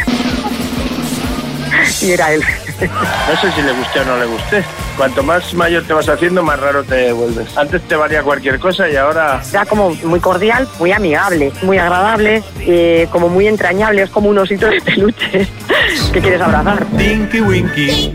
y 2.01 2.11
era 2.11 2.33
él. 2.33 2.43
No 2.81 3.37
sé 3.39 3.53
si 3.53 3.61
le 3.61 3.73
gusté 3.73 4.01
o 4.01 4.05
no 4.07 4.17
le 4.17 4.25
gusté. 4.25 4.65
Cuanto 4.97 5.23
más 5.23 5.53
mayor 5.55 5.85
te 5.85 5.93
vas 5.93 6.09
haciendo, 6.09 6.43
más 6.43 6.59
raro 6.59 6.83
te 6.83 7.13
vuelves. 7.13 7.57
Antes 7.57 7.83
te 7.83 7.97
valía 7.97 8.23
cualquier 8.23 8.59
cosa 8.59 8.89
y 8.89 8.97
ahora... 8.97 9.43
Era 9.51 9.67
como 9.67 9.95
muy 10.05 10.21
cordial, 10.21 10.67
muy 10.79 10.91
amigable, 10.93 11.53
muy 11.63 11.77
agradable, 11.77 12.43
eh, 12.61 13.07
como 13.11 13.29
muy 13.29 13.47
entrañable, 13.47 14.03
es 14.03 14.11
como 14.11 14.31
un 14.31 14.39
osito 14.39 14.67
de 14.67 14.81
peluche 14.81 15.47
que 16.13 16.21
quieres 16.21 16.41
abrazar. 16.41 16.87
Dinky 16.93 17.41
Winky. 17.41 18.15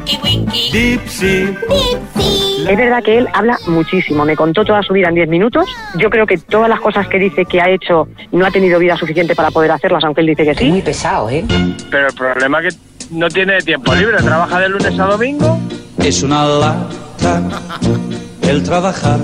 Dipsy. 0.72 1.56
Es 2.68 2.78
verdad 2.78 3.04
que 3.04 3.18
él 3.18 3.28
habla 3.34 3.58
muchísimo, 3.68 4.26
me 4.26 4.36
contó 4.36 4.66
toda 4.66 4.82
su 4.82 4.94
vida 4.94 5.10
en 5.10 5.16
10 5.16 5.30
minutos. 5.30 5.70
Yo 5.98 6.10
creo 6.10 6.26
que 6.26 6.38
todas 6.38 6.70
las 6.70 6.80
cosas 6.80 7.08
que 7.08 7.20
dice 7.20 7.46
que 7.46 7.62
ha 7.62 7.70
hecho 7.70 8.08
no 8.32 8.46
ha 8.46 8.52
tenido 8.52 8.80
vida 8.80 8.98
suficiente 8.98 9.36
para 9.36 9.52
poder 9.52 9.72
hacerlas, 9.72 10.04
aunque 10.04 10.22
él 10.22 10.28
dice 10.28 10.46
que 10.46 10.56
sí. 10.56 10.66
Muy 10.66 10.82
pesado, 10.82 11.30
¿eh? 11.30 11.46
Pero 11.92 12.08
el 12.08 12.14
problema 12.14 12.60
es 12.62 12.74
que 12.74 12.82
no 13.12 13.28
tiene 13.30 13.60
tiempo 13.60 13.94
libre. 13.94 14.18
Trabaja 14.18 14.60
de 14.60 14.70
lunes 14.70 15.00
a 15.00 15.06
domingo. 15.06 15.60
Es 16.04 16.24
una 16.24 16.46
lata 16.46 17.42
el 18.42 18.64
trabajar. 18.64 19.20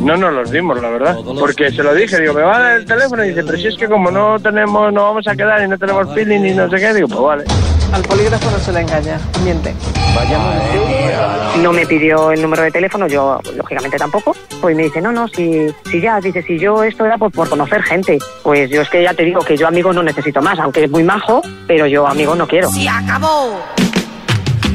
No 0.00 0.16
nos 0.16 0.32
los 0.32 0.50
dimos, 0.50 0.80
la 0.80 0.88
verdad. 0.88 1.16
Porque 1.38 1.70
se 1.70 1.82
lo 1.82 1.94
dije, 1.94 2.20
digo, 2.20 2.32
me 2.32 2.42
va 2.42 2.56
a 2.56 2.60
dar 2.60 2.76
el 2.78 2.84
teléfono 2.86 3.24
y 3.24 3.28
dice, 3.28 3.42
pero 3.44 3.58
si 3.58 3.66
es 3.66 3.76
que 3.76 3.88
como 3.88 4.10
no 4.10 4.38
tenemos, 4.38 4.92
no 4.92 5.02
vamos 5.02 5.26
a 5.26 5.34
quedar 5.34 5.62
y 5.62 5.68
no 5.68 5.76
tenemos 5.78 6.12
feeling 6.14 6.40
y 6.40 6.54
no 6.54 6.70
sé 6.70 6.76
qué, 6.76 6.94
digo, 6.94 7.08
pues 7.08 7.20
vale. 7.20 7.44
Al 7.92 8.02
polígrafo 8.02 8.50
no 8.50 8.58
se 8.58 8.72
le 8.72 8.80
engaña, 8.80 9.18
miente. 9.44 9.74
No 11.60 11.72
me 11.72 11.86
pidió 11.86 12.30
el 12.30 12.40
número 12.40 12.62
de 12.62 12.70
teléfono, 12.70 13.06
yo 13.06 13.40
lógicamente 13.56 13.98
tampoco. 13.98 14.34
Pues 14.60 14.76
me 14.76 14.84
dice, 14.84 15.00
no, 15.00 15.12
no, 15.12 15.28
si, 15.28 15.66
si 15.90 16.00
ya, 16.00 16.20
dice, 16.20 16.42
si 16.42 16.58
yo 16.58 16.82
esto 16.84 17.04
era 17.04 17.18
por, 17.18 17.30
por 17.32 17.48
conocer 17.48 17.82
gente. 17.82 18.18
Pues 18.42 18.70
yo 18.70 18.82
es 18.82 18.88
que 18.88 19.02
ya 19.02 19.12
te 19.12 19.24
digo 19.24 19.40
que 19.40 19.56
yo 19.56 19.66
amigos 19.66 19.94
no 19.94 20.02
necesito 20.02 20.40
más, 20.40 20.58
aunque 20.58 20.84
es 20.84 20.90
muy 20.90 21.02
majo, 21.02 21.42
pero 21.66 21.86
yo 21.86 22.06
amigos 22.06 22.38
no 22.38 22.46
quiero. 22.46 22.70
Se 22.70 22.88
acabó. 22.88 23.58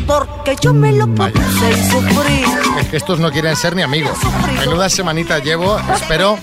Porque 0.08 0.56
yo 0.62 0.74
me 0.74 0.94
lo 0.94 1.08
propuse 1.08 1.72
y 1.72 1.90
sufrí. 1.92 2.44
Es 2.80 2.88
que 2.88 2.98
estos 2.98 3.20
no 3.20 3.32
quieren 3.32 3.56
ser 3.56 3.76
ni 3.76 3.82
amigos. 3.82 4.18
Menuda 4.60 4.90
semanita 4.90 5.40
llevo, 5.40 5.78
espero 5.94 6.38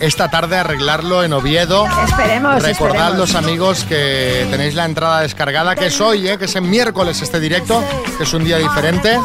esta 0.00 0.28
tarde 0.28 0.56
arreglarlo 0.56 1.22
en 1.22 1.32
Oviedo. 1.32 1.86
Esperemos, 2.04 2.60
Recordad 2.62 3.10
esperemos. 3.10 3.18
los 3.18 3.34
amigos 3.36 3.84
que 3.84 4.48
tenéis 4.50 4.74
la 4.74 4.84
entrada 4.84 5.20
descargada, 5.20 5.76
que 5.76 5.86
es 5.86 6.00
hoy, 6.00 6.26
¿eh? 6.28 6.38
que 6.38 6.46
es 6.46 6.56
en 6.56 6.68
miércoles 6.68 7.22
este 7.22 7.38
directo, 7.38 7.84
que 8.18 8.24
es 8.24 8.34
un 8.34 8.42
día 8.42 8.58
diferente. 8.58 9.16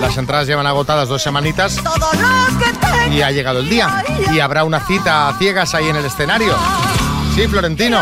Las 0.00 0.16
entradas 0.16 0.48
llevan 0.48 0.66
agotadas 0.66 1.08
dos 1.08 1.22
semanitas 1.22 1.76
y 3.12 3.22
ha 3.22 3.30
llegado 3.30 3.60
el 3.60 3.68
día. 3.68 4.02
Y 4.32 4.40
habrá 4.40 4.64
una 4.64 4.80
cita 4.80 5.28
a 5.28 5.38
ciegas 5.38 5.74
ahí 5.74 5.88
en 5.88 5.96
el 5.96 6.04
escenario. 6.04 6.54
Sí, 7.36 7.46
Florentino. 7.46 8.00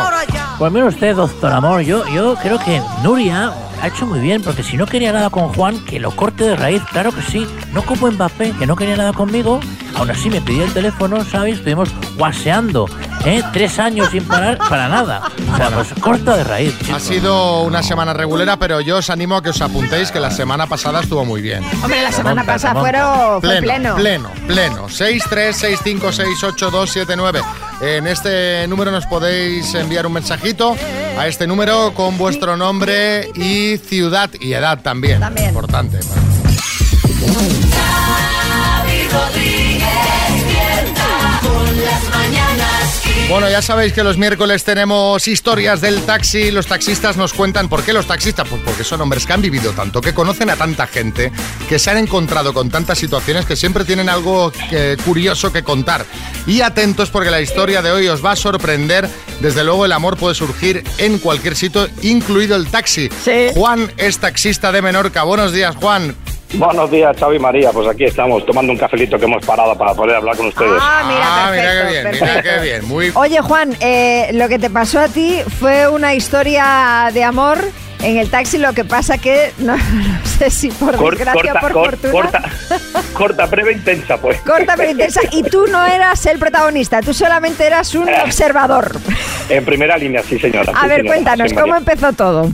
Pues 0.58 0.72
mire 0.72 0.86
usted, 0.86 1.14
doctor 1.16 1.52
Amor, 1.52 1.82
yo, 1.82 2.06
yo 2.08 2.36
creo 2.36 2.58
que 2.58 2.80
Nuria 3.02 3.52
ha 3.84 3.88
hecho 3.88 4.06
muy 4.06 4.20
bien, 4.20 4.40
porque 4.40 4.62
si 4.62 4.78
no 4.78 4.86
quería 4.86 5.12
nada 5.12 5.28
con 5.28 5.48
Juan, 5.48 5.78
que 5.84 6.00
lo 6.00 6.10
corte 6.10 6.44
de 6.44 6.56
raíz, 6.56 6.82
claro 6.90 7.12
que 7.12 7.20
sí. 7.20 7.46
No 7.74 7.82
como 7.82 8.10
Mbappé, 8.10 8.52
que 8.52 8.66
no 8.66 8.76
quería 8.76 8.96
nada 8.96 9.12
conmigo, 9.12 9.60
aún 9.94 10.10
así 10.10 10.30
me 10.30 10.40
pidió 10.40 10.64
el 10.64 10.72
teléfono, 10.72 11.24
¿sabes? 11.24 11.58
Estuvimos 11.58 11.90
guaseando, 12.16 12.88
¿eh? 13.24 13.42
Tres 13.52 13.78
años 13.78 14.08
sin 14.10 14.24
parar 14.24 14.58
para 14.58 14.88
nada. 14.88 15.22
O 15.52 15.56
sea, 15.56 15.70
pues 15.70 15.88
corta 16.00 16.36
de 16.36 16.44
raíz. 16.44 16.74
Ha 16.92 17.00
sido 17.00 17.62
una 17.62 17.82
semana 17.82 18.12
regulera, 18.12 18.56
pero 18.58 18.80
yo 18.80 18.98
os 18.98 19.10
animo 19.10 19.36
a 19.36 19.42
que 19.42 19.50
os 19.50 19.60
apuntéis 19.60 20.10
que 20.10 20.20
la 20.20 20.30
semana 20.30 20.66
pasada 20.66 21.00
estuvo 21.00 21.24
muy 21.24 21.42
bien. 21.42 21.62
Hombre, 21.82 22.02
la 22.02 22.12
semana 22.12 22.44
pasada 22.44 22.80
fueron, 22.80 23.40
fue 23.40 23.60
pleno, 23.60 23.96
pleno. 23.96 23.98
pleno, 24.26 24.30
pleno. 24.46 24.88
636568279. 24.88 27.42
En 27.80 28.06
este 28.06 28.66
número 28.68 28.90
nos 28.90 29.06
podéis 29.06 29.74
enviar 29.74 30.06
un 30.06 30.12
mensajito 30.12 30.76
a 31.18 31.26
este 31.26 31.46
número 31.46 31.92
con 31.94 32.16
vuestro 32.16 32.56
nombre 32.56 33.28
y 33.34 33.78
ciudad 33.78 34.30
y 34.40 34.52
edad 34.52 34.80
también. 34.80 35.20
También. 35.20 35.48
Importante. 35.48 35.98
Xavi 37.74 39.08
Rodríguez 39.08 39.63
Bueno, 43.28 43.48
ya 43.50 43.62
sabéis 43.62 43.92
que 43.94 44.04
los 44.04 44.16
miércoles 44.18 44.62
tenemos 44.64 45.26
historias 45.26 45.80
del 45.80 46.02
taxi. 46.02 46.50
Los 46.52 46.66
taxistas 46.66 47.16
nos 47.16 47.32
cuentan 47.32 47.68
por 47.68 47.82
qué 47.82 47.92
los 47.92 48.06
taxistas. 48.06 48.46
Pues 48.48 48.60
porque 48.64 48.84
son 48.84 49.00
hombres 49.00 49.26
que 49.26 49.32
han 49.32 49.40
vivido 49.42 49.72
tanto, 49.72 50.00
que 50.00 50.12
conocen 50.14 50.50
a 50.50 50.56
tanta 50.56 50.86
gente, 50.86 51.32
que 51.68 51.78
se 51.78 51.90
han 51.90 51.96
encontrado 51.96 52.52
con 52.52 52.70
tantas 52.70 52.98
situaciones 52.98 53.44
que 53.46 53.56
siempre 53.56 53.84
tienen 53.84 54.08
algo 54.08 54.52
que- 54.70 54.96
curioso 55.04 55.52
que 55.52 55.64
contar. 55.64 56.04
Y 56.46 56.60
atentos 56.60 57.10
porque 57.10 57.30
la 57.30 57.40
historia 57.40 57.82
de 57.82 57.90
hoy 57.90 58.06
os 58.08 58.24
va 58.24 58.32
a 58.32 58.36
sorprender. 58.36 59.08
Desde 59.40 59.64
luego 59.64 59.84
el 59.86 59.92
amor 59.92 60.16
puede 60.16 60.34
surgir 60.36 60.84
en 60.98 61.18
cualquier 61.18 61.56
sitio, 61.56 61.88
incluido 62.02 62.54
el 62.54 62.68
taxi. 62.68 63.08
Juan 63.54 63.90
es 63.96 64.18
taxista 64.18 64.70
de 64.70 64.80
Menorca. 64.82 65.24
Buenos 65.24 65.52
días, 65.52 65.74
Juan. 65.76 66.14
Buenos 66.56 66.90
días, 66.90 67.16
Xavi 67.18 67.36
y 67.36 67.38
María. 67.40 67.70
Pues 67.72 67.88
aquí 67.88 68.04
estamos 68.04 68.44
tomando 68.46 68.72
un 68.72 68.78
cafelito 68.78 69.18
que 69.18 69.24
hemos 69.24 69.44
parado 69.44 69.76
para 69.76 69.92
poder 69.94 70.16
hablar 70.16 70.36
con 70.36 70.46
ustedes. 70.46 70.80
Ah, 70.80 71.02
mira, 71.06 71.20
Ah, 71.26 71.50
mira 71.50 71.62
perfecto, 71.62 71.88
qué 71.88 72.20
bien, 72.20 72.20
mira 72.20 72.42
qué 72.42 72.62
bien. 72.62 72.88
Muy 72.88 73.12
Oye, 73.14 73.40
Juan, 73.40 73.76
eh, 73.80 74.30
lo 74.34 74.48
que 74.48 74.58
te 74.58 74.70
pasó 74.70 75.00
a 75.00 75.08
ti 75.08 75.40
fue 75.58 75.88
una 75.88 76.14
historia 76.14 77.10
de 77.12 77.24
amor 77.24 77.58
en 78.02 78.18
el 78.18 78.30
taxi. 78.30 78.58
Lo 78.58 78.72
que 78.72 78.84
pasa 78.84 79.18
que 79.18 79.52
no, 79.58 79.76
no 79.76 80.26
sé 80.38 80.50
si 80.50 80.68
por 80.70 80.94
Cor- 80.96 81.16
desgracia 81.16 81.54
o 81.54 81.60
por 81.60 81.72
cor- 81.72 81.90
fortuna. 81.98 82.12
corta, 82.12 82.42
corta, 83.14 83.46
breve, 83.46 83.72
intensa, 83.72 84.16
pues. 84.18 84.40
Corta 84.42 84.74
pero 84.76 84.92
intensa. 84.92 85.22
Y 85.32 85.42
tú 85.42 85.66
no 85.66 85.84
eras 85.84 86.24
el 86.26 86.38
protagonista, 86.38 87.00
tú 87.00 87.12
solamente 87.12 87.66
eras 87.66 87.94
un 87.96 88.08
observador. 88.24 88.92
En 89.48 89.64
primera 89.64 89.96
línea, 89.96 90.22
sí, 90.22 90.38
señora. 90.38 90.72
A 90.72 90.82
sí, 90.82 90.86
ver, 90.88 90.96
señora, 90.98 91.14
cuéntanos, 91.16 91.52
¿cómo 91.52 91.66
María. 91.66 91.78
empezó 91.78 92.12
todo? 92.12 92.52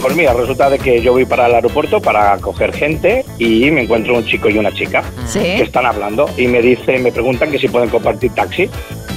Pues 0.00 0.16
mira, 0.16 0.32
resulta 0.34 0.68
de 0.68 0.78
que 0.78 1.00
yo 1.00 1.12
voy 1.12 1.24
para 1.24 1.46
el 1.46 1.54
aeropuerto 1.54 2.00
para 2.00 2.36
coger 2.38 2.72
gente 2.72 3.24
y 3.38 3.70
me 3.70 3.82
encuentro 3.82 4.14
un 4.16 4.24
chico 4.24 4.48
y 4.48 4.58
una 4.58 4.72
chica 4.72 5.02
Sí. 5.26 5.38
que 5.40 5.62
están 5.62 5.86
hablando 5.86 6.28
y 6.36 6.48
me 6.48 6.60
dice, 6.60 6.98
me 6.98 7.12
preguntan 7.12 7.50
que 7.50 7.58
si 7.58 7.68
pueden 7.68 7.88
compartir 7.88 8.32
taxi. 8.34 8.68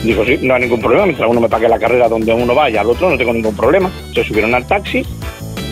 Digo, 0.03 0.23
sí, 0.25 0.37
no 0.43 0.53
hay 0.53 0.61
ningún 0.61 0.81
problema, 0.81 1.05
mientras 1.05 1.27
uno 1.29 1.41
me 1.41 1.49
pague 1.49 1.67
la 1.67 1.79
carrera 1.79 2.07
donde 2.07 2.31
uno 2.33 2.53
vaya 2.53 2.81
al 2.81 2.89
otro, 2.89 3.09
no 3.09 3.17
tengo 3.17 3.33
ningún 3.33 3.55
problema. 3.55 3.89
Se 4.13 4.23
subieron 4.23 4.53
al 4.53 4.67
taxi 4.67 5.03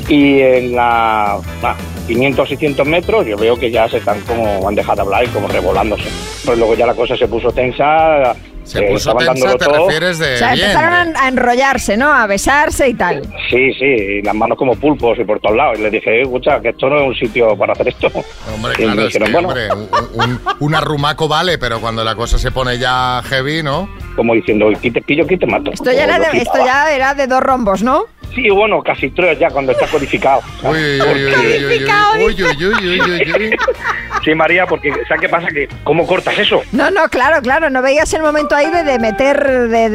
y 0.10 0.40
en 0.42 0.76
la 0.76 1.36
ah, 1.62 1.76
500 2.08 2.50
600 2.50 2.88
metros 2.88 3.26
yo 3.26 3.38
veo 3.38 3.56
que 3.56 3.70
ya 3.72 3.88
se 3.88 3.98
están 3.98 4.20
como 4.22 4.68
han 4.68 4.74
dejado 4.76 4.96
de 4.96 5.02
hablar 5.04 5.24
y 5.26 5.28
como 5.28 5.48
revolándose. 5.48 6.10
Pues 6.44 6.58
luego 6.58 6.74
ya 6.76 6.88
la 6.88 6.96
cosa 6.96 7.16
se 7.16 7.28
puso 7.28 7.52
tensa. 7.52 8.36
Se 8.64 8.80
eh, 8.80 8.90
puso 8.92 9.14
tensa, 9.16 9.34
dándolo 9.34 9.58
te 9.58 9.66
todo. 9.66 9.86
refieres 9.86 10.20
de 10.20 10.36
O 10.36 10.38
sea, 10.38 10.54
bien. 10.54 10.66
empezaron 10.70 11.16
a, 11.18 11.24
a 11.24 11.28
enrollarse, 11.28 11.98
¿no? 11.98 12.14
A 12.14 12.26
besarse 12.28 12.88
y 12.90 12.94
tal. 12.94 13.22
Sí, 13.50 13.74
sí, 13.74 13.86
y 13.86 14.22
las 14.22 14.34
manos 14.36 14.58
como 14.58 14.76
pulpos 14.76 15.18
y 15.20 15.24
por 15.24 15.40
todos 15.40 15.56
lados. 15.56 15.80
Y 15.80 15.84
le 15.84 15.90
dije, 15.92 16.10
"Eh, 16.20 16.22
escucha, 16.22 16.62
que 16.62 16.70
esto 16.70 16.90
no 16.90 17.02
es 17.02 17.08
un 17.10 17.16
sitio 17.16 17.56
para 17.58 17.74
hacer 17.74 17.90
esto. 17.90 18.08
Hombre, 18.54 18.74
Y 18.78 18.82
me 18.82 18.86
claro, 18.94 19.02
es 19.02 19.08
dijeron, 19.08 19.28
que, 19.28 19.34
bueno, 19.34 19.48
hombre, 19.50 19.68
un, 19.74 20.30
un- 20.32 20.40
un 20.60 20.76
arrumaco 20.76 21.28
vale, 21.28 21.58
pero 21.58 21.80
cuando 21.82 22.04
la 22.04 22.16
cosa 22.16 22.38
se 22.38 22.52
pone 22.52 22.78
ya 22.78 23.22
heavy, 23.26 23.64
¿no? 23.64 23.90
como 24.16 24.36
diciendo, 24.36 24.70
aquí 24.76 24.92
te 24.92 25.02
pillo, 25.02 25.24
aquí 25.24 25.38
te 25.38 25.46
mato. 25.48 25.72
Esto 25.72 25.92
ya, 25.92 26.04
era 26.04 26.20
de, 26.20 26.38
esto 26.38 26.58
ya 26.64 26.94
era 26.94 27.14
de 27.16 27.26
dos 27.28 27.42
rombos, 27.42 27.82
¿no? 27.82 28.04
Sí, 28.36 28.50
bueno, 28.50 28.82
casi 28.82 29.12
tres 29.12 29.38
ya 29.38 29.50
cuando 29.50 29.74
está 29.74 29.88
codificado. 29.88 30.42
Sí, 34.24 34.34
María, 34.34 34.66
porque 34.66 34.92
¿sabes 35.08 35.22
qué 35.22 35.30
pasa? 35.30 35.48
¿Cómo 35.84 36.08
cortas 36.08 36.38
eso? 36.40 36.62
No, 36.72 36.90
no, 36.90 37.08
claro, 37.10 37.42
claro. 37.42 37.70
No 37.70 37.82
veías 37.82 38.12
el 38.14 38.22
momento 38.22 38.56
ahí 38.56 38.72
de, 38.72 38.98
meter, 38.98 39.68
de, 39.70 39.90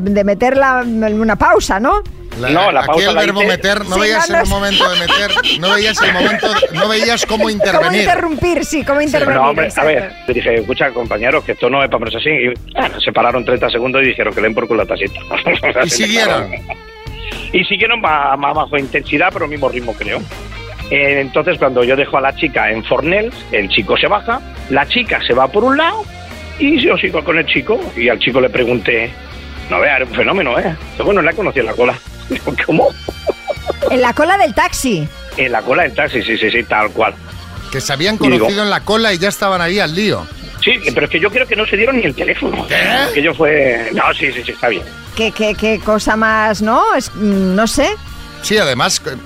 de, 0.00 0.24
meter 0.24 0.56
la, 0.56 0.82
una 0.84 1.36
pausa, 1.36 1.80
¿no? 1.80 2.02
La, 2.38 2.50
no, 2.50 2.70
la 2.70 2.82
pausa. 2.84 3.10
Aquí 3.10 3.18
el 3.18 3.26
verbo 3.26 3.42
meter, 3.42 3.84
no 3.86 3.98
veías 3.98 4.30
el 4.30 4.46
momento 4.46 4.88
de 4.88 5.00
meter, 5.00 5.30
no 5.58 5.74
veías 5.74 6.00
el 6.00 6.12
momento, 6.12 6.46
no 6.72 6.88
veías 6.88 7.26
cómo 7.26 7.50
intervenir. 7.50 7.88
Cómo 7.88 7.96
interrumpir, 7.96 8.64
sí, 8.64 8.84
cómo 8.84 9.00
interrumpir. 9.00 9.34
No, 9.34 9.50
hombre, 9.50 9.68
a 9.74 9.84
ver, 9.84 10.12
te 10.26 10.32
dije, 10.34 10.54
escucha, 10.56 10.90
compañeros, 10.90 11.42
que 11.42 11.52
esto 11.52 11.68
no 11.68 11.82
es 11.82 11.88
para 11.88 11.98
ponerse 11.98 12.18
así. 12.18 12.30
Y 12.30 12.78
bueno, 12.78 13.00
se 13.00 13.12
pararon 13.12 13.44
30 13.44 13.68
segundos 13.70 14.02
y 14.02 14.06
dijeron 14.06 14.32
que 14.32 14.40
leen 14.40 14.54
por 14.54 14.68
culo 14.68 14.84
la 14.84 14.88
tacita. 14.88 15.20
Y 15.84 15.90
siguieron. 15.90 16.50
Y 17.52 17.64
siguieron 17.64 18.00
más, 18.00 18.38
más 18.38 18.54
bajo 18.54 18.76
intensidad, 18.78 19.30
pero 19.32 19.46
mismo 19.48 19.68
ritmo, 19.68 19.94
creo. 19.94 20.20
Eh, 20.90 21.20
entonces, 21.20 21.58
cuando 21.58 21.84
yo 21.84 21.94
dejo 21.96 22.18
a 22.18 22.20
la 22.20 22.34
chica 22.34 22.70
en 22.70 22.84
Fornells, 22.84 23.34
el 23.52 23.68
chico 23.68 23.96
se 23.96 24.06
baja, 24.08 24.40
la 24.70 24.86
chica 24.88 25.20
se 25.26 25.34
va 25.34 25.46
por 25.48 25.64
un 25.64 25.76
lado 25.76 26.04
y 26.58 26.80
yo 26.80 26.96
sigo 26.96 27.22
con 27.24 27.38
el 27.38 27.46
chico. 27.46 27.80
Y 27.96 28.08
al 28.08 28.18
chico 28.18 28.40
le 28.40 28.50
pregunté, 28.50 29.10
no 29.70 29.80
vea, 29.80 29.96
era 29.96 30.04
un 30.04 30.14
fenómeno, 30.14 30.58
¿eh? 30.58 30.74
Dice, 30.92 31.02
Bueno, 31.04 31.22
la 31.22 31.32
conocí 31.32 31.60
en 31.60 31.66
la 31.66 31.72
cola. 31.74 31.94
Digo, 32.28 32.54
¿cómo? 32.66 32.88
En 33.90 34.00
la 34.02 34.12
cola 34.12 34.36
del 34.38 34.54
taxi. 34.54 35.06
En 35.36 35.52
la 35.52 35.62
cola 35.62 35.84
del 35.84 35.94
taxi, 35.94 36.22
sí, 36.22 36.36
sí, 36.36 36.50
sí, 36.50 36.62
tal 36.64 36.90
cual. 36.90 37.14
Que 37.72 37.80
se 37.80 37.92
habían 37.92 38.16
Y 38.16 38.18
digo- 38.26 38.38
conocido 38.40 38.62
en 38.64 38.70
la 38.70 38.80
cola 38.80 39.12
y 39.12 39.18
ya 39.18 39.28
estaban 39.28 39.60
ahí 39.60 39.78
al 39.78 39.94
lío. 39.94 40.26
Sí, 40.64 40.72
pero 40.92 41.06
es 41.06 41.10
que 41.12 41.20
yo 41.20 41.30
creo 41.30 41.46
que 41.46 41.56
no 41.56 41.64
se 41.66 41.76
dieron 41.76 41.96
ni 41.98 42.04
el 42.04 42.14
teléfono. 42.14 42.66
Que 43.14 43.22
yo 43.22 43.32
fue... 43.32 43.88
No, 43.94 44.02
sí, 44.12 44.30
sí, 44.32 44.42
sí, 44.44 44.50
está 44.52 44.68
bien. 44.68 44.82
¿Qué, 45.28 45.82
cosa 45.84 46.16
más, 46.16 46.62
no? 46.62 46.94
Es, 46.94 47.14
mm, 47.14 47.54
no 47.54 47.66
sé. 47.66 47.94
Sí, 48.42 48.56
además, 48.58 49.02
eh, 49.06 49.16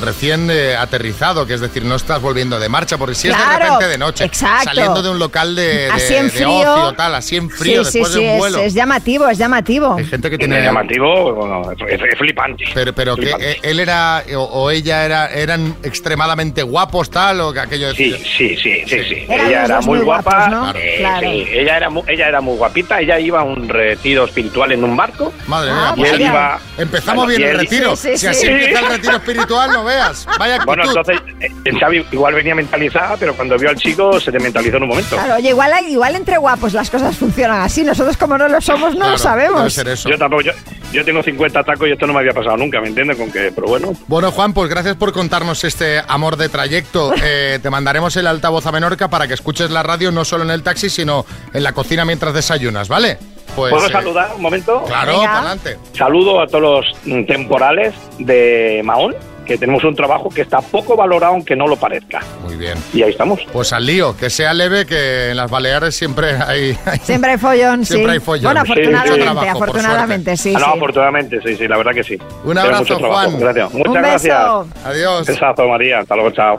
recién 0.00 0.48
eh, 0.50 0.76
aterrizado, 0.76 1.46
que 1.46 1.54
es 1.54 1.60
decir, 1.60 1.84
no 1.84 1.94
estás 1.94 2.20
volviendo 2.20 2.58
de 2.58 2.68
marcha, 2.68 2.98
porque 2.98 3.14
si 3.14 3.28
es 3.28 3.36
de 3.36 3.58
repente 3.58 3.86
de 3.88 3.98
noche, 3.98 4.24
exacto. 4.24 4.64
saliendo 4.64 5.02
de 5.02 5.10
un 5.10 5.18
local 5.18 5.54
de, 5.54 5.62
de- 5.62 5.90
Así 5.90 6.14
en 6.14 6.24
de 6.26 6.30
frío. 6.32 6.48
ocio, 6.74 6.92
tal, 6.94 7.14
así 7.14 7.36
en 7.36 7.50
frío, 7.50 7.84
sí, 7.84 7.92
sí, 7.92 7.98
después 7.98 8.12
sí, 8.14 8.20
de 8.20 8.26
un 8.26 8.32
es- 8.34 8.38
vuelo. 8.38 8.58
Es, 8.58 8.74
llamativo, 8.74 9.28
es 9.28 9.38
llamativo. 9.38 9.94
Hay 9.96 10.04
gente 10.06 10.28
que 10.30 10.38
Tiene 10.38 10.54
tiene... 10.56 10.66
llamativo, 10.66 11.34
bueno, 11.34 11.62
es, 11.72 12.00
es 12.00 12.18
flipante. 12.18 12.64
Pero, 12.74 12.92
pero 12.92 13.14
que 13.16 13.22
Flipante. 13.22 13.50
eh, 13.52 13.58
él 13.62 13.80
era, 13.80 14.22
o, 14.36 14.40
o 14.42 14.70
ella 14.70 15.04
era, 15.04 15.26
eran 15.28 15.76
extremadamente 15.82 16.62
guapos, 16.62 17.10
tal, 17.10 17.40
o 17.40 17.52
que 17.52 17.60
aquello 17.60 17.88
de... 17.88 17.94
Sí, 17.94 18.12
sí, 18.12 18.56
sí, 18.56 18.82
sí, 18.86 18.98
sí. 19.08 19.26
Ella 19.28 19.64
era 19.66 19.80
muy 19.80 19.98
muy 19.98 20.04
guapa. 20.04 20.48
guapos, 20.48 20.50
¿no? 20.74 20.78
eh, 20.80 20.96
Claro. 20.98 21.20
sí, 21.30 21.46
ella 21.52 21.76
era, 21.76 21.90
mu- 21.90 22.04
ella 22.08 22.28
era 22.28 22.40
muy 22.40 22.56
guapita. 22.56 23.00
Ella 23.00 23.18
iba 23.20 23.40
a 23.40 23.44
un 23.44 23.68
retiro 23.68 24.24
espiritual 24.24 24.72
en 24.72 24.82
un 24.84 24.96
barco. 24.96 25.32
Madre 25.46 25.70
Ah, 25.72 25.74
mía, 25.74 25.92
y 25.96 26.00
pues 26.00 26.12
él 26.12 26.22
ahí 26.22 26.28
iba. 26.28 26.58
empezamos 26.78 27.24
bueno, 27.24 27.28
bien 27.38 27.40
y 27.40 27.44
el 27.52 27.58
retiro. 27.58 27.96
Sí, 27.96 28.08
sí, 28.12 28.18
si 28.18 28.26
así 28.26 28.46
el 28.70 28.86
retiro 28.86 29.16
espiritual, 29.16 29.70
no 29.72 29.84
veas. 29.84 30.26
Vaya 30.38 30.54
actitud. 30.56 30.66
Bueno, 30.66 30.84
entonces, 30.84 31.18
eh, 31.40 31.48
el 31.64 31.78
Xavi 31.78 32.06
igual 32.12 32.34
venía 32.34 32.54
mentalizada, 32.54 33.16
pero 33.16 33.34
cuando 33.34 33.56
vio 33.58 33.70
al 33.70 33.76
chico 33.76 34.18
se 34.20 34.30
desmentalizó 34.30 34.76
en 34.76 34.82
un 34.84 34.88
momento. 34.90 35.16
Claro, 35.16 35.36
oye, 35.36 35.50
igual, 35.50 35.72
igual 35.88 36.14
entre 36.16 36.38
guapos 36.38 36.72
las 36.72 36.90
cosas 36.90 37.16
funcionan 37.16 37.60
así. 37.62 37.82
Nosotros, 37.84 38.16
como 38.16 38.38
no 38.38 38.48
lo 38.48 38.60
somos, 38.60 38.92
no 38.94 38.98
Claro, 39.00 39.12
lo 39.12 39.18
sabemos. 39.18 39.58
Debe 39.58 39.70
ser 39.70 39.88
eso. 39.88 40.08
Yo 40.08 40.18
tampoco, 40.18 40.42
yo, 40.42 40.52
yo 40.92 41.04
tengo 41.04 41.22
50 41.22 41.62
tacos 41.64 41.88
y 41.88 41.92
esto 41.92 42.06
no 42.06 42.12
me 42.12 42.20
había 42.20 42.32
pasado 42.32 42.56
nunca, 42.56 42.80
¿me 42.80 42.88
entiendes? 42.88 43.16
Con 43.16 43.30
que, 43.30 43.52
pero 43.54 43.66
bueno, 43.68 43.92
Bueno, 44.06 44.30
Juan, 44.30 44.52
pues 44.52 44.68
gracias 44.70 44.96
por 44.96 45.12
contarnos 45.12 45.64
este 45.64 46.02
amor 46.08 46.36
de 46.36 46.48
trayecto. 46.48 47.12
Eh, 47.22 47.58
te 47.62 47.70
mandaremos 47.70 48.16
el 48.16 48.26
altavoz 48.26 48.66
a 48.66 48.72
Menorca 48.72 49.08
para 49.08 49.26
que 49.26 49.34
escuches 49.34 49.70
la 49.70 49.82
radio 49.82 50.10
no 50.12 50.24
solo 50.24 50.44
en 50.44 50.50
el 50.50 50.62
taxi, 50.62 50.90
sino 50.90 51.24
en 51.52 51.62
la 51.62 51.72
cocina 51.72 52.04
mientras 52.04 52.34
desayunas, 52.34 52.88
¿vale? 52.88 53.18
Pues, 53.54 53.72
¿puedo 53.72 53.86
eh, 53.86 53.90
saludar 53.92 54.30
un 54.36 54.42
momento? 54.42 54.82
Claro, 54.86 55.16
para 55.18 55.38
adelante. 55.38 55.78
Saludo 55.92 56.40
a 56.40 56.46
todos 56.46 56.84
los 57.06 57.26
temporales 57.26 57.94
de 58.18 58.80
Mahón, 58.84 59.14
que 59.46 59.58
tenemos 59.58 59.84
un 59.84 59.94
trabajo 59.94 60.28
que 60.30 60.40
está 60.40 60.60
poco 60.62 60.96
valorado, 60.96 61.34
aunque 61.34 61.54
no 61.54 61.66
lo 61.66 61.76
parezca. 61.76 62.20
Muy 62.42 62.56
bien. 62.56 62.74
Y 62.94 63.02
ahí 63.02 63.10
estamos. 63.10 63.40
Pues 63.52 63.72
al 63.74 63.84
lío, 63.86 64.16
que 64.16 64.30
sea 64.30 64.54
leve, 64.54 64.86
que 64.86 65.30
en 65.30 65.36
las 65.36 65.50
Baleares 65.50 65.94
siempre 65.94 66.32
hay... 66.36 66.76
hay- 66.86 66.98
Siempre 67.00 67.32
hay 67.32 67.38
follón, 67.38 67.84
Siempre 67.84 68.12
sí. 68.12 68.14
hay 68.14 68.20
follón. 68.20 68.44
Bueno, 68.54 68.64
Sí, 68.64 68.72
afortunadamente, 68.72 69.22
trabajo, 69.24 69.58
por 69.58 69.68
afortunadamente, 69.68 70.36
sí, 70.36 70.54
Ah, 70.56 70.58
no, 70.60 70.64
sí. 70.66 70.72
afortunadamente, 70.76 71.40
sí, 71.44 71.56
sí, 71.56 71.68
la 71.68 71.76
verdad 71.76 71.92
que 71.92 72.04
sí. 72.04 72.18
Un 72.44 72.58
abrazo. 72.58 72.98
Juan. 72.98 73.38
Gracias. 73.38 73.72
Muchas 73.74 73.88
Un 73.88 73.94
gracias. 73.94 74.38
beso. 74.38 74.66
Adiós. 74.84 75.26
Besazo, 75.26 75.68
María. 75.68 75.98
Hasta 76.00 76.14
luego, 76.16 76.30
chao. 76.30 76.58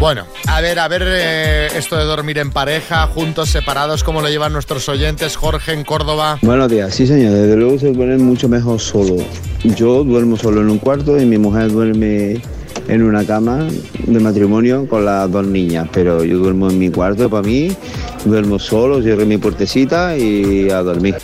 Bueno, 0.00 0.24
a 0.48 0.62
ver, 0.62 0.78
a 0.78 0.88
ver 0.88 1.02
eh, 1.04 1.66
esto 1.76 1.94
de 1.94 2.04
dormir 2.04 2.38
en 2.38 2.50
pareja, 2.50 3.06
juntos, 3.08 3.50
separados, 3.50 4.02
cómo 4.02 4.22
lo 4.22 4.30
llevan 4.30 4.50
nuestros 4.50 4.88
oyentes. 4.88 5.36
Jorge 5.36 5.74
en 5.74 5.84
Córdoba. 5.84 6.38
Buenos 6.40 6.70
días, 6.70 6.94
sí 6.94 7.06
señor, 7.06 7.34
desde 7.34 7.54
luego 7.54 7.78
se 7.78 7.92
duerme 7.92 8.16
mucho 8.16 8.48
mejor 8.48 8.80
solo. 8.80 9.16
Yo 9.62 10.02
duermo 10.02 10.38
solo 10.38 10.62
en 10.62 10.70
un 10.70 10.78
cuarto 10.78 11.20
y 11.20 11.26
mi 11.26 11.36
mujer 11.36 11.70
duerme 11.70 12.40
en 12.88 13.02
una 13.02 13.26
cama 13.26 13.68
de 14.06 14.20
matrimonio 14.20 14.88
con 14.88 15.04
las 15.04 15.30
dos 15.30 15.46
niñas, 15.46 15.86
pero 15.92 16.24
yo 16.24 16.38
duermo 16.38 16.70
en 16.70 16.78
mi 16.78 16.88
cuarto 16.90 17.28
para 17.28 17.42
mí, 17.42 17.70
duermo 18.24 18.58
solo, 18.58 19.02
cierro 19.02 19.26
mi 19.26 19.36
puertecita 19.36 20.16
y 20.16 20.70
a 20.70 20.82
dormir. 20.82 21.16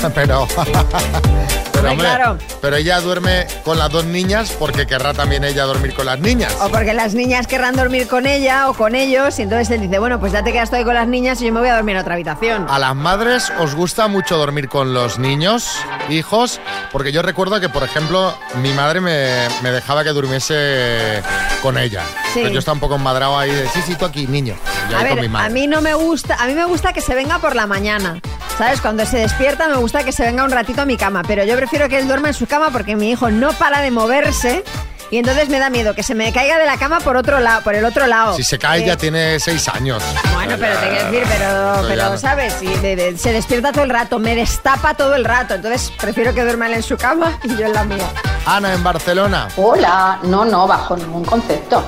pero, 0.14 0.46
pero, 1.72 1.90
hombre, 1.90 2.06
claro. 2.08 2.38
pero 2.60 2.76
ella 2.76 3.00
duerme 3.00 3.46
con 3.64 3.78
las 3.78 3.90
dos 3.90 4.04
niñas 4.04 4.54
porque 4.58 4.86
querrá 4.86 5.12
también 5.12 5.44
ella 5.44 5.64
dormir 5.64 5.94
con 5.94 6.06
las 6.06 6.18
niñas. 6.18 6.56
O 6.60 6.68
porque 6.70 6.94
las 6.94 7.14
niñas 7.14 7.46
querrán 7.46 7.76
dormir 7.76 8.08
con 8.08 8.26
ella 8.26 8.70
o 8.70 8.74
con 8.74 8.94
ellos 8.94 9.38
y 9.38 9.42
entonces 9.42 9.70
él 9.70 9.82
dice, 9.82 9.98
bueno, 9.98 10.18
pues 10.18 10.32
ya 10.32 10.42
te 10.42 10.52
quedas 10.52 10.70
tú 10.70 10.76
ahí 10.76 10.84
con 10.84 10.94
las 10.94 11.08
niñas 11.08 11.40
y 11.42 11.46
yo 11.46 11.52
me 11.52 11.60
voy 11.60 11.68
a 11.68 11.74
dormir 11.74 11.96
en 11.96 12.02
otra 12.02 12.14
habitación. 12.14 12.66
A 12.70 12.78
las 12.78 12.96
madres 12.96 13.52
os 13.58 13.74
gusta 13.74 14.08
mucho 14.08 14.38
dormir 14.38 14.68
con 14.68 14.94
los 14.94 15.18
niños, 15.18 15.76
hijos, 16.08 16.60
porque 16.92 17.12
yo 17.12 17.22
recuerdo 17.22 17.60
que, 17.60 17.68
por 17.68 17.82
ejemplo, 17.82 18.34
mi 18.62 18.72
madre 18.72 19.00
me, 19.00 19.48
me 19.62 19.70
dejaba 19.70 20.02
que 20.04 20.10
durmiese 20.10 21.22
con 21.62 21.78
ella. 21.78 22.02
Sí. 22.32 22.40
Pero 22.42 22.48
yo 22.50 22.58
estaba 22.58 22.74
un 22.74 22.80
poco 22.80 22.96
enmadrado 22.96 23.38
ahí 23.38 23.50
de, 23.50 23.68
sí, 23.68 23.80
sí, 23.86 23.94
tú 23.96 24.04
aquí, 24.04 24.26
niño. 24.26 24.56
Y 24.90 24.94
A 24.94 24.98
ahí 25.00 25.06
con 25.06 25.14
ver, 25.16 25.20
mi 25.20 25.26
a 25.26 25.30
madre. 25.30 25.54
mí 25.54 25.66
no 25.66 25.80
me 25.80 25.94
gusta, 25.94 26.36
a 26.40 26.46
mí 26.46 26.54
me 26.54 26.64
gusta 26.64 26.92
que 26.92 27.00
se 27.00 27.14
venga 27.14 27.38
por 27.38 27.54
la 27.56 27.66
mañana. 27.66 28.20
¿Sabes? 28.58 28.80
Cuando 28.80 29.06
se 29.06 29.16
despierta 29.18 29.68
me 29.68 29.76
gusta 29.76 30.04
que 30.04 30.12
se 30.12 30.22
venga 30.22 30.44
un 30.44 30.50
ratito 30.50 30.82
a 30.82 30.84
mi 30.86 30.96
cama, 30.98 31.22
pero 31.26 31.44
yo 31.44 31.56
prefiero 31.56 31.88
que 31.88 31.98
él 31.98 32.06
duerma 32.06 32.28
en 32.28 32.34
su 32.34 32.46
cama 32.46 32.70
porque 32.70 32.94
mi 32.94 33.10
hijo 33.10 33.30
no 33.30 33.52
para 33.54 33.80
de 33.80 33.90
moverse 33.90 34.64
y 35.10 35.18
entonces 35.18 35.48
me 35.48 35.58
da 35.58 35.70
miedo 35.70 35.94
que 35.94 36.02
se 36.02 36.14
me 36.14 36.32
caiga 36.32 36.58
de 36.58 36.66
la 36.66 36.76
cama 36.76 37.00
por 37.00 37.16
otro 37.16 37.40
lado, 37.40 37.62
por 37.62 37.74
el 37.74 37.84
otro 37.84 38.06
lado. 38.06 38.34
Si 38.36 38.42
se 38.44 38.58
cae 38.58 38.82
Eh, 38.82 38.86
ya 38.86 38.96
tiene 38.96 39.38
seis 39.40 39.68
años. 39.68 40.02
Bueno, 40.34 40.54
pero 40.58 40.78
te 40.78 40.88
quiero 40.88 41.04
decir, 41.10 41.22
pero, 41.28 41.82
pero 41.88 42.10
no. 42.10 42.18
¿sabes? 42.18 42.62
Y 42.62 42.68
de- 42.76 42.96
de- 42.96 43.18
se 43.18 43.32
despierta 43.32 43.72
todo 43.72 43.84
el 43.84 43.90
rato, 43.90 44.18
me 44.18 44.34
destapa 44.36 44.94
todo 44.94 45.14
el 45.14 45.24
rato, 45.24 45.54
entonces 45.54 45.92
prefiero 46.00 46.32
que 46.34 46.42
duerma 46.42 46.66
él 46.68 46.74
en 46.74 46.82
su 46.82 46.96
cama 46.96 47.38
y 47.44 47.56
yo 47.56 47.66
en 47.66 47.72
la 47.72 47.84
mía. 47.84 48.06
Ana, 48.46 48.72
en 48.72 48.82
Barcelona. 48.82 49.48
Hola, 49.56 50.18
no, 50.22 50.44
no, 50.44 50.66
bajo 50.66 50.96
ningún 50.96 51.24
concepto. 51.24 51.84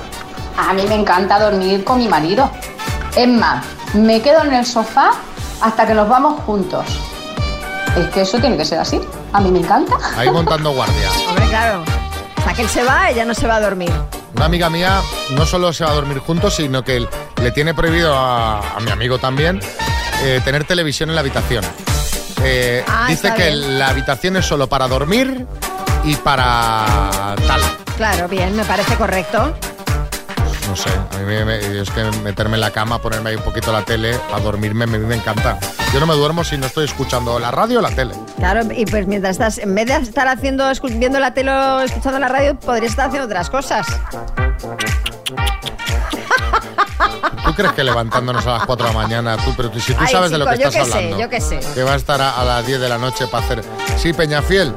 A 0.57 0.73
mí 0.73 0.83
me 0.87 0.95
encanta 0.95 1.39
dormir 1.39 1.83
con 1.83 1.97
mi 1.97 2.07
marido. 2.07 2.51
Es 3.15 3.27
más, 3.27 3.65
me 3.93 4.21
quedo 4.21 4.43
en 4.43 4.53
el 4.53 4.65
sofá 4.65 5.11
hasta 5.61 5.87
que 5.87 5.93
nos 5.93 6.07
vamos 6.09 6.41
juntos. 6.45 6.85
Es 7.97 8.07
que 8.09 8.21
eso 8.21 8.37
tiene 8.39 8.57
que 8.57 8.65
ser 8.65 8.79
así. 8.79 8.99
A 9.31 9.39
mí 9.39 9.49
me 9.51 9.59
encanta. 9.59 9.95
Ahí 10.17 10.29
montando 10.29 10.71
guardia. 10.71 11.09
Hombre, 11.29 11.47
claro. 11.47 11.83
Hasta 12.45 12.53
que 12.55 12.61
él 12.63 12.69
se 12.69 12.83
va, 12.83 13.09
ella 13.09 13.23
no 13.25 13.33
se 13.33 13.47
va 13.47 13.55
a 13.55 13.61
dormir. 13.61 13.91
Una 14.35 14.45
amiga 14.45 14.69
mía 14.69 15.01
no 15.31 15.45
solo 15.45 15.71
se 15.71 15.85
va 15.85 15.91
a 15.91 15.93
dormir 15.93 16.19
juntos, 16.19 16.55
sino 16.55 16.83
que 16.83 16.97
él- 16.97 17.09
le 17.41 17.51
tiene 17.51 17.73
prohibido 17.73 18.13
a, 18.17 18.59
a 18.75 18.79
mi 18.81 18.91
amigo 18.91 19.17
también 19.17 19.61
eh, 20.23 20.41
tener 20.43 20.65
televisión 20.65 21.09
en 21.09 21.15
la 21.15 21.21
habitación. 21.21 21.63
Eh, 22.43 22.83
Ah, 22.87 23.05
dice 23.07 23.33
que 23.35 23.47
bien. 23.47 23.79
la 23.79 23.89
habitación 23.89 24.35
es 24.37 24.45
solo 24.45 24.67
para 24.67 24.87
dormir 24.89 25.45
y 26.03 26.15
para 26.17 27.35
tal. 27.47 27.61
Claro, 27.95 28.27
bien, 28.27 28.55
me 28.55 28.65
parece 28.65 28.95
correcto. 28.95 29.55
No 30.67 30.75
sé, 30.77 30.89
a 30.89 31.17
mí 31.17 31.25
me, 31.25 31.45
me- 31.45 31.81
es 31.81 31.89
que 31.91 32.03
meterme 32.23 32.55
en 32.55 32.61
la 32.61 32.71
cama, 32.71 32.99
ponerme 32.99 33.31
ahí 33.31 33.35
un 33.35 33.43
poquito 33.43 33.71
la 33.71 33.83
tele, 33.83 34.17
a 34.33 34.39
dormirme, 34.39 34.87
me, 34.87 34.97
me 34.97 35.15
encanta. 35.15 35.59
Yo 35.93 35.99
no 35.99 36.07
me 36.07 36.13
duermo 36.15 36.43
si 36.43 36.57
no 36.57 36.65
estoy 36.67 36.85
escuchando 36.85 37.37
la 37.37 37.51
radio 37.51 37.79
o 37.79 37.81
la 37.81 37.91
tele. 37.91 38.15
Claro, 38.37 38.61
y 38.73 38.85
pues 38.85 39.05
mientras 39.05 39.33
estás, 39.33 39.57
en 39.59 39.75
vez 39.75 39.87
de 39.87 39.95
estar 39.97 40.27
haciendo, 40.27 40.65
viendo 40.93 41.19
la 41.19 41.33
tele 41.33 41.51
o 41.51 41.81
escuchando 41.81 42.17
la 42.19 42.29
radio, 42.29 42.55
podrías 42.59 42.91
estar 42.91 43.07
haciendo 43.07 43.25
otras 43.27 43.49
cosas. 43.49 43.85
¿Tú 47.45 47.53
crees 47.55 47.73
que 47.73 47.83
levantándonos 47.83 48.47
a 48.47 48.53
las 48.53 48.65
4 48.65 48.87
de 48.87 48.93
la 48.93 48.99
mañana, 48.99 49.37
tú, 49.37 49.53
pero 49.55 49.69
tú- 49.69 49.79
si 49.79 49.93
tú 49.93 49.99
Ay, 50.01 50.11
sabes 50.11 50.31
de 50.31 50.37
lo 50.37 50.45
que 50.47 50.57
yo 50.57 50.69
estás 50.69 50.85
qué 50.85 50.91
sé, 50.91 50.97
hablando? 50.97 51.19
yo 51.19 51.29
qué 51.29 51.41
sé. 51.41 51.59
Que 51.75 51.83
va 51.83 51.93
a 51.93 51.95
estar 51.97 52.21
a, 52.21 52.39
a 52.39 52.45
las 52.45 52.65
10 52.65 52.79
de 52.79 52.89
la 52.89 52.97
noche 52.97 53.27
para 53.27 53.43
hacer... 53.45 53.63
Sí, 53.97 54.13
Peñafiel. 54.13 54.73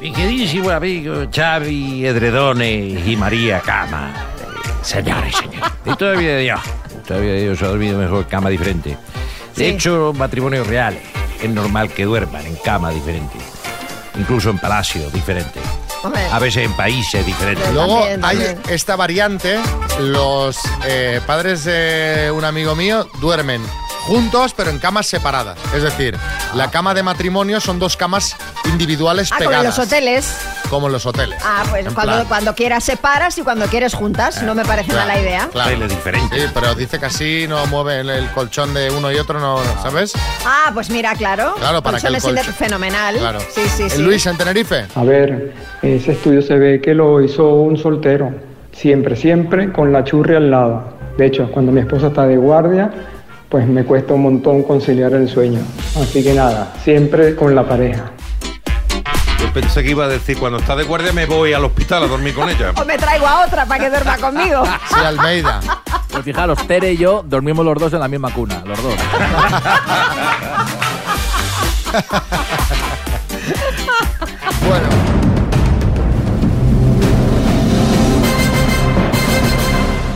Mi 0.00 0.12
queridísimo 0.12 0.70
amigo 0.70 1.14
Xavi 1.34 2.06
Edredones 2.06 3.06
y 3.06 3.16
María 3.16 3.60
Cama. 3.60 4.12
Señores, 4.82 5.34
señores. 5.36 5.70
Y 5.84 5.94
todavía 5.96 6.36
Dios. 6.38 6.60
Todavía 7.06 7.34
Dios 7.34 7.62
ha 7.62 7.68
dormido 7.68 7.98
mejor 7.98 8.26
cama 8.28 8.48
diferente. 8.50 8.90
De 9.56 9.64
Sí. 9.64 9.64
hecho, 9.64 10.12
matrimonios 10.16 10.66
reales. 10.66 11.02
Es 11.42 11.50
normal 11.50 11.90
que 11.90 12.04
duerman 12.04 12.46
en 12.46 12.56
cama 12.56 12.90
diferente. 12.90 13.36
Incluso 14.18 14.50
en 14.50 14.58
palacios 14.58 15.12
diferentes. 15.12 15.62
Hombre, 16.02 16.22
A 16.32 16.38
veces 16.38 16.64
en 16.64 16.72
países 16.74 17.24
diferentes. 17.26 17.72
Luego 17.72 18.00
También, 18.00 18.24
hay 18.24 18.36
también. 18.38 18.60
esta 18.70 18.96
variante, 18.96 19.58
los 19.98 20.58
eh, 20.86 21.20
padres 21.26 21.64
de 21.64 22.32
un 22.34 22.44
amigo 22.44 22.74
mío 22.74 23.06
duermen 23.20 23.62
juntos 24.06 24.54
pero 24.56 24.70
en 24.70 24.78
camas 24.78 25.06
separadas. 25.06 25.58
Es 25.74 25.82
decir, 25.82 26.16
la 26.54 26.70
cama 26.70 26.94
de 26.94 27.02
matrimonio 27.02 27.60
son 27.60 27.78
dos 27.78 27.96
camas 27.98 28.34
individuales 28.64 29.30
ah, 29.30 29.36
como 29.36 29.50
en 29.50 29.56
pegadas. 29.58 29.78
los 29.78 29.86
hoteles. 29.86 30.36
Como 30.70 30.86
en 30.86 30.92
los 30.92 31.04
hoteles. 31.04 31.38
Ah, 31.44 31.64
pues 31.68 31.84
En 31.84 31.92
cuando, 31.94 32.12
plan, 32.14 32.24
cuando 32.28 32.54
quieras 32.54 32.84
separas 32.84 33.36
y 33.38 33.42
cuando 33.42 33.66
quieres 33.66 33.92
juntas. 33.92 34.42
No 34.44 34.54
me 34.54 34.64
parece 34.64 34.90
claro, 34.92 35.08
mala 35.08 35.20
idea. 35.20 35.48
claro. 35.52 35.70
Hoteles 35.70 35.88
diferentes. 35.90 36.40
Sí, 36.42 36.48
pero 36.54 36.74
dice 36.76 36.98
que 37.00 37.06
así 37.06 37.46
no 37.48 37.66
mueve 37.66 38.00
el, 38.00 38.10
el 38.10 38.30
colchón 38.30 38.72
de 38.72 38.88
uno 38.90 39.10
y 39.10 39.16
otro, 39.16 39.40
no, 39.40 39.58
¿sabes? 39.82 40.12
Ah, 40.46 40.70
pues 40.72 40.88
mira, 40.90 41.14
claro. 41.16 41.54
Claro, 41.58 41.82
para 41.82 41.98
que 42.00 42.06
el 42.06 42.14
Colchones 42.14 42.46
colchón- 42.46 42.54
fenomenal. 42.54 43.16
Claro. 43.18 43.40
Sí, 43.40 43.62
sí, 43.76 43.82
¿El 43.82 43.90
sí. 43.90 44.02
Luis 44.02 44.24
en 44.26 44.36
Tenerife? 44.38 44.86
A 44.94 45.02
ver, 45.02 45.52
ese 45.82 46.12
estudio 46.12 46.40
se 46.40 46.56
ve 46.56 46.80
que 46.80 46.94
lo 46.94 47.20
hizo 47.20 47.48
un 47.54 47.76
soltero. 47.76 48.32
Siempre, 48.72 49.16
siempre 49.16 49.72
con 49.72 49.92
la 49.92 50.04
churri 50.04 50.36
al 50.36 50.50
lado. 50.50 50.84
De 51.18 51.26
hecho, 51.26 51.50
cuando 51.50 51.72
mi 51.72 51.80
esposa 51.80 52.06
está 52.06 52.26
de 52.26 52.36
guardia, 52.36 52.90
pues 53.48 53.66
me 53.66 53.82
cuesta 53.84 54.14
un 54.14 54.22
montón 54.22 54.62
conciliar 54.62 55.12
el 55.14 55.28
sueño. 55.28 55.58
Así 56.00 56.22
que 56.22 56.32
nada, 56.32 56.72
siempre 56.84 57.34
con 57.34 57.54
la 57.56 57.66
pareja. 57.68 58.12
Pensé 59.52 59.82
que 59.82 59.90
iba 59.90 60.04
a 60.04 60.08
decir, 60.08 60.38
cuando 60.38 60.58
está 60.58 60.76
de 60.76 60.84
guardia 60.84 61.12
me 61.12 61.26
voy 61.26 61.52
al 61.52 61.64
hospital 61.64 62.04
a 62.04 62.06
dormir 62.06 62.34
con 62.34 62.48
ella. 62.48 62.72
O 62.80 62.84
me 62.84 62.96
traigo 62.96 63.26
a 63.26 63.44
otra 63.46 63.66
para 63.66 63.82
que 63.84 63.90
duerma 63.90 64.16
conmigo. 64.20 64.62
Sí, 64.88 65.00
Almeida. 65.04 65.60
Pues 66.08 66.24
fijaros, 66.24 66.66
Tere 66.66 66.92
y 66.92 66.96
yo 66.96 67.22
dormimos 67.26 67.64
los 67.64 67.78
dos 67.78 67.92
en 67.92 68.00
la 68.00 68.08
misma 68.08 68.32
cuna, 68.32 68.62
los 68.64 68.82
dos. 68.82 68.94
Bueno. 74.66 74.88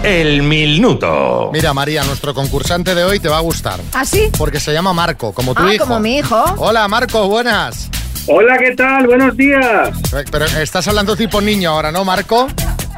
El 0.03 0.43
minuto. 0.43 1.49
Mira, 1.53 1.73
María, 1.73 2.05
nuestro 2.05 2.35
concursante 2.35 2.95
de 2.95 3.05
hoy 3.05 3.21
te 3.21 3.29
va 3.29 3.39
a 3.39 3.41
gustar. 3.41 3.81
¿Ah, 3.95 4.05
sí? 4.05 4.31
Porque 4.37 4.61
se 4.61 4.73
llama 4.73 4.93
Marco, 4.93 5.33
como 5.33 5.55
tu 5.55 5.63
Ah, 5.63 5.73
hijo. 5.75 5.85
como 5.87 5.99
mi 5.99 6.19
hijo. 6.19 6.45
Hola, 6.59 6.87
Marco, 6.89 7.27
buenas. 7.27 7.89
Hola, 8.27 8.57
¿qué 8.59 8.75
tal? 8.75 9.07
Buenos 9.07 9.37
días. 9.37 9.91
Pero 10.31 10.45
estás 10.47 10.89
hablando 10.89 11.15
tipo 11.17 11.41
niño 11.41 11.71
ahora, 11.71 11.93
¿no, 11.93 12.05
Marco? 12.05 12.49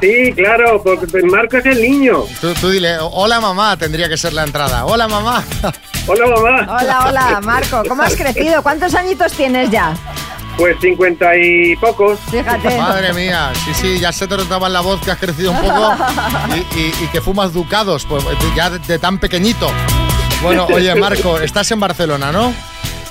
Sí, 0.01 0.33
claro, 0.35 0.83
porque 0.85 1.23
Marco 1.23 1.57
es 1.57 1.67
el 1.67 1.81
niño. 1.83 2.25
Tú, 2.41 2.53
tú 2.55 2.69
dile, 2.71 2.97
hola 3.01 3.41
mamá, 3.41 3.77
tendría 3.77 4.09
que 4.09 4.17
ser 4.17 4.33
la 4.35 4.45
entrada. 4.45 4.85
Hola 4.85 5.09
mamá. 5.09 5.43
Hola, 6.07 6.27
mamá. 6.27 6.79
Hola, 6.81 7.05
hola, 7.09 7.41
Marco. 7.43 7.83
¿Cómo 7.89 8.03
has 8.03 8.15
crecido? 8.15 8.63
¿Cuántos 8.63 8.95
añitos 8.95 9.33
tienes 9.33 9.71
ya? 9.71 9.95
Pues 10.57 10.77
cincuenta 10.81 11.37
y 11.37 11.75
pocos. 11.77 12.19
Fíjate. 12.31 12.79
Madre 12.79 13.13
mía, 13.13 13.53
sí, 13.65 13.73
sí, 13.75 13.99
ya 13.99 14.13
se 14.13 14.27
te 14.29 14.37
notaba 14.37 14.69
en 14.69 14.75
la 14.75 14.81
voz 14.81 15.01
que 15.01 15.11
has 15.11 15.19
crecido 15.19 15.51
un 15.51 15.59
poco 15.61 15.93
y, 16.55 16.79
y- 16.79 16.95
y 17.03 17.07
que 17.09 17.21
fumas 17.21 17.53
ducados, 17.53 18.07
pues 18.09 18.23
ya 18.55 18.71
de, 18.71 18.79
de 18.79 18.99
tan 18.99 19.19
pequeñito. 19.19 19.69
Bueno, 20.43 20.67
oye 20.67 20.95
Marco, 20.95 21.41
estás 21.41 21.71
en 21.73 21.81
Barcelona, 21.81 22.31
¿no? 22.31 22.55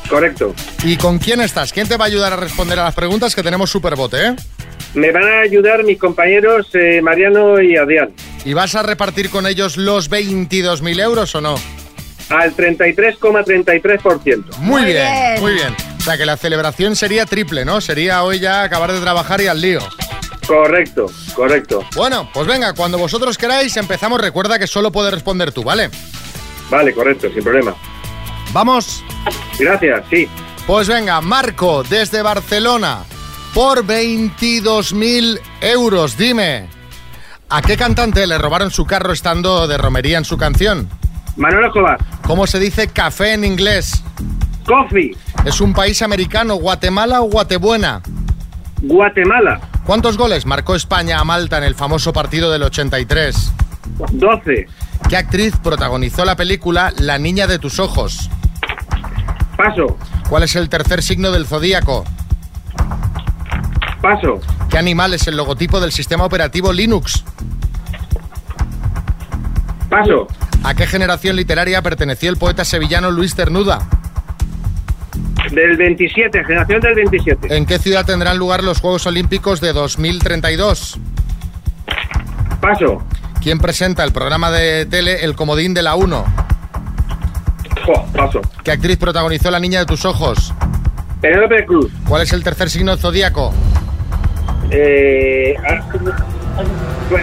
Correcto. 0.10 0.54
¿Y 0.84 0.98
con 0.98 1.18
quién 1.18 1.42
estás? 1.42 1.74
¿Quién 1.74 1.88
te 1.88 1.98
va 1.98 2.06
a 2.06 2.08
ayudar 2.08 2.34
a 2.34 2.36
responder 2.36 2.80
a 2.80 2.84
las 2.86 2.96
preguntas 2.96 3.36
que 3.36 3.44
tenemos 3.44 3.70
superbote, 3.70 4.28
eh? 4.28 4.36
Me 4.94 5.12
van 5.12 5.24
a 5.24 5.40
ayudar 5.42 5.84
mis 5.84 6.00
compañeros 6.00 6.68
eh, 6.74 7.02
Mariano 7.02 7.62
y 7.62 7.76
Adrián. 7.76 8.12
¿Y 8.46 8.54
vas 8.54 8.76
a 8.76 8.84
repartir 8.84 9.30
con 9.30 9.46
ellos 9.46 9.78
los 9.78 10.10
22.000 10.10 11.02
euros 11.02 11.36
o 11.36 11.42
no? 11.42 11.56
Al 12.30 12.56
33,33%. 12.56 14.58
Muy, 14.60 14.82
Muy 14.82 14.86
bien, 14.86 15.12
bien. 15.12 15.42
muy 15.42 15.54
bien. 15.54 15.76
O 15.98 16.02
sea 16.02 16.18
que 16.18 16.26
la 16.26 16.38
celebración 16.38 16.96
sería 16.96 17.26
triple, 17.26 17.66
¿no? 17.66 17.82
Sería 17.82 18.24
hoy 18.24 18.40
ya 18.40 18.64
acabar 18.64 18.92
de 18.92 19.02
trabajar 19.02 19.42
y 19.42 19.48
al 19.48 19.60
lío. 19.60 19.80
Correcto, 20.48 21.08
correcto. 21.36 21.84
Bueno, 21.96 22.30
pues 22.34 22.48
venga, 22.48 22.74
cuando 22.74 22.98
vosotros 22.98 23.38
queráis 23.38 23.76
empezamos. 23.78 24.22
Recuerda 24.22 24.60
que 24.60 24.68
solo 24.68 24.92
puedes 24.92 25.14
responder 25.14 25.52
tú, 25.52 25.64
¿vale? 25.64 25.90
Vale, 26.70 26.94
correcto, 26.94 27.28
sin 27.34 27.44
problema. 27.44 27.76
Vamos. 28.54 29.04
Gracias, 29.60 30.04
sí. 30.10 30.28
Pues 30.68 30.88
venga, 30.88 31.22
Marco, 31.22 31.84
desde 31.84 32.22
Barcelona, 32.22 33.04
por 33.54 33.86
22.000 33.86 35.40
euros, 35.62 36.18
dime, 36.18 36.68
¿a 37.50 37.62
qué 37.62 37.78
cantante 37.78 38.26
le 38.26 38.38
robaron 38.38 38.72
su 38.72 38.86
carro 38.86 39.14
estando 39.14 39.68
de 39.68 39.78
romería 39.78 40.18
en 40.18 40.26
su 40.26 40.38
canción? 40.38 40.90
Manuel 41.38 41.66
Escobar. 41.66 42.00
¿Cómo 42.26 42.48
se 42.48 42.60
dice 42.60 42.88
café 42.88 43.34
en 43.34 43.44
inglés? 43.44 44.04
Coffee. 44.66 45.16
¿Es 45.46 45.62
un 45.62 45.74
país 45.74 46.02
americano, 46.02 46.56
Guatemala 46.56 47.22
o 47.22 47.26
Guatebuena? 47.26 48.02
Guatemala. 48.82 49.60
¿Cuántos 49.86 50.18
goles 50.18 50.46
marcó 50.46 50.76
España 50.76 51.20
a 51.20 51.24
Malta 51.24 51.58
en 51.58 51.64
el 51.64 51.76
famoso 51.76 52.12
partido 52.12 52.52
del 52.52 52.64
83? 52.64 53.54
12. 54.12 54.68
¿Qué 55.10 55.18
actriz 55.18 55.56
protagonizó 55.64 56.26
la 56.26 56.36
película 56.36 56.92
La 56.98 57.20
niña 57.20 57.46
de 57.46 57.60
tus 57.60 57.80
ojos? 57.80 58.30
Paso. 59.58 59.98
¿Cuál 60.30 60.44
es 60.44 60.56
el 60.56 60.70
tercer 60.70 61.02
signo 61.02 61.32
del 61.32 61.46
zodíaco? 61.46 62.04
Paso. 64.02 64.40
¿Qué 64.70 64.78
animal 64.78 65.14
es 65.14 65.28
el 65.28 65.38
logotipo 65.38 65.80
del 65.80 65.92
sistema 65.92 66.26
operativo 66.26 66.74
Linux? 66.74 67.24
Paso. 69.90 70.28
¿A 70.64 70.74
qué 70.74 70.88
generación 70.88 71.36
literaria 71.36 71.82
perteneció 71.82 72.30
el 72.30 72.38
poeta 72.38 72.66
sevillano 72.66 73.12
Luis 73.12 73.36
Cernuda? 73.36 73.88
Del 75.52 75.78
27, 75.78 76.44
generación 76.44 76.82
del 76.82 76.96
27. 76.96 77.56
¿En 77.56 77.66
qué 77.66 77.78
ciudad 77.78 78.06
tendrán 78.06 78.38
lugar 78.38 78.64
los 78.64 78.82
Juegos 78.82 79.06
Olímpicos 79.06 79.62
de 79.62 79.74
2032? 79.74 81.00
Paso. 82.60 83.04
¿Quién 83.42 83.60
presenta 83.60 84.04
el 84.04 84.12
programa 84.12 84.50
de 84.50 84.88
tele 84.88 85.24
El 85.24 85.36
Comodín 85.36 85.76
de 85.76 85.84
la 85.84 85.96
1? 85.96 86.26
Jo, 87.86 88.06
paso. 88.16 88.42
¿Qué 88.64 88.72
actriz 88.72 88.98
protagonizó 88.98 89.52
La 89.52 89.60
niña 89.60 89.80
de 89.80 89.86
tus 89.86 90.06
ojos? 90.06 90.54
Penélope 91.22 91.66
Cruz. 91.66 91.92
¿Cuál 92.08 92.24
es 92.24 92.34
el 92.34 92.44
tercer 92.44 92.70
signo 92.70 92.98
zodíaco? 92.98 93.54
Eh, 94.72 95.56
ah, 95.68 95.82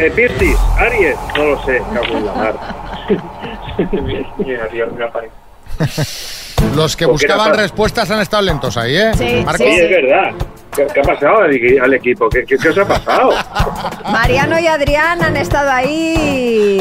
eh, 0.01 0.13
Piscis, 0.15 0.57
Aries, 0.79 1.17
no 1.37 1.45
lo 1.45 1.65
sé, 1.65 1.83
cago 1.93 2.17
en 2.17 2.27
la 2.27 2.33
mar. 2.35 2.55
Los 6.77 6.97
que 6.97 7.07
buscaban 7.07 7.55
respuestas 7.55 8.11
han 8.11 8.21
estado 8.21 8.43
lentos 8.43 8.77
ahí, 8.77 8.97
¿eh? 8.97 9.11
Sí, 9.15 9.43
Marcos. 9.45 9.67
Sí, 9.67 9.73
es 9.73 9.91
verdad. 9.91 10.33
¿Qué, 10.75 10.87
qué 10.95 11.01
ha 11.01 11.03
pasado 11.03 11.39
al, 11.43 11.51
equi- 11.53 11.81
al 11.83 11.93
equipo? 11.95 12.29
¿Qué, 12.29 12.45
qué, 12.45 12.57
qué 12.57 12.69
os 12.71 12.79
ha 12.79 12.87
pasado? 12.87 13.31
Mariano 14.11 14.59
y 14.59 14.67
Adrián 14.67 15.23
han 15.23 15.37
estado 15.37 15.71
ahí. 15.71 16.79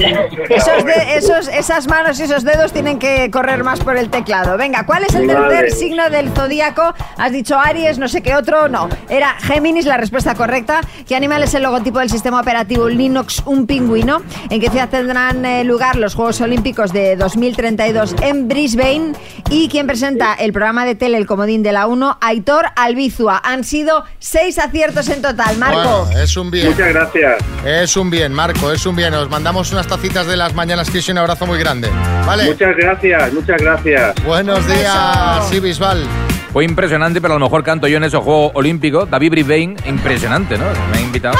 Esos, 0.50 0.86
de- 0.86 1.16
esos, 1.18 1.48
esas 1.50 1.88
manos 1.88 2.20
y 2.20 2.24
esos 2.24 2.44
dedos 2.44 2.72
tienen 2.72 3.00
que 3.00 3.30
correr 3.32 3.64
más 3.64 3.80
por 3.82 3.98
el 3.98 4.10
teclado. 4.10 4.58
Venga, 4.58 4.86
¿cuál 4.86 5.04
es 5.04 5.14
el 5.16 5.28
tercer 5.28 5.72
signo 5.72 6.10
del 6.10 6.30
zodíaco? 6.30 6.94
Has 7.18 7.32
dicho 7.32 7.58
Aries, 7.60 8.00
no 8.00 8.08
sé 8.08 8.22
qué 8.22 8.36
otro. 8.36 8.70
No, 8.70 8.88
era 9.10 9.36
Géminis, 9.42 9.86
la 9.86 9.98
respuesta 9.98 10.36
correcta. 10.36 10.82
¿Qué 11.08 11.16
animal 11.16 11.44
es 11.44 11.54
el 11.54 11.64
logotipo 11.64 12.00
del 12.00 12.10
sistema 12.10 12.40
operativo 12.40 12.88
Linux? 12.88 13.42
Un 13.46 13.68
pingüino. 13.68 14.22
¿En 14.50 14.62
qué 14.62 14.70
ciudad 14.70 14.90
tendrán 14.90 15.44
eh, 15.46 15.64
lugar 15.66 15.98
los 15.98 16.16
Juegos 16.16 16.40
Olímpicos 16.42 16.94
de 16.94 17.16
2032 17.18 18.16
en 18.22 18.48
Brisbane? 18.48 19.14
¿Y 19.50 19.68
quién 19.68 19.86
presenta 19.86 20.34
el 20.36 20.54
programa 20.54 20.86
de 20.86 20.96
tele 20.96 21.18
El 21.18 21.26
Comodín 21.26 21.62
de 21.62 21.74
la 21.74 21.88
1? 21.88 22.18
Aitor 22.22 22.68
Albizua. 22.76 23.42
Han 23.44 23.64
sido 23.66 23.81
seis 24.20 24.58
aciertos 24.60 25.08
en 25.10 25.22
total. 25.22 25.58
Marco. 25.58 26.06
Bueno, 26.06 26.20
es 26.20 26.36
un 26.38 26.52
bien. 26.52 26.70
Muchas 26.70 26.90
gracias. 26.90 27.36
Es 27.66 27.98
un 27.98 28.10
bien, 28.10 28.34
Marco, 28.34 28.72
es 28.72 28.86
un 28.86 28.96
bien. 28.96 29.14
Os 29.14 29.30
mandamos 29.30 29.72
unas 29.72 29.88
tacitas 29.88 30.28
de 30.28 30.38
las 30.38 30.54
mañanas 30.54 30.90
Kiss 30.90 31.08
y 31.08 31.12
un 31.12 31.18
abrazo 31.20 31.46
muy 31.46 31.60
grande. 31.60 31.90
¿Vale? 32.26 32.46
Muchas 32.46 32.76
gracias, 32.76 33.34
muchas 33.34 33.62
gracias. 33.62 34.16
Buenos 34.26 34.66
días, 34.68 35.48
sí, 35.50 35.60
Bisbal. 35.60 36.06
Fue 36.54 36.66
impresionante, 36.66 37.22
pero 37.22 37.36
a 37.36 37.40
lo 37.40 37.46
mejor 37.46 37.64
canto 37.64 37.88
yo 37.88 37.98
en 37.98 38.04
esos 38.04 38.24
Juegos 38.24 38.52
Olímpicos. 38.56 39.10
David 39.10 39.32
Brisbane, 39.32 39.76
impresionante, 39.86 40.58
¿no? 40.58 40.66
Me 40.92 40.98
ha 40.98 41.02
invitado. 41.02 41.38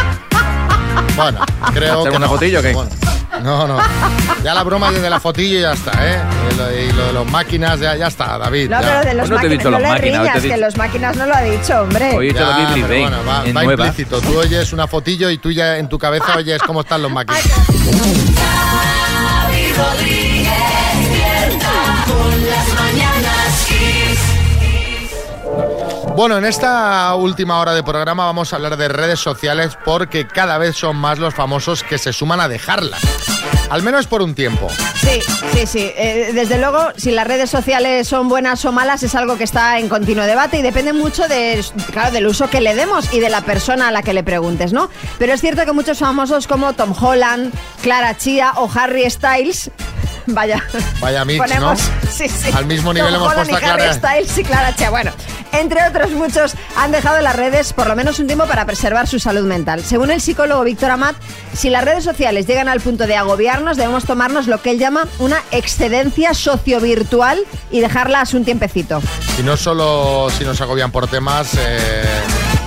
Bueno, 1.16 1.40
creo 1.74 2.00
¿Hacer 2.00 2.12
que 2.12 2.18
una 2.18 2.26
no. 2.28 2.32
fotillo? 2.32 2.62
Bueno, 2.62 2.90
no, 3.44 3.68
no. 3.68 3.78
Ya 4.44 4.54
la 4.54 4.64
broma 4.64 4.92
de 4.92 5.10
la 5.10 5.20
fotillo 5.20 5.58
y 5.60 5.62
ya 5.62 5.74
está, 5.74 5.92
¿eh? 6.08 6.20
Y 6.52 6.58
lo, 6.58 6.72
y 6.80 6.92
lo 6.92 7.06
de 7.08 7.14
los 7.14 7.32
máquinas, 7.32 7.80
ya, 7.80 7.96
ya 7.96 8.08
está, 8.08 8.38
David. 8.38 8.70
No, 8.70 8.82
ya. 8.82 8.88
pero 8.88 9.02
de 9.10 9.14
los 9.14 9.16
Pues 9.16 9.30
no 9.30 9.36
te 9.36 9.42
he 9.46 9.50
máquinas, 9.50 9.58
dicho 9.60 9.72
no 9.72 9.80
le 9.80 9.88
máquinas, 9.88 10.20
hoy 10.22 10.28
te 10.28 10.34
que 10.34 10.48
dicho- 10.48 10.58
los 10.66 10.78
máquinas 10.78 11.16
no 11.18 11.26
lo 11.26 11.36
ha 11.36 11.42
dicho, 11.42 11.82
hombre. 11.82 12.12
Hoy 12.18 12.26
he 12.26 12.30
dicho 12.30 12.40
Ya, 12.42 12.48
David 12.50 12.84
pero 12.88 13.02
bueno, 13.02 13.18
va, 13.28 13.44
en 13.46 13.58
va 13.58 13.64
nueva. 13.64 13.86
implícito. 13.88 14.22
Tú 14.22 14.38
oyes 14.40 14.74
una 14.74 14.88
fotillo 14.88 15.30
y 15.30 15.38
tú 15.38 15.52
ya 15.52 15.78
en 15.78 15.88
tu 15.90 15.98
cabeza 15.98 16.36
oyes 16.38 16.62
cómo 16.66 16.82
están 16.82 17.02
los 17.02 17.12
máquinas. 17.12 17.42
Bueno, 26.22 26.38
en 26.38 26.46
esta 26.46 27.16
última 27.16 27.60
hora 27.60 27.74
de 27.74 27.82
programa 27.82 28.26
vamos 28.26 28.54
a 28.54 28.58
hablar 28.58 28.78
de 28.78 28.88
redes 28.88 29.20
sociales 29.20 29.76
porque 29.84 30.28
cada 30.28 30.60
vez 30.60 30.76
son 30.76 30.96
más 30.96 31.18
los 31.18 31.34
famosos 31.34 31.82
que 31.82 31.98
se 31.98 32.14
suman 32.14 32.40
a 32.40 32.48
dejarlas. 32.48 33.02
Al 33.72 33.82
menos 33.82 34.06
por 34.06 34.22
un 34.22 34.36
tiempo. 34.36 34.68
Sí, 34.98 35.20
sí, 35.52 35.66
sí. 35.66 35.92
Eh, 35.96 36.30
desde 36.32 36.60
luego, 36.60 36.90
si 36.96 37.10
las 37.10 37.26
redes 37.26 37.50
sociales 37.50 38.08
son 38.08 38.30
buenas 38.30 38.64
o 38.66 38.72
malas 38.72 39.02
es 39.02 39.16
algo 39.16 39.36
que 39.36 39.46
está 39.46 39.80
en 39.80 39.90
continuo 39.90 40.26
debate 40.26 40.60
y 40.60 40.62
depende 40.62 40.94
mucho 40.94 41.28
de, 41.28 41.66
claro, 41.92 42.12
del 42.12 42.28
uso 42.28 42.52
que 42.52 42.62
le 42.62 42.76
demos 42.76 43.12
y 43.12 43.20
de 43.20 43.30
la 43.30 43.42
persona 43.42 43.88
a 43.88 43.92
la 43.92 44.04
que 44.04 44.14
le 44.14 44.22
preguntes, 44.22 44.74
¿no? 44.74 44.92
Pero 45.18 45.34
es 45.34 45.42
cierto 45.42 45.66
que 45.66 45.72
muchos 45.72 45.98
famosos 45.98 46.46
como 46.46 46.74
Tom 46.74 46.94
Holland, 47.02 47.52
Clara 47.82 48.16
Chia 48.16 48.54
o 48.58 48.70
Harry 48.72 49.10
Styles, 49.10 49.72
vaya, 50.28 50.64
Vaya 51.00 51.26
mix, 51.26 51.40
ponemos, 51.40 51.80
¿no? 51.80 52.12
sí, 52.12 52.28
sí. 52.30 52.52
Al 52.54 52.66
mismo 52.66 52.94
nivel 52.94 53.14
hemos 53.14 53.34
puesto 53.34 53.56
a 53.56 53.60
Clara. 53.60 53.94
Styles 53.94 54.38
y 54.38 54.44
Clara 54.44 54.76
Chia. 54.76 54.90
Bueno, 54.90 55.12
entre 55.54 55.88
otros 55.88 56.12
muchos 56.12 56.54
han 56.76 56.92
dejado 56.92 57.22
las 57.22 57.36
redes 57.36 57.74
por 57.74 57.88
lo 57.88 57.96
menos 57.96 58.20
un 58.20 58.28
tiempo 58.28 58.46
para 58.46 58.66
preservar 58.66 59.08
su 59.08 59.20
salud 59.20 59.46
mental. 59.46 59.84
Según 59.84 60.12
el 60.12 60.22
psicólogo 60.22 60.64
Víctor 60.64 60.92
Amat, 60.92 61.16
si 61.54 61.70
las 61.70 61.84
redes 61.84 62.04
sociales 62.04 62.48
llegan 62.48 62.70
al 62.70 62.82
punto 62.82 63.08
de 63.08 63.16
agobiarnos, 63.16 63.78
debemos 63.78 64.06
tomarnos 64.06 64.48
lo 64.48 64.62
que 64.62 64.72
él 64.72 64.80
llama 64.80 65.08
una 65.20 65.42
excedencia 65.52 66.34
sociovirtual 66.34 67.40
y 67.72 67.80
dejarlas 67.80 68.34
un 68.34 68.46
tiempecito. 68.46 69.02
Y 69.40 69.44
no 69.44 69.58
solo 69.58 70.30
si 70.38 70.44
nos 70.44 70.60
agobian 70.62 70.92
por 70.92 71.08
temas 71.08 71.54
eh, 71.58 72.04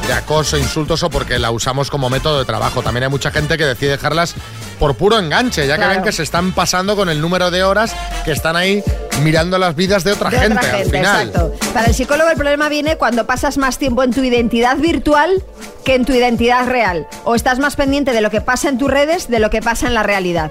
de 0.06 0.12
acoso, 0.12 0.58
insultos 0.58 1.02
o 1.02 1.10
porque 1.10 1.38
la 1.38 1.50
usamos 1.50 1.90
como 1.90 2.10
método 2.10 2.38
de 2.38 2.44
trabajo. 2.44 2.82
También 2.82 3.04
hay 3.04 3.10
mucha 3.10 3.30
gente 3.30 3.56
que 3.56 3.64
decide 3.64 3.92
dejarlas 3.92 4.34
por 4.78 4.94
puro 4.96 5.18
enganche, 5.18 5.66
ya 5.66 5.74
que 5.74 5.78
Claro. 5.78 5.94
ven 5.94 6.02
que 6.02 6.12
se 6.12 6.22
están 6.22 6.52
pasando 6.52 6.96
con 6.96 7.08
el 7.08 7.20
número 7.20 7.50
de 7.50 7.62
horas 7.64 7.94
que 8.24 8.32
están 8.32 8.56
ahí 8.56 8.82
mirando 9.22 9.58
las 9.58 9.74
vidas 9.76 10.04
de 10.04 10.12
otra 10.12 10.30
De 10.30 10.38
gente 10.38 10.58
otra 10.58 10.76
al 10.78 10.84
final. 10.84 11.28
exacto. 11.28 11.54
Para 11.72 11.86
el 11.86 11.94
psicólogo 11.94 12.30
el 12.30 12.36
problema 12.36 12.68
viene 12.68 12.96
cuando 12.96 13.26
pasas 13.26 13.58
más 13.58 13.78
tiempo 13.78 14.02
en 14.02 14.12
tu 14.12 14.22
identidad 14.22 14.76
virtual 14.76 15.42
que 15.84 15.94
en 15.94 16.04
tu 16.04 16.12
identidad 16.12 16.66
real. 16.66 17.06
O 17.24 17.34
estás 17.34 17.58
más 17.58 17.76
pendiente 17.76 18.12
de 18.12 18.20
lo 18.20 18.30
que 18.30 18.40
pasa 18.40 18.68
en 18.68 18.78
tus 18.78 18.90
redes 18.90 19.28
de 19.28 19.38
lo 19.38 19.50
que 19.50 19.60
pasa 19.62 19.86
en 19.86 19.94
la 19.94 20.02
realidad. 20.02 20.50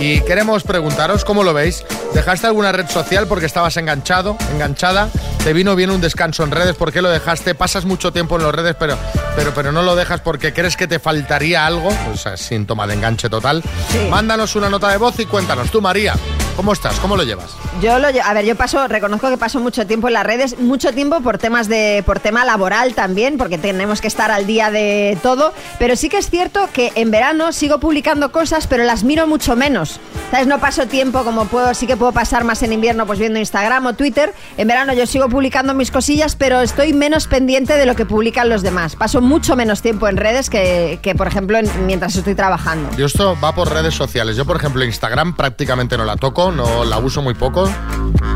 Y 0.00 0.20
queremos 0.22 0.62
preguntaros 0.64 1.24
cómo 1.24 1.42
lo 1.44 1.54
veis. 1.54 1.84
¿Dejaste 2.14 2.46
alguna 2.46 2.72
red 2.72 2.88
social 2.88 3.26
porque 3.26 3.46
estabas 3.46 3.76
enganchado, 3.76 4.36
enganchada? 4.52 5.08
¿Te 5.44 5.52
vino 5.52 5.74
bien 5.74 5.90
un 5.90 6.00
descanso 6.00 6.44
en 6.44 6.50
redes? 6.50 6.76
¿Por 6.76 6.92
qué 6.92 7.02
lo 7.02 7.10
dejaste? 7.10 7.54
¿Pasas 7.54 7.84
mucho 7.84 8.12
tiempo 8.12 8.36
en 8.36 8.42
las 8.42 8.54
redes 8.54 8.76
pero, 8.78 8.98
pero, 9.34 9.52
pero 9.54 9.72
no 9.72 9.82
lo 9.82 9.96
dejas 9.96 10.20
porque 10.20 10.52
crees 10.52 10.76
que 10.76 10.86
te 10.86 10.98
faltaría 10.98 11.66
algo? 11.66 11.90
O 12.12 12.16
sea, 12.16 12.36
síntoma 12.36 12.86
de 12.86 12.94
enganche 12.94 13.28
total. 13.28 13.62
Mándanos 14.10 14.56
una 14.56 14.68
nota 14.68 14.88
de 14.90 14.98
voz 14.98 15.18
y 15.18 15.26
cuéntanos. 15.26 15.70
Tú, 15.70 15.80
María, 15.80 16.14
¿cómo 16.56 16.72
estás? 16.72 16.98
¿Cómo 17.00 17.16
lo 17.16 17.22
llevas? 17.24 17.56
Yo 17.80 17.98
lo, 17.98 18.08
a 18.08 18.32
ver, 18.34 18.44
yo 18.44 18.54
paso, 18.56 18.86
reconozco 18.88 19.28
que 19.28 19.36
paso 19.36 19.60
mucho 19.60 19.86
tiempo 19.86 20.08
en 20.08 20.14
las 20.14 20.24
redes, 20.26 20.58
mucho 20.58 20.92
tiempo 20.92 21.20
por 21.20 21.38
temas 21.38 21.68
de, 21.68 22.02
por 22.06 22.20
tema 22.20 22.44
laboral 22.44 22.94
también, 22.94 23.38
porque 23.38 23.58
tenemos 23.58 24.00
que 24.00 24.08
estar 24.08 24.30
al 24.30 24.46
día 24.46 24.70
de 24.70 25.18
todo. 25.22 25.52
Pero 25.78 25.96
sí 25.96 26.08
que 26.08 26.18
es 26.18 26.30
cierto 26.30 26.68
que 26.72 26.92
en 26.94 27.10
verano 27.10 27.52
sigo 27.52 27.78
publicando 27.80 28.32
cosas, 28.32 28.66
pero 28.66 28.84
las 28.84 29.04
miro 29.04 29.26
mucho 29.26 29.56
menos. 29.56 30.00
¿Sabes? 30.30 30.46
No 30.46 30.58
paso 30.60 30.86
tiempo 30.86 31.24
como 31.24 31.44
puedo, 31.46 31.74
sí 31.74 31.86
que 31.86 31.96
puedo 31.96 32.12
pasar 32.12 32.44
más 32.44 32.62
en 32.62 32.72
invierno, 32.72 33.06
pues 33.06 33.18
viendo 33.18 33.38
Instagram 33.38 33.86
o 33.86 33.92
Twitter. 33.94 34.32
En 34.56 34.66
verano 34.68 34.92
yo 34.94 35.06
sigo 35.06 35.28
publicando 35.28 35.74
mis 35.74 35.90
cosillas, 35.90 36.36
pero 36.36 36.60
estoy 36.62 36.92
menos 36.94 37.26
pendiente 37.26 37.76
de 37.76 37.84
lo 37.86 37.94
que 37.94 38.06
publican 38.06 38.48
los 38.48 38.62
demás. 38.62 38.96
Paso 38.96 39.20
mucho 39.20 39.56
menos 39.56 39.82
tiempo 39.82 40.08
en 40.08 40.16
redes 40.16 40.48
que, 40.48 40.98
que, 41.02 41.14
por 41.14 41.26
ejemplo, 41.26 41.58
en- 41.58 41.86
mientras 41.86 42.16
estoy 42.16 42.34
trabajando. 42.34 42.88
Yo 42.96 43.06
esto 43.06 43.36
va 43.44 43.54
por 43.54 43.70
redes 43.70 43.94
sociales. 43.94 44.36
Yo, 44.36 44.46
por 44.46 44.56
ejemplo, 44.56 44.82
Instagram 44.84 45.36
prácticamente 45.36 45.98
no 45.98 46.04
la 46.06 46.16
toco, 46.16 46.41
no 46.50 46.84
la 46.84 46.98
uso 46.98 47.22
muy 47.22 47.34
poco. 47.34 47.70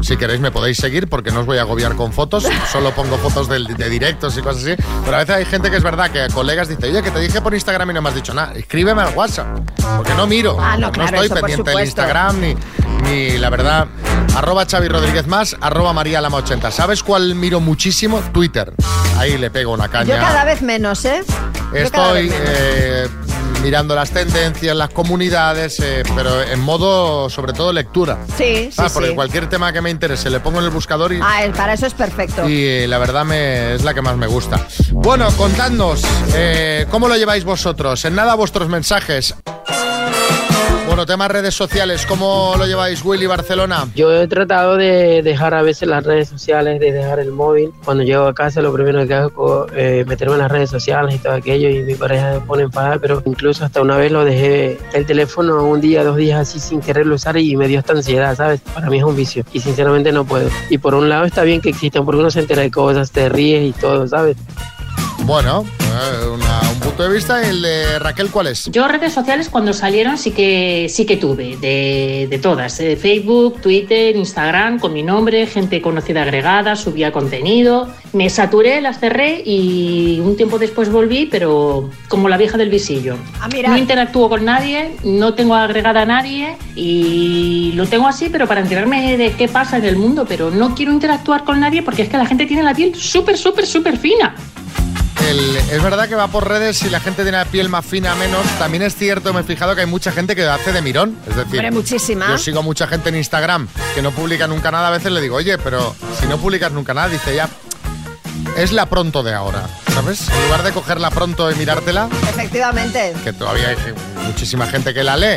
Si 0.03 0.17
queréis 0.17 0.41
me 0.41 0.51
podéis 0.51 0.77
seguir 0.77 1.09
porque 1.09 1.31
no 1.31 1.41
os 1.41 1.47
voy 1.47 1.59
a 1.59 1.63
agobiar 1.63 1.97
con 1.97 2.13
fotos. 2.13 2.47
Solo 2.73 2.93
pongo 2.93 3.17
fotos 3.19 3.49
de, 3.49 3.89
directos 3.89 4.37
y 4.37 4.43
cosas 4.43 4.63
así. 4.63 4.75
Pero 5.05 5.17
a 5.17 5.21
veces 5.21 5.37
hay 5.37 5.45
gente 5.47 5.71
que 5.71 5.77
es 5.79 5.83
verdad 5.83 6.11
que 6.11 6.29
colegas 6.33 6.69
dicen, 6.69 6.91
oye, 6.91 7.03
que 7.03 7.11
te 7.11 7.21
dije 7.21 7.41
por 7.41 7.55
Instagram 7.55 7.91
y 7.91 7.95
no 7.95 8.03
me 8.03 8.11
has 8.11 8.15
dicho 8.15 8.35
nada. 8.35 8.53
Escríbeme 8.55 9.03
al 9.03 9.15
WhatsApp. 9.15 9.47
Porque 9.97 10.15
no 10.15 10.27
miro. 10.27 10.57
Ah, 10.61 10.77
no, 10.77 10.93
claro, 10.93 11.21
estoy 11.23 11.41
pendiente 11.41 11.71
del. 11.71 11.81
Instagram 11.85 12.41
ni, 12.41 12.57
ni 13.03 13.39
la 13.39 13.51
verdad. 13.51 13.87
Arroba 14.37 14.67
Xavi 14.67 14.89
Rodríguez 14.89 15.27
más, 15.27 15.57
arroba 15.61 15.93
María 15.95 16.21
Lama 16.21 16.39
80. 16.39 16.71
¿Sabes 16.71 17.03
cuál 17.03 17.35
miro 17.35 17.61
muchísimo? 17.61 18.21
Twitter. 18.33 18.73
Ahí 19.19 19.39
le 19.39 19.51
pego 19.51 19.73
una 19.73 19.89
caña. 19.89 20.17
Yo 20.17 20.21
cada 20.21 20.45
vez 20.45 20.61
menos, 20.61 21.05
¿eh? 21.07 21.23
Yo 21.73 21.79
Estoy 21.79 22.29
menos. 22.29 22.39
eh, 22.45 23.09
mirando 23.63 23.95
las 23.95 24.11
tendencias, 24.11 24.77
las 24.77 24.91
comunidades, 24.91 25.81
eh, 25.81 26.03
pero 26.15 26.43
en 26.43 26.61
modo, 26.61 27.29
sobre 27.31 27.53
todo, 27.53 27.73
lectura. 27.73 28.19
Sí, 28.37 28.71
sí, 28.71 28.75
Ah, 28.79 28.89
porque 28.93 29.09
sí. 29.11 29.15
cualquier 29.15 29.49
tema 29.49 29.73
que 29.73 29.81
me 29.81 29.91
interese 29.91 30.31
le 30.31 30.41
pongo 30.41 30.59
en 30.61 30.65
el 30.67 30.71
buscador 30.71 31.13
y, 31.13 31.19
Ah, 31.23 31.41
para 31.57 31.73
eso 31.75 31.87
es 31.87 31.95
perfecto. 31.95 32.49
y, 32.49 32.65
eh, 32.65 32.87
la 32.89 32.99
verdad 32.99 33.25
me, 33.25 33.75
es 33.75 33.83
la 33.85 33.95
que 33.95 34.03
más 34.03 34.17
me 34.17 34.27
gusta. 34.27 34.67
Bueno, 34.93 35.29
contadnos, 35.37 36.03
eh, 36.35 36.87
¿cómo 36.91 37.09
lo 37.09 37.17
lleváis 37.17 37.45
vosotros? 37.45 38.05
En 38.05 38.15
nada 38.15 38.35
vuestros 38.35 38.69
mensajes. 38.69 39.35
Bueno, 40.97 41.05
temas 41.05 41.31
redes 41.31 41.55
sociales, 41.55 42.07
¿cómo 42.07 42.55
lo 42.57 42.65
lleváis 42.65 43.05
Willy 43.05 43.27
Barcelona? 43.27 43.87
Yo 43.95 44.11
he 44.11 44.27
tratado 44.29 44.79
de 44.79 45.21
dejar 45.23 45.53
a 45.53 45.61
veces 45.61 45.87
las 45.89 46.03
redes 46.03 46.31
sociales, 46.31 46.81
de 46.81 46.91
dejar 46.91 47.19
el 47.19 47.33
móvil. 47.33 47.71
Cuando 47.85 48.03
llego 48.03 48.25
a 48.25 48.33
casa 48.33 48.63
lo 48.63 48.73
primero 48.73 49.07
que 49.07 49.13
hago 49.13 49.67
es 49.67 49.75
eh, 49.77 50.05
meterme 50.07 50.37
en 50.37 50.39
las 50.39 50.51
redes 50.51 50.71
sociales 50.71 51.17
y 51.17 51.19
todo 51.19 51.35
aquello 51.35 51.69
y 51.69 51.83
mi 51.83 51.97
pareja 51.97 52.33
me 52.33 52.41
pone 52.41 52.63
enfadada, 52.63 52.99
pero 52.99 53.23
incluso 53.27 53.63
hasta 53.63 53.83
una 53.83 53.99
vez 53.99 54.11
lo 54.11 54.25
dejé 54.25 54.79
el 54.95 55.05
teléfono 55.05 55.65
un 55.65 55.83
día, 55.83 56.03
dos 56.03 56.17
días 56.17 56.41
así 56.41 56.59
sin 56.61 56.81
quererlo 56.81 57.17
usar 57.17 57.37
y 57.37 57.55
me 57.59 57.69
dio 57.69 57.81
esta 57.81 57.93
ansiedad, 57.93 58.35
¿sabes? 58.35 58.63
Para 58.63 58.89
mí 58.89 58.97
es 58.97 59.05
un 59.05 59.15
vicio 59.15 59.45
y 59.53 59.61
sinceramente 59.61 60.13
no 60.13 60.25
puedo. 60.25 60.49
Y 60.71 60.79
por 60.79 60.95
un 60.95 61.11
lado 61.11 61.27
está 61.27 61.43
bien 61.43 61.61
que 61.61 61.69
existan 61.69 62.07
porque 62.07 62.21
uno 62.21 62.31
se 62.31 62.41
entera 62.41 62.63
de 62.63 62.71
cosas, 62.71 63.11
te 63.11 63.29
ríes 63.29 63.69
y 63.69 63.79
todo, 63.79 64.09
¿sabes? 64.09 64.39
Bueno, 65.27 65.65
eh, 65.81 66.29
una- 66.33 66.61
un 66.73 66.79
punto 66.79 67.03
de 67.03 67.13
vista. 67.13 67.43
¿El 67.49 67.61
de 67.61 67.99
Raquel 67.99 68.31
cuál 68.31 68.47
es? 68.47 68.67
Yo 68.71 68.87
redes 68.87 69.13
sociales 69.13 69.49
cuando 69.49 69.73
salieron 69.73 70.19
sí 70.19 70.31
que 70.31 70.87
sí 70.89 71.05
que 71.05 71.17
tuve, 71.17 71.57
de, 71.57 72.29
de 72.31 72.39
todas, 72.39 72.79
eh, 72.79 72.95
Facebook, 72.97 73.61
Twitter, 73.61 74.15
Instagram, 74.15 74.79
con 74.79 74.93
mi 74.93 75.03
nombre, 75.03 75.47
gente 75.49 75.83
conocida 75.83 76.23
agregada, 76.23 76.77
subía 76.77 77.11
contenido, 77.11 77.89
me 78.13 78.31
saturé, 78.31 78.81
las 78.81 79.01
cerré 79.01 79.43
y 79.45 80.21
un 80.21 80.37
tiempo 80.37 80.61
después 80.61 80.91
volví, 80.93 81.27
pero 81.27 81.91
como 82.09 82.29
la 82.29 82.37
vieja 82.37 82.57
del 82.57 82.71
visillo. 82.71 83.17
Ah, 83.41 83.49
mira. 83.53 83.71
No 83.71 83.77
interactúo 83.79 84.29
con 84.29 84.45
nadie, 84.45 84.93
no 85.03 85.35
tengo 85.35 85.57
agregada 85.57 86.03
a 86.03 86.07
nadie 86.07 86.57
y 86.77 87.73
lo 87.75 87.87
tengo 87.87 88.07
así, 88.07 88.29
pero 88.31 88.47
para 88.47 88.61
enterarme 88.61 89.17
de 89.17 89.33
qué 89.33 89.49
pasa 89.49 89.79
en 89.79 89.87
el 89.87 89.97
mundo, 89.97 90.25
pero 90.29 90.53
no 90.53 90.77
quiero 90.77 90.93
interactuar 90.93 91.43
con 91.43 91.59
nadie 91.59 91.83
porque 91.83 92.03
es 92.03 92.09
que 92.09 92.17
la 92.17 92.27
gente 92.27 92.47
tiene 92.47 92.63
la 92.63 92.75
piel 92.75 92.95
súper, 92.95 93.37
súper, 93.37 93.67
súper 93.67 93.97
fina. 93.99 94.37
El- 95.29 95.57
es 95.57 95.83
verdad 95.83 96.09
que 96.09 96.15
va 96.15 96.29
por 96.29 96.49
redes 96.49 96.83
y 96.85 96.91
la 96.91 97.01
gente 97.01 97.23
tiene 97.23 97.39
la 97.39 97.45
piel 97.45 97.69
más 97.69 97.85
fina 97.85 98.15
menos. 98.15 98.47
También 98.59 98.83
es 98.83 98.95
cierto, 98.95 99.33
me 99.33 99.41
he 99.41 99.45
fijado 99.45 99.75
que 99.75 99.81
hay 99.83 99.87
mucha 99.87 100.13
gente 100.13 100.37
que 100.37 100.45
hace 100.47 100.73
de 100.73 100.83
mirón. 100.83 101.17
Es 101.29 101.35
decir, 101.37 101.55
Hombre, 101.61 101.71
muchísima. 101.73 102.29
yo 102.29 102.39
sigo 102.39 102.63
mucha 102.63 102.87
gente 102.87 103.09
en 103.09 103.17
Instagram 103.17 103.67
que 103.95 104.03
no 104.03 104.13
publica 104.13 104.47
nunca 104.47 104.71
nada. 104.71 104.89
A 104.89 104.91
veces 104.93 105.11
le 105.13 105.21
digo, 105.21 105.37
oye, 105.37 105.59
pero 105.59 105.95
si 106.21 106.27
no 106.27 106.39
publicas 106.39 106.71
nunca 106.73 106.95
nada, 106.95 107.09
dice 107.09 107.35
ya, 107.35 107.49
es 108.57 108.73
la 108.73 108.87
pronto 108.87 109.23
de 109.23 109.35
ahora, 109.35 109.63
¿sabes? 109.93 110.29
En 110.29 110.45
lugar 110.45 110.63
de 110.63 110.73
cogerla 110.73 111.11
pronto 111.11 111.51
y 111.51 111.55
mirártela, 111.57 112.09
Efectivamente. 112.31 113.15
que 113.25 113.33
todavía 113.33 113.69
hay 113.71 113.77
muchísima 114.27 114.67
gente 114.67 114.95
que 114.95 115.03
la 115.03 115.17
lee, 115.17 115.37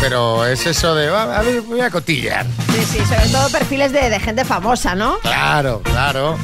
pero 0.00 0.46
es 0.46 0.64
eso 0.66 0.94
de, 0.94 1.08
"Ah, 1.08 1.38
a 1.38 1.42
ver, 1.42 1.60
voy 1.62 1.80
a 1.80 1.90
cotillar. 1.90 2.46
Sí, 2.72 2.84
sí, 2.98 2.98
sobre 3.06 3.28
todo 3.28 3.50
perfiles 3.50 3.92
de, 3.92 4.08
de 4.08 4.18
gente 4.20 4.44
famosa, 4.44 4.94
¿no? 4.94 5.18
Claro, 5.18 5.82
claro. 5.82 6.38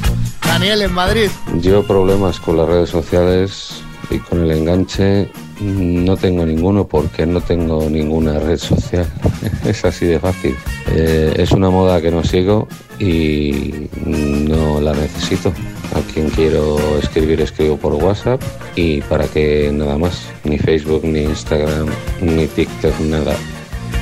Daniel 0.47 0.81
en 0.81 0.93
Madrid. 0.93 1.29
Yo 1.61 1.83
problemas 1.85 2.39
con 2.39 2.57
las 2.57 2.67
redes 2.67 2.89
sociales 2.89 3.83
y 4.09 4.17
con 4.19 4.43
el 4.43 4.51
enganche 4.51 5.29
no 5.59 6.15
tengo 6.17 6.45
ninguno 6.45 6.87
porque 6.87 7.25
no 7.25 7.41
tengo 7.41 7.89
ninguna 7.89 8.39
red 8.39 8.57
social. 8.57 9.05
es 9.65 9.83
así 9.85 10.05
de 10.05 10.19
fácil. 10.19 10.55
Eh, 10.87 11.33
es 11.37 11.51
una 11.51 11.69
moda 11.69 12.01
que 12.01 12.11
no 12.11 12.23
sigo 12.23 12.67
y 12.99 13.89
no 14.05 14.79
la 14.81 14.93
necesito. 14.93 15.53
A 15.93 16.13
quien 16.13 16.29
quiero 16.29 16.77
escribir 16.97 17.41
escribo 17.41 17.77
por 17.77 17.93
WhatsApp 17.93 18.41
y 18.75 19.01
para 19.01 19.25
que 19.25 19.71
nada 19.73 19.97
más. 19.97 20.27
Ni 20.43 20.57
Facebook, 20.57 21.03
ni 21.03 21.23
Instagram, 21.23 21.87
ni 22.21 22.47
TikTok, 22.47 22.99
nada. 23.01 23.35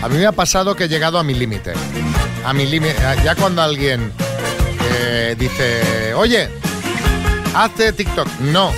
A 0.01 0.09
mí 0.09 0.17
me 0.17 0.25
ha 0.25 0.31
pasado 0.31 0.75
que 0.75 0.85
he 0.85 0.87
llegado 0.87 1.17
a 1.17 1.23
mi 1.23 1.33
límite. 1.33 1.73
A 2.45 2.53
mi 2.53 2.65
límite. 2.65 2.95
Ya 3.23 3.35
cuando 3.35 3.61
alguien 3.61 4.11
eh, 5.15 5.35
dice, 5.37 6.13
oye, 6.13 6.49
hazte 7.55 7.93
TikTok. 7.93 8.27
No. 8.41 8.71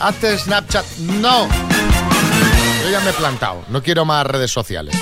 Hazte 0.00 0.38
Snapchat. 0.38 0.84
No. 0.98 1.48
Yo 2.84 2.90
ya 2.90 3.00
me 3.00 3.10
he 3.10 3.12
plantado. 3.14 3.64
No 3.68 3.82
quiero 3.82 4.04
más 4.04 4.24
redes 4.26 4.50
sociales. 4.52 4.94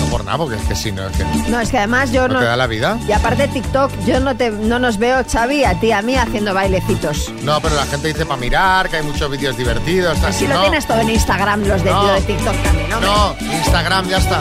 No 0.00 0.06
por 0.06 0.24
nada, 0.24 0.38
porque 0.38 0.56
es 0.56 0.62
que 0.62 0.74
si 0.74 0.90
no, 0.90 1.06
es 1.06 1.16
que 1.16 1.24
no 1.24 1.60
es 1.60 1.70
que 1.70 1.78
además 1.78 2.10
yo 2.10 2.26
no... 2.28 2.38
te 2.38 2.44
da 2.44 2.56
la 2.56 2.66
vida. 2.66 2.98
Y 3.06 3.12
aparte 3.12 3.46
TikTok, 3.48 3.90
yo 4.06 4.18
no 4.20 4.36
te 4.36 4.50
no 4.50 4.78
nos 4.78 4.98
veo, 4.98 5.24
Xavi, 5.24 5.64
a 5.64 5.78
ti, 5.78 5.92
a 5.92 6.02
mí 6.02 6.16
haciendo 6.16 6.54
bailecitos. 6.54 7.30
No, 7.42 7.60
pero 7.60 7.74
la 7.76 7.86
gente 7.86 8.08
dice 8.08 8.26
para 8.26 8.40
mirar, 8.40 8.88
que 8.88 8.96
hay 8.96 9.02
muchos 9.04 9.30
vídeos 9.30 9.56
divertidos. 9.56 10.18
tal. 10.20 10.32
Si 10.32 10.46
lo 10.46 10.60
tienes 10.60 10.86
todo 10.86 11.00
en 11.00 11.10
Instagram, 11.10 11.64
los 11.66 11.84
de, 11.84 11.90
No. 11.90 12.06
de 12.12 12.20
TikTok 12.22 12.56
también, 12.62 12.90
¿no? 12.90 13.00
no, 13.00 13.36
Instagram, 13.40 14.08
ya 14.08 14.18
está. 14.18 14.40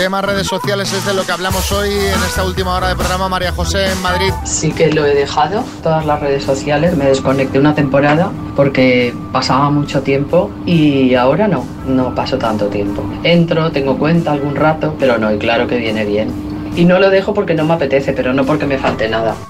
Temas 0.00 0.24
redes 0.24 0.46
sociales 0.46 0.90
es 0.94 1.04
de 1.04 1.12
lo 1.12 1.26
que 1.26 1.32
hablamos 1.32 1.70
hoy 1.72 1.90
en 1.90 2.22
esta 2.26 2.42
última 2.42 2.74
hora 2.74 2.88
de 2.88 2.94
programa. 2.94 3.28
María 3.28 3.52
José 3.52 3.92
en 3.92 4.00
Madrid. 4.00 4.32
Sí 4.44 4.72
que 4.72 4.90
lo 4.90 5.04
he 5.04 5.14
dejado, 5.14 5.62
todas 5.82 6.06
las 6.06 6.18
redes 6.20 6.42
sociales, 6.42 6.96
me 6.96 7.04
desconecté 7.04 7.58
una 7.58 7.74
temporada 7.74 8.32
porque 8.56 9.14
pasaba 9.30 9.68
mucho 9.68 10.00
tiempo 10.00 10.50
y 10.64 11.14
ahora 11.16 11.48
no, 11.48 11.66
no 11.86 12.14
paso 12.14 12.38
tanto 12.38 12.68
tiempo. 12.68 13.04
Entro, 13.24 13.70
tengo 13.72 13.98
cuenta 13.98 14.32
algún 14.32 14.56
rato, 14.56 14.96
pero 14.98 15.18
no, 15.18 15.34
y 15.34 15.36
claro 15.36 15.66
que 15.66 15.76
viene 15.76 16.06
bien. 16.06 16.49
Y 16.76 16.84
no 16.84 16.98
lo 16.98 17.10
dejo 17.10 17.34
porque 17.34 17.54
no 17.54 17.64
me 17.64 17.74
apetece, 17.74 18.12
pero 18.12 18.32
no 18.32 18.44
porque 18.44 18.66
me 18.66 18.78
falte 18.78 19.08
nada. 19.08 19.34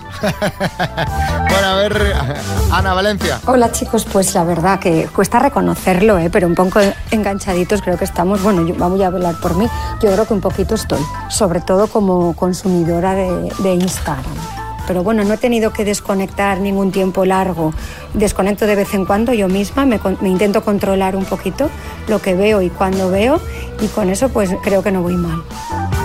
Bueno, 1.50 1.66
a 1.66 1.76
ver, 1.76 2.14
Ana 2.70 2.94
Valencia. 2.94 3.40
Hola 3.46 3.72
chicos, 3.72 4.06
pues 4.10 4.34
la 4.34 4.44
verdad 4.44 4.78
que 4.78 5.08
cuesta 5.14 5.40
reconocerlo, 5.40 6.16
¿eh? 6.18 6.30
pero 6.30 6.46
un 6.46 6.54
poco 6.54 6.80
enganchaditos 7.10 7.82
creo 7.82 7.98
que 7.98 8.04
estamos. 8.04 8.42
Bueno, 8.42 8.66
yo, 8.66 8.74
voy 8.76 9.02
a 9.02 9.08
hablar 9.08 9.34
por 9.42 9.56
mí. 9.56 9.66
Yo 10.00 10.12
creo 10.12 10.26
que 10.26 10.34
un 10.34 10.40
poquito 10.40 10.76
estoy, 10.76 11.00
sobre 11.28 11.60
todo 11.60 11.88
como 11.88 12.34
consumidora 12.36 13.14
de, 13.14 13.52
de 13.58 13.74
Instagram. 13.74 14.24
Pero 14.86 15.02
bueno, 15.02 15.24
no 15.24 15.34
he 15.34 15.38
tenido 15.38 15.72
que 15.72 15.84
desconectar 15.84 16.60
ningún 16.60 16.92
tiempo 16.92 17.24
largo. 17.24 17.74
Desconecto 18.14 18.66
de 18.66 18.76
vez 18.76 18.94
en 18.94 19.04
cuando 19.04 19.32
yo 19.32 19.48
misma, 19.48 19.84
me, 19.84 20.00
me 20.20 20.28
intento 20.28 20.62
controlar 20.62 21.16
un 21.16 21.24
poquito 21.24 21.68
lo 22.08 22.20
que 22.22 22.34
veo 22.34 22.62
y 22.62 22.70
cuando 22.70 23.10
veo 23.10 23.40
y 23.80 23.88
con 23.88 24.08
eso 24.08 24.28
pues 24.30 24.50
creo 24.62 24.82
que 24.82 24.92
no 24.92 25.02
voy 25.02 25.16
mal. 25.16 25.42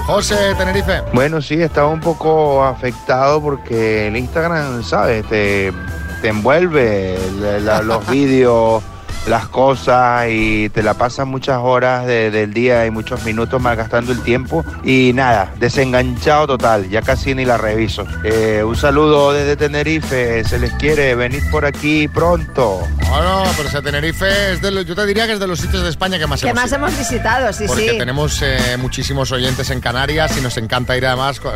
José 0.06 0.54
Tenerife. 0.58 1.02
Bueno, 1.14 1.42
sí, 1.42 1.56
estaba 1.62 1.88
un 1.88 2.00
poco 2.00 2.64
afectado 2.64 3.42
porque 3.42 4.08
el 4.08 4.16
Instagram, 4.18 4.84
¿sabes? 4.84 5.26
Te, 5.28 5.74
te 6.22 6.28
envuelve 6.30 7.18
la- 7.40 7.60
la- 7.60 7.82
los 7.82 8.08
vídeos, 8.12 8.84
las 9.28 9.48
cosas 9.48 10.28
y 10.30 10.70
te 10.70 10.84
la 10.84 10.94
pasas 10.94 11.26
muchas 11.28 11.58
horas 11.62 12.06
de- 12.06 12.30
del 12.32 12.54
día 12.54 12.86
y 12.86 12.92
muchos 12.92 13.24
minutos 13.24 13.62
malgastando 13.62 14.12
el 14.12 14.22
tiempo 14.22 14.64
y 14.84 15.12
nada, 15.14 15.52
desenganchado 15.60 16.48
total, 16.48 16.90
ya 16.90 17.02
casi 17.02 17.34
ni 17.36 17.46
la 17.46 17.58
reviso. 17.58 18.06
Eh, 18.24 18.64
un 18.66 18.76
saludo 18.76 19.34
desde 19.34 19.56
Tenerife, 19.56 20.44
se 20.44 20.60
les 20.60 20.72
quiere 20.74 21.16
venir 21.16 21.44
por 21.52 21.66
aquí 21.66 22.08
pronto. 22.08 22.82
Bueno, 23.10 23.44
pero 23.58 23.70
ese 23.70 23.82
Tenerife 23.82 24.54
es 24.54 24.62
de 24.62 24.72
los, 24.72 24.86
yo 24.86 24.96
te 24.96 25.06
diría 25.06 25.26
que 25.28 25.34
es 25.34 25.40
de 25.40 25.48
los 25.48 25.60
sitios 25.60 25.84
de 25.84 25.90
España 25.90 26.18
que 26.20 26.28
más 26.28 26.42
Que 26.42 26.50
hemos 26.50 26.62
más 26.62 26.68
ido. 26.72 26.76
hemos 26.78 26.98
visitado, 26.98 27.52
sí, 27.54 27.66
Porque 27.68 27.90
sí. 27.92 27.98
tenemos 27.98 28.42
eh, 28.42 28.78
muchísimos 28.78 29.32
oyentes 29.32 29.70
en 29.70 29.80
Canarias 29.80 30.38
y 30.38 30.42
nos 30.42 30.58
encanta 30.58 30.96
ir 30.98 31.06
además. 31.06 31.40
eh, 31.44 31.50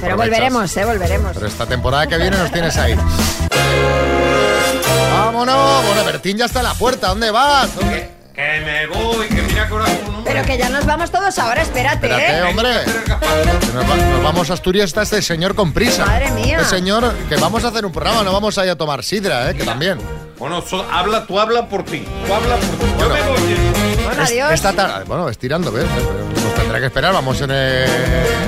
Pero 0.00 0.16
volveremos, 0.16 0.76
¿eh? 0.76 0.84
Volveremos. 0.84 1.32
Pero 1.34 1.46
esta 1.46 1.66
temporada 1.66 2.06
que 2.06 2.16
viene 2.16 2.36
nos 2.36 2.50
tienes 2.52 2.76
ahí. 2.76 2.96
¡Vámonos! 5.12 5.84
Bueno, 5.86 6.04
Bertín 6.04 6.36
ya 6.36 6.46
está 6.46 6.60
en 6.60 6.64
la 6.66 6.74
puerta. 6.74 7.08
¿Dónde 7.08 7.30
vas? 7.30 7.70
Que 8.34 8.60
me 8.64 8.86
voy, 8.86 9.26
que 9.26 9.42
mira 9.42 9.66
que 9.66 9.74
un... 9.74 9.82
Pero 10.24 10.44
que 10.44 10.56
ya 10.56 10.68
nos 10.68 10.86
vamos 10.86 11.10
todos 11.10 11.36
ahora, 11.40 11.62
espérate, 11.62 12.06
Espérate, 12.06 12.38
¿eh? 12.38 12.42
hombre. 12.44 12.70
Que 12.84 13.72
nos, 13.72 13.90
va- 13.90 13.96
nos 13.96 14.22
vamos 14.22 14.50
a 14.50 14.54
Asturias, 14.54 14.84
está 14.90 15.02
este 15.02 15.20
señor 15.22 15.56
con 15.56 15.72
prisa. 15.72 16.06
Madre 16.06 16.30
mía. 16.30 16.58
Este 16.60 16.76
señor, 16.76 17.12
que 17.28 17.34
vamos 17.36 17.64
a 17.64 17.68
hacer 17.68 17.84
un 17.84 17.90
programa, 17.92 18.22
no 18.22 18.32
vamos 18.32 18.56
a 18.58 18.64
ir 18.64 18.70
a 18.70 18.76
tomar 18.76 19.02
sidra, 19.02 19.50
¿eh? 19.50 19.54
Que 19.56 19.64
también. 19.64 19.98
Bueno, 20.38 20.62
so- 20.62 20.86
habla, 20.88 21.26
tú 21.26 21.40
habla 21.40 21.68
por 21.68 21.84
ti. 21.84 22.06
Tú 22.26 22.32
habla 22.34 22.54
por 22.56 22.78
ti. 22.78 22.86
Yo 23.00 23.08
me 23.08 23.22
voy. 23.22 24.04
Bueno, 24.04 24.22
Es- 24.22 24.30
adiós. 24.30 24.52
Esta 24.52 24.72
tarde, 24.72 25.04
bueno, 25.04 25.28
estirando, 25.28 25.72
¿ves? 25.72 25.86
Nos 25.86 26.54
tendrá 26.54 26.78
que 26.78 26.86
esperar, 26.86 27.12
vamos 27.12 27.40
en 27.40 27.50
el... 27.50 27.88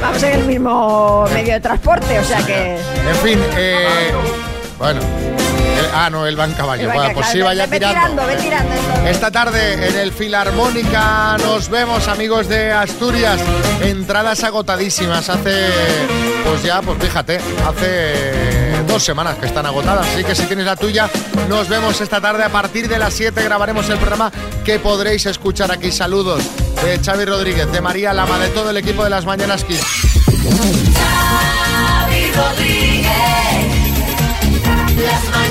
Vamos 0.00 0.22
en 0.22 0.32
el 0.34 0.44
mismo 0.44 1.26
medio 1.32 1.54
de 1.54 1.60
transporte, 1.60 2.16
o 2.20 2.24
sea 2.24 2.38
que... 2.46 2.76
En 2.76 3.16
fin, 3.24 3.40
eh, 3.56 4.12
bueno. 4.78 5.00
Eh, 5.80 5.90
ah, 5.94 6.10
no, 6.10 6.26
él 6.26 6.38
va 6.38 6.44
en 6.44 6.52
caballo. 6.52 6.88
Va 6.88 7.10
pues 7.12 7.28
sí, 7.28 7.40
vaya 7.40 7.66
ve, 7.66 7.78
tirando. 7.78 8.26
Ve 8.26 8.36
tirando, 8.36 8.74
Esta 9.06 9.30
tarde 9.30 9.74
en 9.74 9.96
el 9.96 10.12
Filarmónica 10.12 11.36
nos 11.38 11.68
vemos, 11.68 12.08
amigos 12.08 12.48
de 12.48 12.72
Asturias. 12.72 13.40
Entradas 13.82 14.44
agotadísimas. 14.44 15.28
Hace, 15.28 15.68
pues 16.44 16.62
ya, 16.62 16.82
pues 16.82 16.98
fíjate, 16.98 17.40
hace 17.66 18.82
dos 18.86 19.02
semanas 19.02 19.36
que 19.38 19.46
están 19.46 19.66
agotadas. 19.66 20.06
Así 20.06 20.24
que 20.24 20.34
si 20.34 20.44
tienes 20.44 20.66
la 20.66 20.76
tuya, 20.76 21.08
nos 21.48 21.68
vemos 21.68 22.00
esta 22.00 22.20
tarde 22.20 22.44
a 22.44 22.48
partir 22.48 22.88
de 22.88 22.98
las 22.98 23.14
7. 23.14 23.42
Grabaremos 23.42 23.88
el 23.88 23.96
programa 23.96 24.30
que 24.64 24.78
podréis 24.78 25.26
escuchar 25.26 25.70
aquí. 25.72 25.90
Saludos 25.90 26.42
de 26.84 26.98
Xavi 26.98 27.24
Rodríguez, 27.24 27.70
de 27.72 27.80
María 27.80 28.12
Lama, 28.12 28.38
de 28.38 28.48
todo 28.48 28.70
el 28.70 28.76
equipo 28.76 29.04
de 29.04 29.10
las 29.10 29.24
Mañanas 29.24 29.64
Kids. 29.64 29.84
Rodríguez, 32.34 33.10
las 34.96 35.24
mañanas. 35.30 35.49